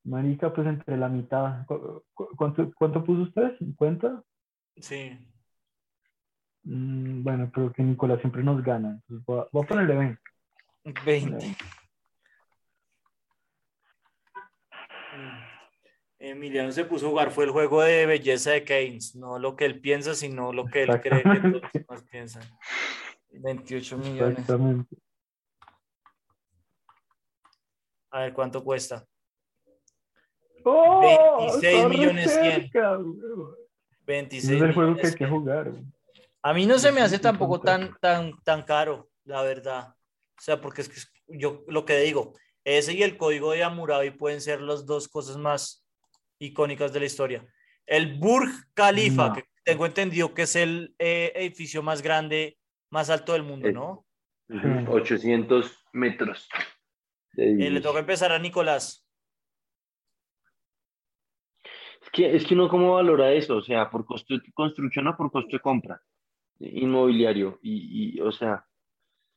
marica, 0.04 0.52
pues 0.52 0.66
entre 0.66 0.96
la 0.96 1.08
mitad. 1.08 1.66
¿Cu- 1.66 2.04
cu- 2.14 2.28
¿Cuánto, 2.36 2.70
cuánto 2.74 3.04
puso 3.04 3.22
usted? 3.22 3.56
¿50? 3.58 4.22
Sí. 4.76 5.18
Mm, 6.62 7.22
bueno, 7.22 7.50
pero 7.54 7.72
que 7.72 7.82
Nicolás 7.82 8.20
siempre 8.20 8.42
nos 8.42 8.62
gana. 8.62 8.90
entonces 8.90 9.24
voy, 9.26 9.40
a, 9.40 9.46
voy 9.52 9.64
a 9.64 9.66
ponerle 9.66 9.94
20. 9.96 10.20
20. 11.04 11.46
Mm. 15.16 15.50
Emiliano 16.22 16.70
se 16.70 16.84
puso 16.84 17.06
a 17.06 17.10
jugar, 17.10 17.30
fue 17.30 17.44
el 17.44 17.50
juego 17.50 17.82
de 17.82 18.04
belleza 18.04 18.50
de 18.50 18.62
Keynes, 18.64 19.16
no 19.16 19.38
lo 19.38 19.56
que 19.56 19.64
él 19.64 19.80
piensa, 19.80 20.14
sino 20.14 20.52
lo 20.52 20.66
que 20.66 20.82
él 20.82 21.00
cree 21.00 21.22
que 21.22 21.40
todos 21.40 21.62
demás 21.72 22.04
piensan. 22.10 22.42
28 23.32 23.96
millones. 23.96 24.38
Exactamente. 24.38 24.96
A 28.10 28.20
ver 28.20 28.34
cuánto 28.34 28.62
cuesta. 28.62 29.06
¡Oh! 30.64 31.00
26 31.60 31.64
está 31.74 31.82
re 31.82 31.88
millones 31.88 32.32
cien. 32.32 32.52
cerca, 32.62 32.98
weón. 32.98 33.54
26 34.06 34.44
Ese 34.44 34.56
es 34.56 34.62
el 34.62 34.74
juego 34.74 34.90
que 34.90 34.94
millones 35.02 35.12
hay 35.12 35.18
que 35.18 35.26
jugar. 35.26 35.72
A 36.42 36.54
mí 36.54 36.66
no 36.66 36.78
se 36.78 36.90
me 36.92 37.00
hace 37.02 37.18
tampoco 37.18 37.60
tan, 37.60 37.94
tan, 38.00 38.32
tan 38.42 38.62
caro, 38.62 39.10
la 39.24 39.42
verdad. 39.42 39.88
O 40.38 40.42
sea, 40.42 40.60
porque 40.60 40.80
es 40.82 40.88
que 40.88 41.00
yo 41.38 41.64
lo 41.68 41.84
que 41.84 41.98
digo, 42.00 42.32
ese 42.64 42.94
y 42.94 43.02
el 43.02 43.16
código 43.18 43.52
de 43.52 43.62
Hammurabi 43.62 44.10
pueden 44.10 44.40
ser 44.40 44.60
las 44.62 44.86
dos 44.86 45.06
cosas 45.08 45.36
más 45.36 45.86
icónicas 46.38 46.92
de 46.92 47.00
la 47.00 47.06
historia. 47.06 47.46
El 47.86 48.18
Burj 48.18 48.50
Khalifa, 48.74 49.28
No. 49.28 49.34
que 49.34 49.44
tengo 49.64 49.84
entendido 49.86 50.32
que 50.32 50.42
es 50.42 50.56
el 50.56 50.94
eh, 50.98 51.32
edificio 51.34 51.82
más 51.82 52.00
grande, 52.02 52.56
más 52.90 53.10
alto 53.10 53.34
del 53.34 53.42
mundo, 53.42 53.68
Eh, 53.68 53.72
¿no? 53.72 54.06
Ujú, 54.48 54.92
800 54.96 55.84
metros. 55.92 56.48
Eh, 57.36 57.70
le 57.70 57.80
toca 57.80 58.00
empezar 58.00 58.32
a 58.32 58.38
Nicolás. 58.38 59.06
Es 61.99 61.99
que, 62.12 62.36
es 62.36 62.46
que 62.46 62.54
uno 62.54 62.68
cómo 62.68 62.94
valora 62.94 63.32
eso, 63.32 63.56
o 63.56 63.62
sea, 63.62 63.90
por 63.90 64.04
costo 64.04 64.34
de 64.34 64.52
construcción 64.52 65.06
o 65.08 65.16
por 65.16 65.30
costo 65.30 65.56
de 65.56 65.60
compra 65.60 66.00
inmobiliario. 66.60 67.58
Y, 67.62 68.16
y, 68.16 68.20
o 68.20 68.30
sea, 68.32 68.64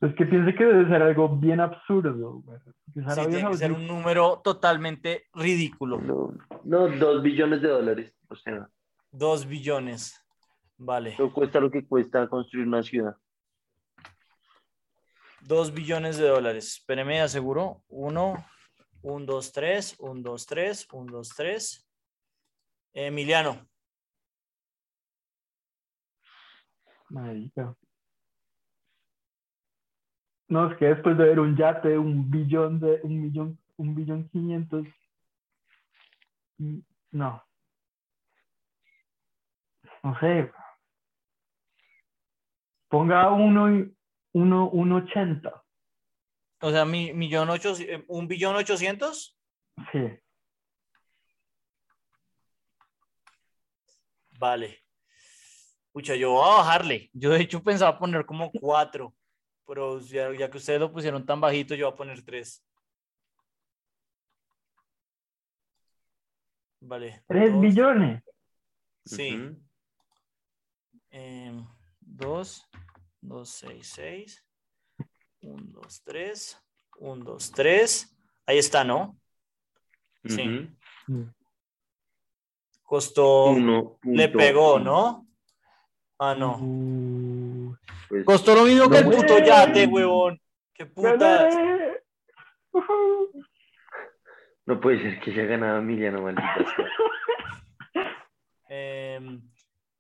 Es 0.02 0.14
que 0.16 0.26
piense 0.26 0.54
que 0.54 0.66
debe 0.66 0.88
ser 0.88 1.02
algo 1.02 1.30
bien 1.30 1.60
absurdo. 1.60 2.44
Que 2.94 3.02
Sí, 3.02 3.06
Arabia 3.06 3.30
tiene 3.30 3.50
que 3.52 3.58
ser 3.58 3.72
un 3.72 3.88
número 3.88 4.42
totalmente 4.44 5.26
ridículo. 5.34 6.00
no, 6.00 6.34
no, 6.64 6.88
dos 6.90 7.24
billones 7.24 7.62
de 7.62 7.70
dólares. 7.70 8.14
O 8.28 8.36
sea, 8.36 8.68
Dos 9.12 9.46
billones. 9.48 10.20
Vale. 10.78 11.12
eso 11.12 11.32
cuesta 11.32 11.60
lo 11.60 11.72
que 11.72 11.86
cuesta 11.88 12.28
construir 12.28 12.68
una 12.68 12.84
ciudad. 12.84 13.16
Dos 15.42 15.74
billones 15.74 16.18
de 16.18 16.28
dólares. 16.28 16.78
Espéreme, 16.80 17.22
aseguro. 17.22 17.84
Uno, 17.88 18.44
un, 19.02 19.26
dos, 19.26 19.52
tres, 19.52 19.96
un, 20.00 20.24
dos, 20.24 20.46
tres, 20.46 20.88
un, 20.92 21.08
dos, 21.08 21.30
tres. 21.30 21.83
Emiliano, 22.94 23.68
Marica. 27.10 27.76
No, 30.48 30.72
es 30.72 30.78
que 30.78 30.86
después 30.86 31.18
de 31.18 31.26
ver 31.26 31.40
un 31.40 31.56
yate, 31.56 31.98
un 31.98 32.30
billón 32.30 32.80
de, 32.80 33.00
un 33.04 33.22
millón, 33.22 33.60
un 33.78 33.96
billón 33.96 34.30
quinientos. 34.30 34.86
mm, 36.58 36.80
No. 37.12 37.44
No 40.04 40.20
sé. 40.20 40.52
Ponga 42.90 43.32
uno 43.32 43.76
y 43.76 43.96
uno, 44.34 44.70
uno 44.70 44.98
ochenta. 44.98 45.64
o 46.62 46.72
sea, 46.72 46.86
mi, 46.86 47.14
millón 47.14 47.50
ocho, 47.50 47.74
un 48.08 48.28
billón 48.28 48.56
ochocientos. 48.56 49.38
Sí. 49.92 50.23
Vale. 54.44 54.84
Pucha, 55.94 56.16
yo 56.18 56.32
voy 56.32 56.44
a 56.44 56.58
bajarle. 56.58 57.10
Yo 57.14 57.30
de 57.30 57.40
hecho 57.40 57.64
pensaba 57.64 57.98
poner 57.98 58.26
como 58.26 58.52
cuatro, 58.52 59.16
pero 59.66 60.02
ya, 60.02 60.34
ya 60.38 60.50
que 60.50 60.58
ustedes 60.58 60.82
lo 60.82 60.92
pusieron 60.92 61.26
tan 61.26 61.40
bajito, 61.40 61.76
yo 61.76 61.86
voy 61.86 61.94
a 61.94 61.96
poner 61.96 62.26
tres. 62.26 62.62
Vale. 66.82 67.24
Tres 67.26 67.54
dos, 67.54 67.62
billones. 67.62 68.22
Sí. 69.06 69.56
Em, 71.10 71.66
dos, 72.02 72.68
dos, 73.22 73.50
seis, 73.50 73.88
seis. 73.88 74.46
Un, 75.40 75.72
dos, 75.72 76.04
tres. 76.04 76.62
Un, 76.98 77.24
dos, 77.24 77.50
tres. 77.50 78.14
Ahí 78.46 78.58
está, 78.58 78.84
¿no? 78.84 79.18
Sí. 80.26 80.42
Ujú. 80.42 81.14
Mm. 81.14 81.43
Costó. 82.84 83.46
Uno 83.46 83.98
Le 84.04 84.30
pegó. 84.30 84.80
¿no? 84.80 85.28
Ah, 86.20 86.36
no. 86.36 86.58
Uh, 86.62 87.76
Pues, 88.10 88.26
Costó 88.26 88.56
lo 88.56 88.64
mismo 88.66 88.90
que 88.90 89.00
el 89.00 89.06
puto 89.06 89.40
yate, 89.40 89.88
huevón. 89.88 90.40
Qué. 90.74 90.92
Ujú. 92.72 93.32
no 94.66 94.80
puede 94.80 95.02
ser 95.02 95.20
que 95.20 95.32
haya 95.32 95.44
ganado 95.46 95.80
Emiliano, 95.80 96.22
maldita 96.22 96.56
sea. 96.76 96.88
Em, 98.70 99.42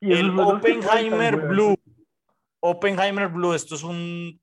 el 0.01 0.39
Oppenheimer. 0.39 1.37
Blue. 1.47 1.75
Oppenheimer 2.59 3.27
Blue, 3.27 3.53
esto 3.53 3.75
es 3.75 3.83
un 3.83 4.39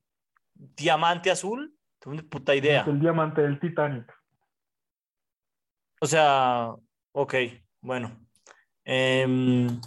diamante 0.55 1.31
azul. 1.31 1.75
Tengo 1.99 2.15
una 2.17 2.23
puta 2.29 2.55
idea. 2.55 2.83
Es 2.83 2.89
el 2.89 3.01
diamante 3.01 3.43
del 3.43 3.59
Titanic. 3.59 4.13
O 6.01 6.07
sea, 6.07 6.73
ok, 7.13 7.35
bueno. 7.81 8.19
Em, 8.85 9.81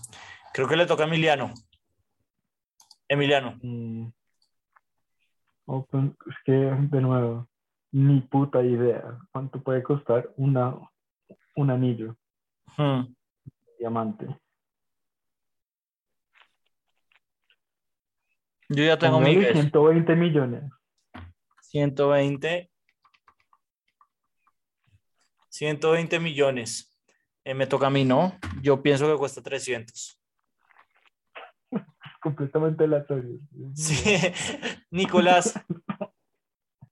creo 0.53 0.67
que 0.67 0.75
le 0.75 0.85
toca 0.85 1.03
a 1.03 1.07
Emiliano. 1.07 1.53
Emiliano. 3.07 3.57
Mm. 3.61 4.07
Open- 5.65 6.15
es 6.29 6.35
que, 6.45 6.51
de 6.51 7.01
nuevo, 7.01 7.47
ni 7.91 8.21
puta 8.21 8.61
idea 8.61 9.17
cuánto 9.31 9.61
puede 9.61 9.81
costar 9.83 10.29
una, 10.37 10.75
un 11.55 11.69
anillo 11.71 12.15
Hmm. 12.77 13.13
diamante. 13.79 14.25
Yo 18.69 18.83
ya 18.83 18.97
tengo 18.97 19.19
mi 19.19 19.25
Póngale 19.35 19.39
guess. 19.53 19.53
120 19.53 20.15
millones. 20.15 20.63
120. 21.61 22.71
120 25.49 26.19
millones. 26.19 26.92
Eh, 27.45 27.53
me 27.53 27.67
toca 27.67 27.87
a 27.87 27.89
mí, 27.89 28.05
¿no? 28.05 28.37
Yo 28.61 28.81
pienso 28.81 29.09
que 29.11 29.17
cuesta 29.17 29.41
300. 29.41 30.19
Completamente 32.21 32.85
aleatorio. 32.85 33.39
Sí. 33.75 34.03
Nicolás, 34.91 35.53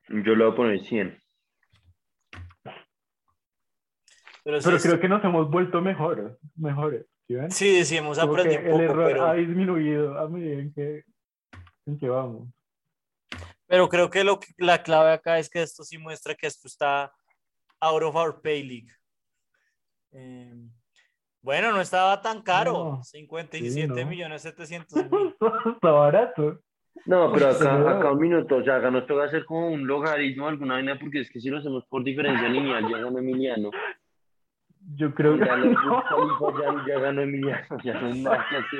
Yo 0.10 0.36
le 0.36 0.44
voy 0.44 0.54
a 0.54 0.56
poner 0.56 0.80
100. 0.82 1.18
pero, 4.44 4.60
sí 4.60 4.66
Pero 4.66 4.78
es- 4.78 4.84
creo 4.84 5.00
que 5.00 5.08
nos 5.08 5.24
hemos 5.24 5.50
vuelto 5.50 5.82
mejores. 5.82 6.34
mejores 6.56 7.06
¿sí 7.28 7.36
ven? 7.36 7.52
sí, 7.52 7.86
sí, 7.86 7.98
hemos 7.98 8.18
que 8.18 8.24
aprendido 8.26 8.60
un 8.62 8.66
el 8.68 8.72
poco, 8.72 8.82
error 9.02 9.08
pero, 9.08 9.26
ha 9.28 9.34
disminuido 9.36 10.18
a 10.20 10.28
medida 10.28 10.60
en 10.60 10.74
que, 10.74 11.04
en 11.86 11.98
que 11.98 12.10
vamos. 12.10 12.50
pero 13.68 13.88
creo 13.88 14.10
que 14.10 14.24
lo 14.26 14.40
que- 14.40 14.54
la 14.58 14.84
clave 14.84 15.14
acá 15.14 15.40
es 15.40 15.50
que 15.50 15.62
esto 15.62 15.84
sí 15.84 15.98
muestra 15.98 16.36
que 16.36 16.48
esto 16.48 16.68
está 16.68 17.14
out 17.80 18.04
of 18.04 18.16
our 18.16 18.42
pay 18.42 18.64
league. 18.64 18.92
Eh, 20.14 20.54
bueno, 21.42 21.72
no 21.72 21.82
estaba 21.82 22.22
tan 22.22 22.42
caro. 22.42 22.74
No, 22.98 23.04
57 23.04 23.70
sí, 23.72 23.88
no. 23.88 24.10
millones 24.10 24.42
700 24.44 25.10
mil. 25.10 25.36
Está 25.76 25.92
barato. 25.92 26.60
No, 27.06 27.32
pero 27.34 27.50
acá, 27.50 27.98
acá 27.98 28.12
un 28.12 28.20
minuto, 28.20 28.58
o 28.58 28.64
sea, 28.64 28.76
acá 28.78 28.92
nos 28.92 29.08
toca 29.08 29.24
hacer 29.24 29.46
como 29.46 29.70
un 29.70 29.88
logaritmo, 29.88 30.48
alguna 30.48 30.76
vaina, 30.76 31.00
porque 31.00 31.22
es 31.22 31.32
que 31.32 31.40
si 31.40 31.50
lo 31.50 31.58
hacemos 31.58 31.86
por 31.88 32.04
diferencia 32.04 32.48
lineal, 32.50 32.88
ya 32.90 32.98
ganó 32.98 33.18
Emiliano. 33.18 33.72
Yo 34.96 35.14
creo 35.14 35.38
que 35.38 35.46
Ya, 35.46 35.56
no. 35.58 36.04
ya, 36.60 36.86
ya 36.88 37.00
ganó 37.00 37.22
Emiliano, 37.22 37.78
ya 37.84 37.94
no 37.94 38.08
hay 38.32 38.40
que 38.50 38.56
hacer. 38.58 38.80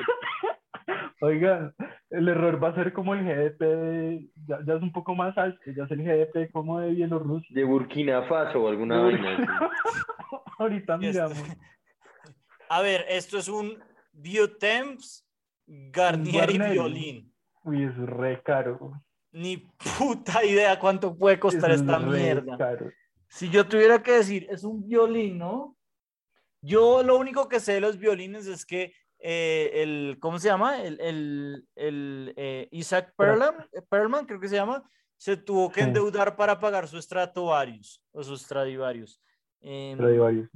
Oigan, 1.20 1.74
el 2.10 2.28
error 2.28 2.62
va 2.62 2.68
a 2.70 2.74
ser 2.74 2.92
como 2.92 3.14
el 3.14 3.24
GDP, 3.24 3.60
de- 3.64 4.28
ya, 4.46 4.58
ya 4.66 4.74
es 4.74 4.82
un 4.82 4.92
poco 4.92 5.14
más 5.14 5.36
alto, 5.38 5.60
ya 5.76 5.84
es 5.84 5.90
el 5.90 6.02
GDP 6.02 6.50
como 6.52 6.80
de 6.80 6.90
Bielorrusia. 6.90 7.48
De 7.54 7.64
Burkina 7.64 8.22
Faso 8.28 8.62
o 8.64 8.68
alguna 8.68 9.00
vaina. 9.00 9.70
Ahorita 10.58 10.94
este- 10.94 11.06
miramos. 11.06 11.42
A 12.68 12.80
ver, 12.82 13.04
esto 13.08 13.38
es 13.38 13.48
un 13.48 13.78
Biotemps 14.12 15.26
Garnier 15.66 16.50
y. 16.50 16.58
Violín. 16.58 17.32
Uy, 17.64 17.84
es 17.84 17.96
re 17.96 18.42
caro. 18.42 19.00
Ni 19.30 19.56
puta 19.98 20.44
idea 20.44 20.78
cuánto 20.78 21.16
puede 21.16 21.38
costar 21.38 21.70
Es 21.70 21.80
esta 21.80 21.98
mierda. 21.98 22.56
caro. 22.58 22.90
Si 23.28 23.48
yo 23.48 23.66
tuviera 23.66 24.02
que 24.02 24.12
decir, 24.12 24.46
es 24.50 24.64
un 24.64 24.86
violín, 24.86 25.38
¿no? 25.38 25.76
Yo 26.60 27.02
lo 27.02 27.16
único 27.16 27.48
que 27.48 27.60
sé 27.60 27.74
de 27.74 27.80
los 27.80 27.98
violines 27.98 28.46
es 28.46 28.66
que 28.66 28.92
eh, 29.24 29.70
el, 29.82 30.18
¿cómo 30.20 30.38
se 30.38 30.48
llama? 30.48 30.82
El, 30.82 31.00
el, 31.00 31.68
el, 31.76 32.34
eh, 32.36 32.68
Isaac 32.72 33.14
Perlman, 33.16 33.68
Perlman, 33.88 34.26
creo 34.26 34.40
que 34.40 34.48
se 34.48 34.56
llama, 34.56 34.82
se 35.16 35.36
tuvo 35.36 35.70
que 35.70 35.80
Sí. 35.82 35.86
endeudar 35.86 36.34
para 36.34 36.58
pagar 36.58 36.88
su 36.88 37.00
Stratovarius 37.00 38.02
o 38.10 38.22
sus 38.24 38.42
Stradivarius. 38.42 39.22
Em, 39.60 39.96
varios. 39.96 40.50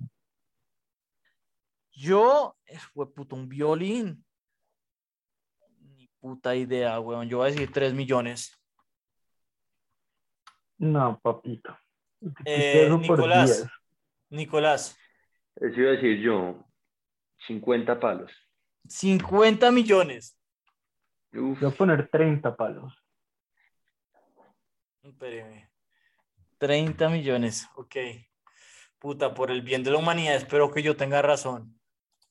yo, 1.93 2.57
eh, 2.67 2.77
fue 2.93 3.13
puto, 3.15 3.37
un 3.37 3.49
violín. 3.49 4.25
Ni 5.79 6.09
puta 6.19 6.57
idea, 6.57 6.99
weón. 6.99 7.29
Yo 7.29 7.39
voy 7.39 7.49
a 7.49 7.53
decir 7.53 7.71
3 7.73 7.95
millones. 7.95 8.53
No, 10.79 11.19
papito. 11.23 11.79
Eh, 12.45 12.89
Nicolás. 13.01 13.59
10. 13.59 13.69
Nicolás, 14.31 14.99
Eso 15.55 15.81
iba 15.81 15.91
a 15.91 15.93
decir 15.93 16.19
yo, 16.21 16.65
50 17.47 17.99
palos. 18.01 18.33
50 18.89 19.71
millones. 19.71 20.39
Uf, 21.33 21.61
Voy 21.61 21.71
a 21.71 21.75
poner 21.75 22.09
30 22.09 22.57
palos. 22.57 22.95
Espéreme. 25.03 25.71
30 26.59 27.09
millones, 27.11 27.69
ok. 27.77 27.97
Puta, 28.99 29.35
por 29.35 29.51
el 29.51 29.63
bien 29.63 29.85
de 29.85 29.91
la 29.91 29.99
humanidad, 29.99 30.35
espero 30.37 30.71
que 30.73 30.83
yo 30.83 30.97
tenga 30.97 31.23
razón. 31.23 31.79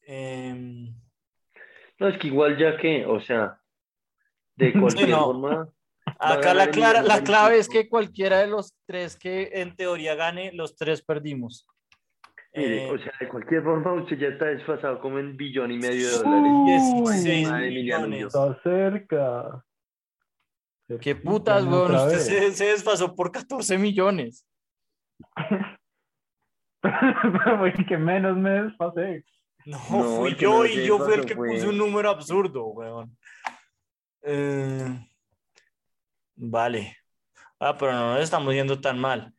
Em, 0.01 0.93
No, 1.99 2.07
es 2.09 2.17
que 2.19 2.27
igual 2.27 2.57
ya 2.57 2.75
que, 2.77 3.05
o 3.05 3.21
sea, 3.21 3.61
de 4.55 4.73
cualquier 4.81 5.09
no. 5.09 5.25
forma. 5.25 5.69
Acá 6.19 6.53
la, 6.53 6.69
clara, 6.69 7.01
la 7.01 7.23
clave 7.23 7.57
es 7.57 7.67
que 7.67 7.89
cualquiera 7.89 8.39
de 8.39 8.47
los 8.47 8.73
tres 8.85 9.17
que 9.17 9.49
en 9.53 9.75
teoría 9.75 10.15
gane, 10.15 10.51
los 10.53 10.75
tres 10.75 11.01
perdimos. 11.01 11.67
Mire, 12.55 12.85
Eh, 12.87 12.91
o 12.91 12.97
sea, 12.97 13.11
de 13.19 13.27
cualquier 13.27 13.63
forma 13.63 13.93
usted 13.93 14.17
ya 14.17 14.27
está 14.29 14.45
desfasado 14.45 14.99
como 15.01 15.19
en 15.19 15.35
billón 15.35 15.71
y 15.71 15.77
medio 15.77 16.09
de 16.09 16.17
dólares. 16.17 16.51
Uy, 16.95 17.13
16 17.13 17.49
madre, 17.49 17.67
Emiliano, 17.67 18.07
millones. 18.07 18.27
Está 18.35 18.61
cerca. 18.63 19.65
Qué 21.01 21.15
putas, 21.15 21.65
weón. 21.65 21.95
Usted 21.95 22.19
se, 22.19 22.51
se 22.53 22.65
desfasó 22.65 23.15
por 23.15 23.31
14 23.31 23.77
millones. 23.77 24.47
Pero 26.81 27.85
que 27.87 27.97
menos 27.97 28.37
me 28.37 28.63
desfasé. 28.63 29.25
No, 29.65 29.77
No, 29.89 30.03
fui 30.17 30.35
yo 30.35 30.65
y 30.65 30.85
yo 30.85 30.99
fui 30.99 31.15
el 31.15 31.25
que 31.25 31.35
fue- 31.35 31.49
puse 31.49 31.67
un 31.67 31.77
número 31.77 32.09
absurdo, 32.09 32.65
weón. 32.67 33.17
Eh, 34.21 35.07
vale. 36.35 36.95
Ah, 37.59 37.75
pero 37.77 37.93
no 37.93 38.13
nos 38.13 38.21
estamos 38.23 38.53
yendo 38.53 38.79
tan 38.79 38.99
mal. 38.99 39.33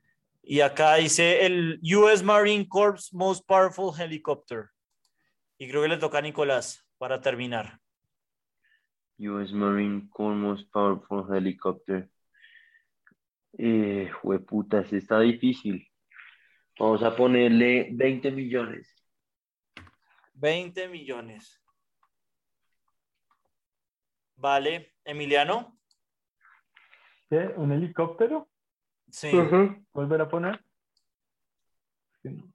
Y 0.48 0.60
acá 0.60 0.94
dice 0.94 1.44
el 1.44 1.80
US 1.82 2.22
Marine 2.22 2.68
Corps 2.68 3.12
Most 3.12 3.44
Powerful 3.48 3.92
Helicopter. 4.00 4.66
Y 5.58 5.68
creo 5.68 5.82
que 5.82 5.88
le 5.88 5.96
toca 5.96 6.18
a 6.18 6.22
Nicolás 6.22 6.86
para 6.98 7.20
terminar. 7.20 7.80
US 9.18 9.52
Marine 9.52 10.08
Corps 10.08 10.36
Most 10.36 10.70
Powerful 10.70 11.36
Helicopter. 11.36 12.08
Eh, 13.58 14.08
este 14.70 14.98
está 14.98 15.18
difícil. 15.18 15.84
Vamos 16.78 17.02
a 17.02 17.16
ponerle 17.16 17.88
20 17.92 18.30
millones. 18.30 18.94
20 20.34 20.88
millones. 20.88 21.60
Vale, 24.36 24.94
Emiliano. 25.04 25.76
¿Qué? 27.28 27.52
¿Un 27.56 27.72
helicóptero? 27.72 28.48
Sí. 29.16 29.30
¿Volver 29.94 30.20
a 30.20 30.28
poner? 30.28 30.62
Sí, 32.20 32.28
no. 32.28 32.52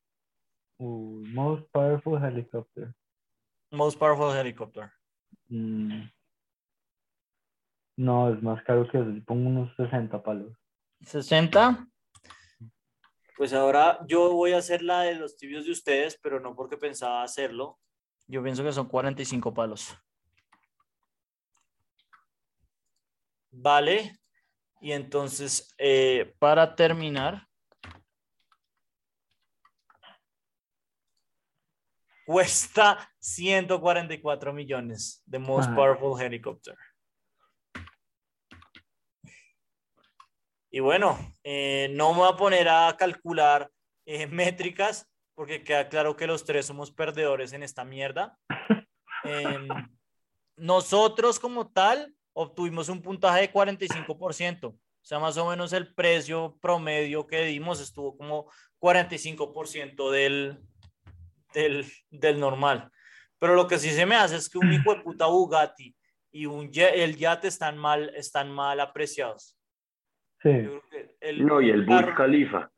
Uh, 0.78 1.26
most 1.34 1.64
powerful 1.72 2.24
helicopter. 2.24 2.94
Most 3.72 3.98
Powerful 3.98 4.38
Helicopter. 4.38 4.92
Mm. 5.48 6.04
No, 7.98 8.32
es 8.32 8.44
más 8.44 8.64
caro 8.64 8.88
que 8.88 9.00
eso. 9.00 9.10
Yo 9.10 9.24
pongo 9.24 9.50
unos 9.50 9.76
60 9.76 10.22
palos. 10.22 10.56
60. 11.00 11.88
Pues 13.36 13.54
ahora 13.54 14.00
yo 14.08 14.32
voy 14.34 14.54
a 14.54 14.60
hacer 14.60 14.84
la 14.84 15.02
de 15.02 15.16
los 15.16 15.38
tibios 15.38 15.66
de 15.66 15.72
ustedes, 15.72 16.20
pero 16.22 16.40
no 16.40 16.56
porque 16.56 16.78
pensaba 16.78 17.24
hacerlo. 17.24 17.80
Yo 18.28 18.44
pienso 18.44 18.64
que 18.64 18.72
son 18.72 18.88
45 18.88 19.52
palos. 19.52 19.98
Vale. 23.50 24.21
Y 24.82 24.94
entonces, 24.94 25.74
eh, 25.78 26.34
para 26.40 26.76
terminar, 26.76 27.48
cuesta 32.26 33.14
144 33.20 34.52
millones 34.52 35.22
de 35.26 35.38
Most 35.38 35.68
Ajá. 35.68 35.76
Powerful 35.76 36.20
Helicopter. 36.20 36.76
Y 40.72 40.80
bueno, 40.80 41.18
eh, 41.44 41.90
no 41.92 42.14
me 42.14 42.20
voy 42.20 42.30
a 42.34 42.38
poner 42.38 42.68
a 42.68 42.96
calcular 42.98 43.70
eh, 44.06 44.26
métricas 44.28 45.08
porque 45.36 45.64
queda 45.64 45.90
claro 45.90 46.16
que 46.16 46.26
los 46.26 46.44
tres 46.44 46.66
somos 46.66 46.92
perdedores 46.92 47.54
en 47.54 47.62
esta 47.62 47.86
mierda. 47.86 48.38
Em, 49.24 49.68
nosotros 50.56 51.40
como 51.40 51.70
tal 51.70 52.16
obtuvimos 52.34 52.90
un 52.90 53.02
puntaje 53.02 53.42
de 53.42 53.54
45%. 53.54 54.66
O 54.68 54.78
sea, 55.04 55.20
más 55.20 55.38
o 55.38 55.50
menos 55.50 55.74
el 55.74 55.94
precio 55.94 56.58
promedio 56.62 57.26
que 57.26 57.44
dimos 57.46 57.82
estuvo 57.82 58.16
como 58.18 58.52
45% 58.80 60.12
del, 60.12 60.60
del, 61.54 61.86
del 62.10 62.40
normal. 62.40 62.92
Pero 63.40 63.56
lo 63.56 63.68
que 63.68 63.80
sí 63.80 63.90
se 63.90 64.06
me 64.06 64.16
hace 64.16 64.36
es 64.36 64.50
que 64.50 64.60
un 64.60 64.72
hijo 64.72 64.94
de 64.94 65.02
puta 65.02 65.26
Bugatti 65.26 65.96
y 66.32 66.46
un 66.46 66.70
el 66.74 67.18
yate 67.18 67.48
están 67.48 67.78
mal, 67.78 68.12
están 68.16 68.52
mal 68.52 68.80
apreciados. 68.80 69.58
Sí. 70.42 70.50
El, 71.20 71.46
No, 71.46 71.62
y 71.62 71.70
el 71.72 71.86
Burj 71.86 72.16
Khalifa. 72.16 72.72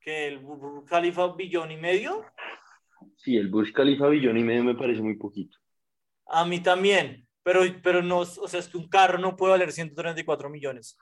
que 0.00 0.26
el 0.28 0.38
Burj 0.38 0.84
Khalifa 0.88 1.34
billón 1.34 1.70
y 1.70 1.76
medio, 1.76 2.24
Sí, 3.16 3.36
el 3.36 3.48
Burj 3.48 3.72
Khalifa 3.72 4.08
billón 4.08 4.36
y 4.36 4.42
medio 4.44 4.64
me 4.64 4.74
parece 4.74 5.00
muy 5.02 5.16
poquito. 5.16 5.56
a 6.26 6.44
mí 6.44 6.60
también, 6.60 7.25
pero, 7.46 7.60
pero 7.80 8.02
no, 8.02 8.18
o 8.18 8.26
sea, 8.48 8.58
es 8.58 8.66
que 8.68 8.76
un 8.76 8.88
carro 8.88 9.18
no 9.18 9.36
puede 9.36 9.52
valer 9.52 9.70
134 9.70 10.50
millones. 10.50 10.98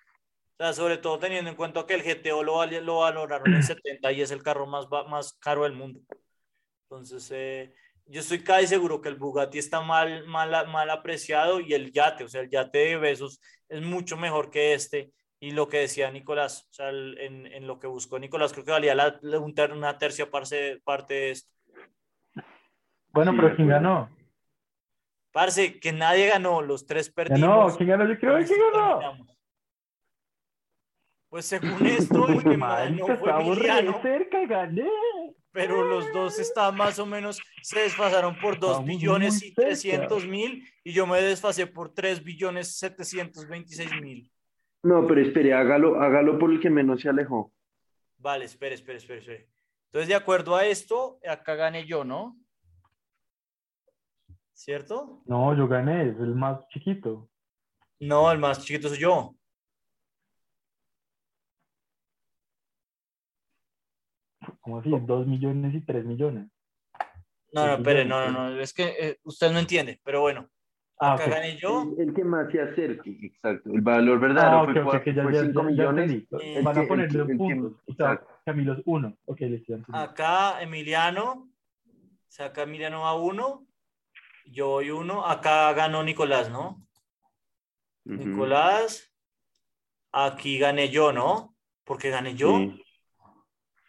O 0.52 0.56
sea, 0.62 0.74
sobre 0.74 0.98
todo 0.98 1.18
teniendo 1.18 1.48
en 1.50 1.56
cuenta 1.56 1.86
que 1.86 1.94
el 1.94 2.02
GTO 2.02 2.42
lo, 2.42 2.56
val- 2.58 2.84
lo 2.84 2.98
valoraron 2.98 3.54
en 3.54 3.62
70 3.62 4.12
y 4.12 4.20
es 4.20 4.30
el 4.30 4.42
carro 4.42 4.66
más, 4.66 4.86
más 5.08 5.32
caro 5.40 5.62
del 5.64 5.72
mundo. 5.72 6.00
Entonces, 6.82 7.30
eh, 7.34 7.74
yo 8.04 8.20
estoy 8.20 8.44
casi 8.44 8.66
seguro 8.66 9.00
que 9.00 9.08
el 9.08 9.16
Bugatti 9.16 9.58
está 9.58 9.80
mal, 9.80 10.26
mal, 10.26 10.50
mal 10.68 10.90
apreciado 10.90 11.60
y 11.60 11.72
el 11.72 11.90
yate, 11.92 12.24
o 12.24 12.28
sea, 12.28 12.42
el 12.42 12.50
yate 12.50 12.78
de 12.78 12.96
Besos 12.98 13.40
es 13.70 13.80
mucho 13.80 14.18
mejor 14.18 14.50
que 14.50 14.74
este. 14.74 15.12
Y 15.40 15.52
lo 15.52 15.66
que 15.68 15.78
decía 15.78 16.10
Nicolás, 16.10 16.68
o 16.70 16.74
sea, 16.74 16.90
el- 16.90 17.18
en, 17.20 17.46
en 17.46 17.66
lo 17.66 17.78
que 17.78 17.86
buscó 17.86 18.18
Nicolás, 18.18 18.52
creo 18.52 18.66
que 18.66 18.70
valía 18.70 18.94
la- 18.94 19.18
la- 19.22 19.40
una 19.40 19.96
tercia 19.96 20.30
parte, 20.30 20.78
parte 20.84 21.14
de 21.14 21.30
esto. 21.30 21.50
Bueno, 23.12 23.32
Sí, 23.32 23.38
pero 23.40 23.56
¿quién 23.56 23.68
ganó? 23.68 24.10
Parce, 25.34 25.80
que 25.80 25.92
nadie 25.92 26.28
ganó, 26.28 26.62
los 26.62 26.86
tres 26.86 27.10
perdimos. 27.10 27.40
¿Ganó? 27.40 27.76
¿Quién 27.76 27.88
ganó? 27.88 28.08
Yo 28.08 28.16
creo 28.20 28.38
que 28.38 28.54
ganó. 28.72 29.26
Pues 31.28 31.46
según 31.46 31.84
esto, 31.84 32.28
el 32.28 32.40
que 32.40 32.56
ganó 32.56 33.16
fue 33.16 33.30
Emiliano, 33.40 34.00
cerca 34.00 34.46
gané. 34.46 34.88
pero 35.50 35.82
los 35.82 36.12
dos 36.12 36.38
estaban 36.38 36.76
más 36.76 37.00
o 37.00 37.06
menos, 37.06 37.42
se 37.62 37.80
desfasaron 37.80 38.38
por 38.38 38.60
2 38.60 38.70
Estamos 38.70 38.86
billones 38.86 39.42
y 39.42 39.48
cerca. 39.48 39.62
300 39.62 40.24
mil 40.28 40.68
y 40.84 40.92
yo 40.92 41.04
me 41.04 41.20
desfasé 41.20 41.66
por 41.66 41.92
3 41.92 42.22
billones 42.22 42.78
726 42.78 43.90
mil. 44.00 44.30
No, 44.84 45.04
pero 45.04 45.20
espere, 45.20 45.52
hágalo, 45.52 46.00
hágalo 46.00 46.38
por 46.38 46.52
el 46.52 46.60
que 46.60 46.70
menos 46.70 47.00
se 47.00 47.08
alejó. 47.08 47.52
Vale, 48.18 48.44
espere, 48.44 48.76
espere, 48.76 48.98
espere, 48.98 49.18
espere. 49.18 49.48
Entonces, 49.86 50.08
de 50.08 50.14
acuerdo 50.14 50.54
a 50.54 50.64
esto, 50.64 51.18
acá 51.28 51.56
gané 51.56 51.86
yo, 51.86 52.04
¿no? 52.04 52.36
¿Cierto? 54.54 55.22
No, 55.26 55.54
yo 55.56 55.66
gané, 55.68 56.10
es 56.10 56.16
el 56.18 56.34
más 56.34 56.66
chiquito. 56.68 57.28
No, 58.00 58.30
el 58.30 58.38
más 58.38 58.64
chiquito 58.64 58.88
soy 58.88 58.98
yo. 58.98 59.34
¿Cómo 64.60 64.78
así? 64.80 64.90
Dos 65.06 65.26
millones 65.26 65.74
y 65.74 65.80
tres 65.80 66.04
millones. 66.04 66.48
No, 67.52 67.66
no, 67.66 67.74
espere, 67.74 68.04
no, 68.04 68.30
no, 68.32 68.50
no, 68.50 68.60
es 68.60 68.72
que 68.72 68.94
eh, 68.98 69.18
usted 69.24 69.52
no 69.52 69.58
entiende, 69.58 70.00
pero 70.04 70.20
bueno. 70.22 70.48
Ah, 70.98 71.14
Acá 71.14 71.28
gané 71.28 71.56
yo. 71.58 71.94
El, 71.98 72.08
el 72.08 72.14
que 72.14 72.24
más 72.24 72.50
se 72.50 72.60
acerque, 72.60 73.10
exacto. 73.22 73.70
El 73.72 73.80
valor 73.80 74.18
verdadero 74.20 74.58
Ah, 74.58 74.62
ok, 74.62 74.72
fue, 74.72 74.80
ok, 74.82 74.88
cua- 74.88 75.02
que 75.04 75.14
ya, 75.14 75.22
fue 75.22 75.32
ya, 75.34 75.40
5 75.42 75.52
ya- 75.52 75.62
ya 75.62 75.70
millones. 75.92 76.22
Eh, 76.40 76.60
Van 76.62 76.78
a 76.78 76.86
ponerle 76.86 77.26
que-. 77.26 77.60
O 77.62 77.94
sea, 77.94 78.12
exacto. 78.12 78.34
Camilo 78.44 78.72
es 78.74 78.82
uno. 78.86 79.16
Ok, 79.26 79.40
listo. 79.40 79.66
ya 79.72 79.76
entendí. 79.76 80.00
Acá 80.00 80.62
Emiliano, 80.62 81.48
saca 82.28 82.62
Emiliano 82.62 83.06
a 83.06 83.14
uno, 83.20 83.66
yo 84.44 84.68
voy 84.68 84.90
uno, 84.90 85.24
acá 85.26 85.72
ganó 85.72 86.02
Nicolás, 86.02 86.50
¿no? 86.50 86.80
Nicolás, 88.04 89.10
aquí 90.12 90.58
gané 90.58 90.90
yo, 90.90 91.12
¿no? 91.12 91.56
Porque 91.84 92.10
gané 92.10 92.34
yo, 92.34 92.58
Sí. 92.58 92.84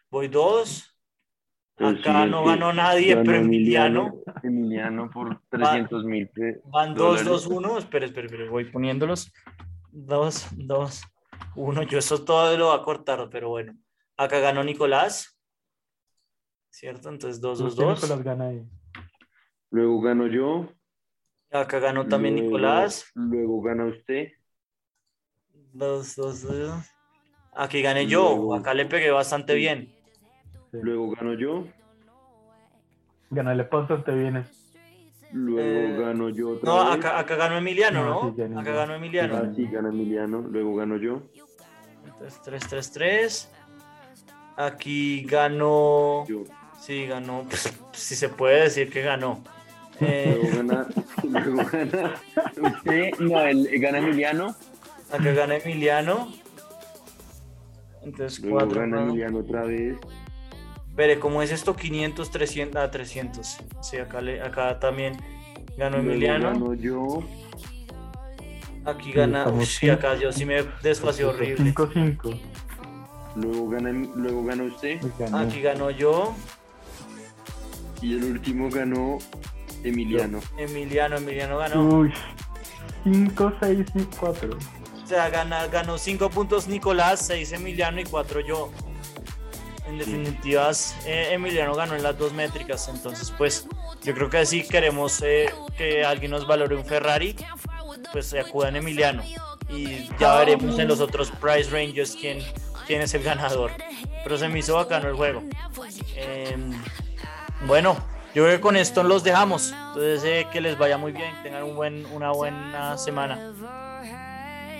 voy 0.10 0.28
dos, 0.30 0.92
Pero 1.76 1.90
acá 1.90 2.24
sí, 2.24 2.30
no 2.32 2.46
ganó 2.46 2.72
nadie, 2.72 3.16
ganó 3.16 3.26
pero 3.26 3.38
Emiliano, 3.40 4.22
Emiliano 4.44 5.10
por 5.10 5.42
300 5.50 6.06
mil. 6.06 6.32
van 6.66 6.94
dos, 6.94 7.20
dólares. 7.20 7.26
dos, 7.26 7.48
uno, 7.48 7.78
espere, 7.78 8.06
espere, 8.06 8.28
espere, 8.28 8.50
voy 8.50 8.72
poniéndolos, 8.72 9.34
dos, 9.92 10.48
dos, 10.54 11.04
uno, 11.56 11.84
yo 11.84 12.00
eso 12.00 12.24
todo 12.24 12.58
lo 12.58 12.68
voy 12.68 12.80
a 12.80 12.84
cortar, 12.84 13.28
pero 13.30 13.50
bueno, 13.50 13.78
acá 14.16 14.40
ganó 14.40 14.64
Nicolás, 14.64 15.38
¿cierto? 16.70 17.10
Entonces 17.10 17.42
dos, 17.42 17.60
dos, 17.60 17.76
¿Por 17.76 17.84
qué 17.84 17.90
dos. 17.92 18.02
Nicolás 18.04 18.24
gana 18.24 18.48
ahí? 18.48 18.66
Luego 19.76 20.00
gano 20.00 20.28
yo. 20.28 20.70
Acá 21.52 21.80
ganó 21.80 22.08
también 22.08 22.36
luego- 22.36 22.48
Nicolás. 22.48 23.12
Luego 23.14 23.62
gana 23.62 23.84
usted. 23.88 24.30
Dos, 25.74 26.16
dos, 26.16 26.44
dos. 26.44 26.82
Aquí 27.54 27.82
gané 27.82 28.08
yo. 28.08 28.54
Acá 28.54 28.74
le 28.74 28.86
pegué 28.86 29.12
bastante 29.12 29.54
bien. 29.54 29.94
Sí. 30.72 30.78
Luego 30.82 31.10
gano 31.12 31.34
yo. 31.34 31.68
Ganarle 33.30 33.64
bastante 33.64 34.14
bien. 34.14 34.38
es- 34.38 34.62
Luego 35.34 35.60
Eh, 35.60 35.98
gano 36.00 36.30
yo 36.30 36.52
otra 36.52 36.70
No, 36.72 36.86
vez. 36.86 36.96
acá, 36.96 37.20
acá 37.20 37.36
ganó 37.36 37.58
Emiliano, 37.58 38.06
No, 38.06 38.24
¿no? 38.32 38.34
sí, 38.34 38.42
acá 38.58 38.72
ganó 38.72 38.96
Emiliano. 38.96 39.36
Ah, 39.36 39.52
sí, 39.54 39.68
gana 39.70 39.90
Emiliano. 39.90 40.40
Luego 40.40 40.74
gano 40.78 40.96
yo. 40.96 41.22
3, 42.46 42.66
3, 42.70 42.92
3. 42.94 43.52
Aquí 44.56 45.24
ganó. 45.26 46.26
Yo. 46.30 46.44
Sí, 46.80 47.08
ganó. 47.08 47.46
Si 47.92 48.16
se 48.16 48.30
puede 48.30 48.62
decir 48.62 48.90
que 48.90 49.02
ganó. 49.02 49.44
Eh, 50.02 50.38
Luego 50.42 50.58
gana, 50.58 50.88
luego 51.24 51.70
gana 51.72 52.14
usted, 52.62 53.12
no, 53.20 53.42
el, 53.42 53.80
gana 53.80 53.98
Emiliano. 54.00 54.56
acá 55.12 55.32
gana 55.32 55.56
Emiliano. 55.56 56.32
Entonces, 58.04 58.40
Luego 58.42 58.58
4. 58.60 58.82
gana 58.82 59.02
Emiliano 59.04 59.40
otra 59.40 59.64
vez. 59.64 59.98
Veré, 60.94 61.20
¿cómo 61.20 61.42
es 61.42 61.52
esto? 61.52 61.76
500, 61.76 62.30
300. 62.32 62.82
Ah, 62.82 62.92
300. 62.92 63.58
Sí, 63.82 63.98
acá, 63.98 64.22
le, 64.22 64.42
acá 64.42 64.80
también 64.80 65.18
ganó 65.78 65.98
Luego 65.98 66.12
Emiliano. 66.12 66.52
gano 66.52 66.74
yo. 66.74 67.24
Aquí 68.86 69.12
gana. 69.12 69.50
Uy, 69.50 69.66
sí, 69.66 69.90
acá 69.90 70.16
yo 70.16 70.32
sí 70.32 70.46
me 70.46 70.64
desfasé 70.84 71.26
horrible. 71.26 71.74
5-5. 71.74 72.40
Luego 73.38 73.70
gana, 73.70 73.92
luego 74.16 74.44
gana 74.46 74.64
usted. 74.64 75.00
Aquí 75.34 75.62
ganó 75.62 75.90
yo. 75.90 76.34
Y 78.02 78.14
el 78.18 78.24
último 78.26 78.70
ganó 78.70 79.18
Emiliano. 79.90 80.42
Emiliano, 80.58 81.18
Emiliano 81.18 81.58
ganó. 81.58 81.82
Uy, 81.82 82.14
5, 83.04 83.54
6 83.60 83.86
y 83.96 84.04
4. 84.04 84.50
O 85.04 85.08
sea, 85.08 85.30
gana, 85.30 85.68
ganó 85.68 85.98
5 85.98 86.30
puntos 86.30 86.68
Nicolás, 86.68 87.26
6 87.28 87.52
Emiliano 87.54 88.02
y 88.02 88.04
4 88.06 88.40
yo. 88.42 88.72
En 89.88 90.00
definitivas, 90.00 90.98
eh, 91.06 91.30
Emiliano 91.32 91.76
ganó 91.76 91.96
en 91.96 92.02
las 92.02 92.18
dos 92.18 92.34
métricas. 92.34 92.90
Entonces, 92.90 93.32
pues, 93.38 93.68
yo 94.04 94.16
creo 94.16 94.30
que 94.32 94.44
si 94.48 94.68
queremos 94.68 95.22
eh, 95.22 95.54
que 95.78 96.04
alguien 96.04 96.32
nos 96.32 96.48
valore 96.48 96.76
un 96.76 96.86
Ferrari, 96.86 97.36
pues 98.12 98.26
se 98.26 98.40
acudan 98.40 98.74
a 98.74 98.80
Emiliano. 98.80 99.22
Y 99.70 100.10
ya 100.20 100.38
veremos 100.38 100.80
en 100.80 100.88
los 100.88 101.00
otros 101.00 101.30
price 101.32 101.70
ranges 101.70 102.18
quién, 102.20 102.40
quién 102.88 103.02
es 103.02 103.14
el 103.14 103.22
ganador. 103.22 103.72
Pero 104.24 104.40
se 104.40 104.48
me 104.48 104.58
hizo 104.58 104.74
bacano 104.74 105.08
el 105.08 105.16
juego. 105.16 105.44
Em, 106.16 106.72
bueno, 107.68 107.96
yo 108.36 108.44
creo 108.44 108.58
que 108.58 108.62
con 108.62 108.76
esto 108.76 109.02
los 109.02 109.24
dejamos. 109.24 109.72
Entonces, 109.72 110.24
eh, 110.26 110.48
que 110.52 110.60
les 110.60 110.78
vaya 110.78 110.98
muy 110.98 111.14
bien, 111.14 111.32
tengan 111.42 111.64
un 111.64 111.76
buen, 111.76 112.06
una 112.08 112.32
buena 112.32 112.98
semana. 112.98 113.54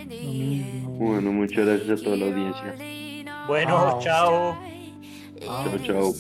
Bueno, 0.06 1.32
muchas 1.32 1.66
gracias 1.66 2.02
a 2.02 2.04
toda 2.04 2.18
la 2.18 2.26
audiencia. 2.26 2.76
Bueno, 3.48 4.00
Chao. 4.02 4.58
chao. 5.40 5.76
Chao, 5.86 6.14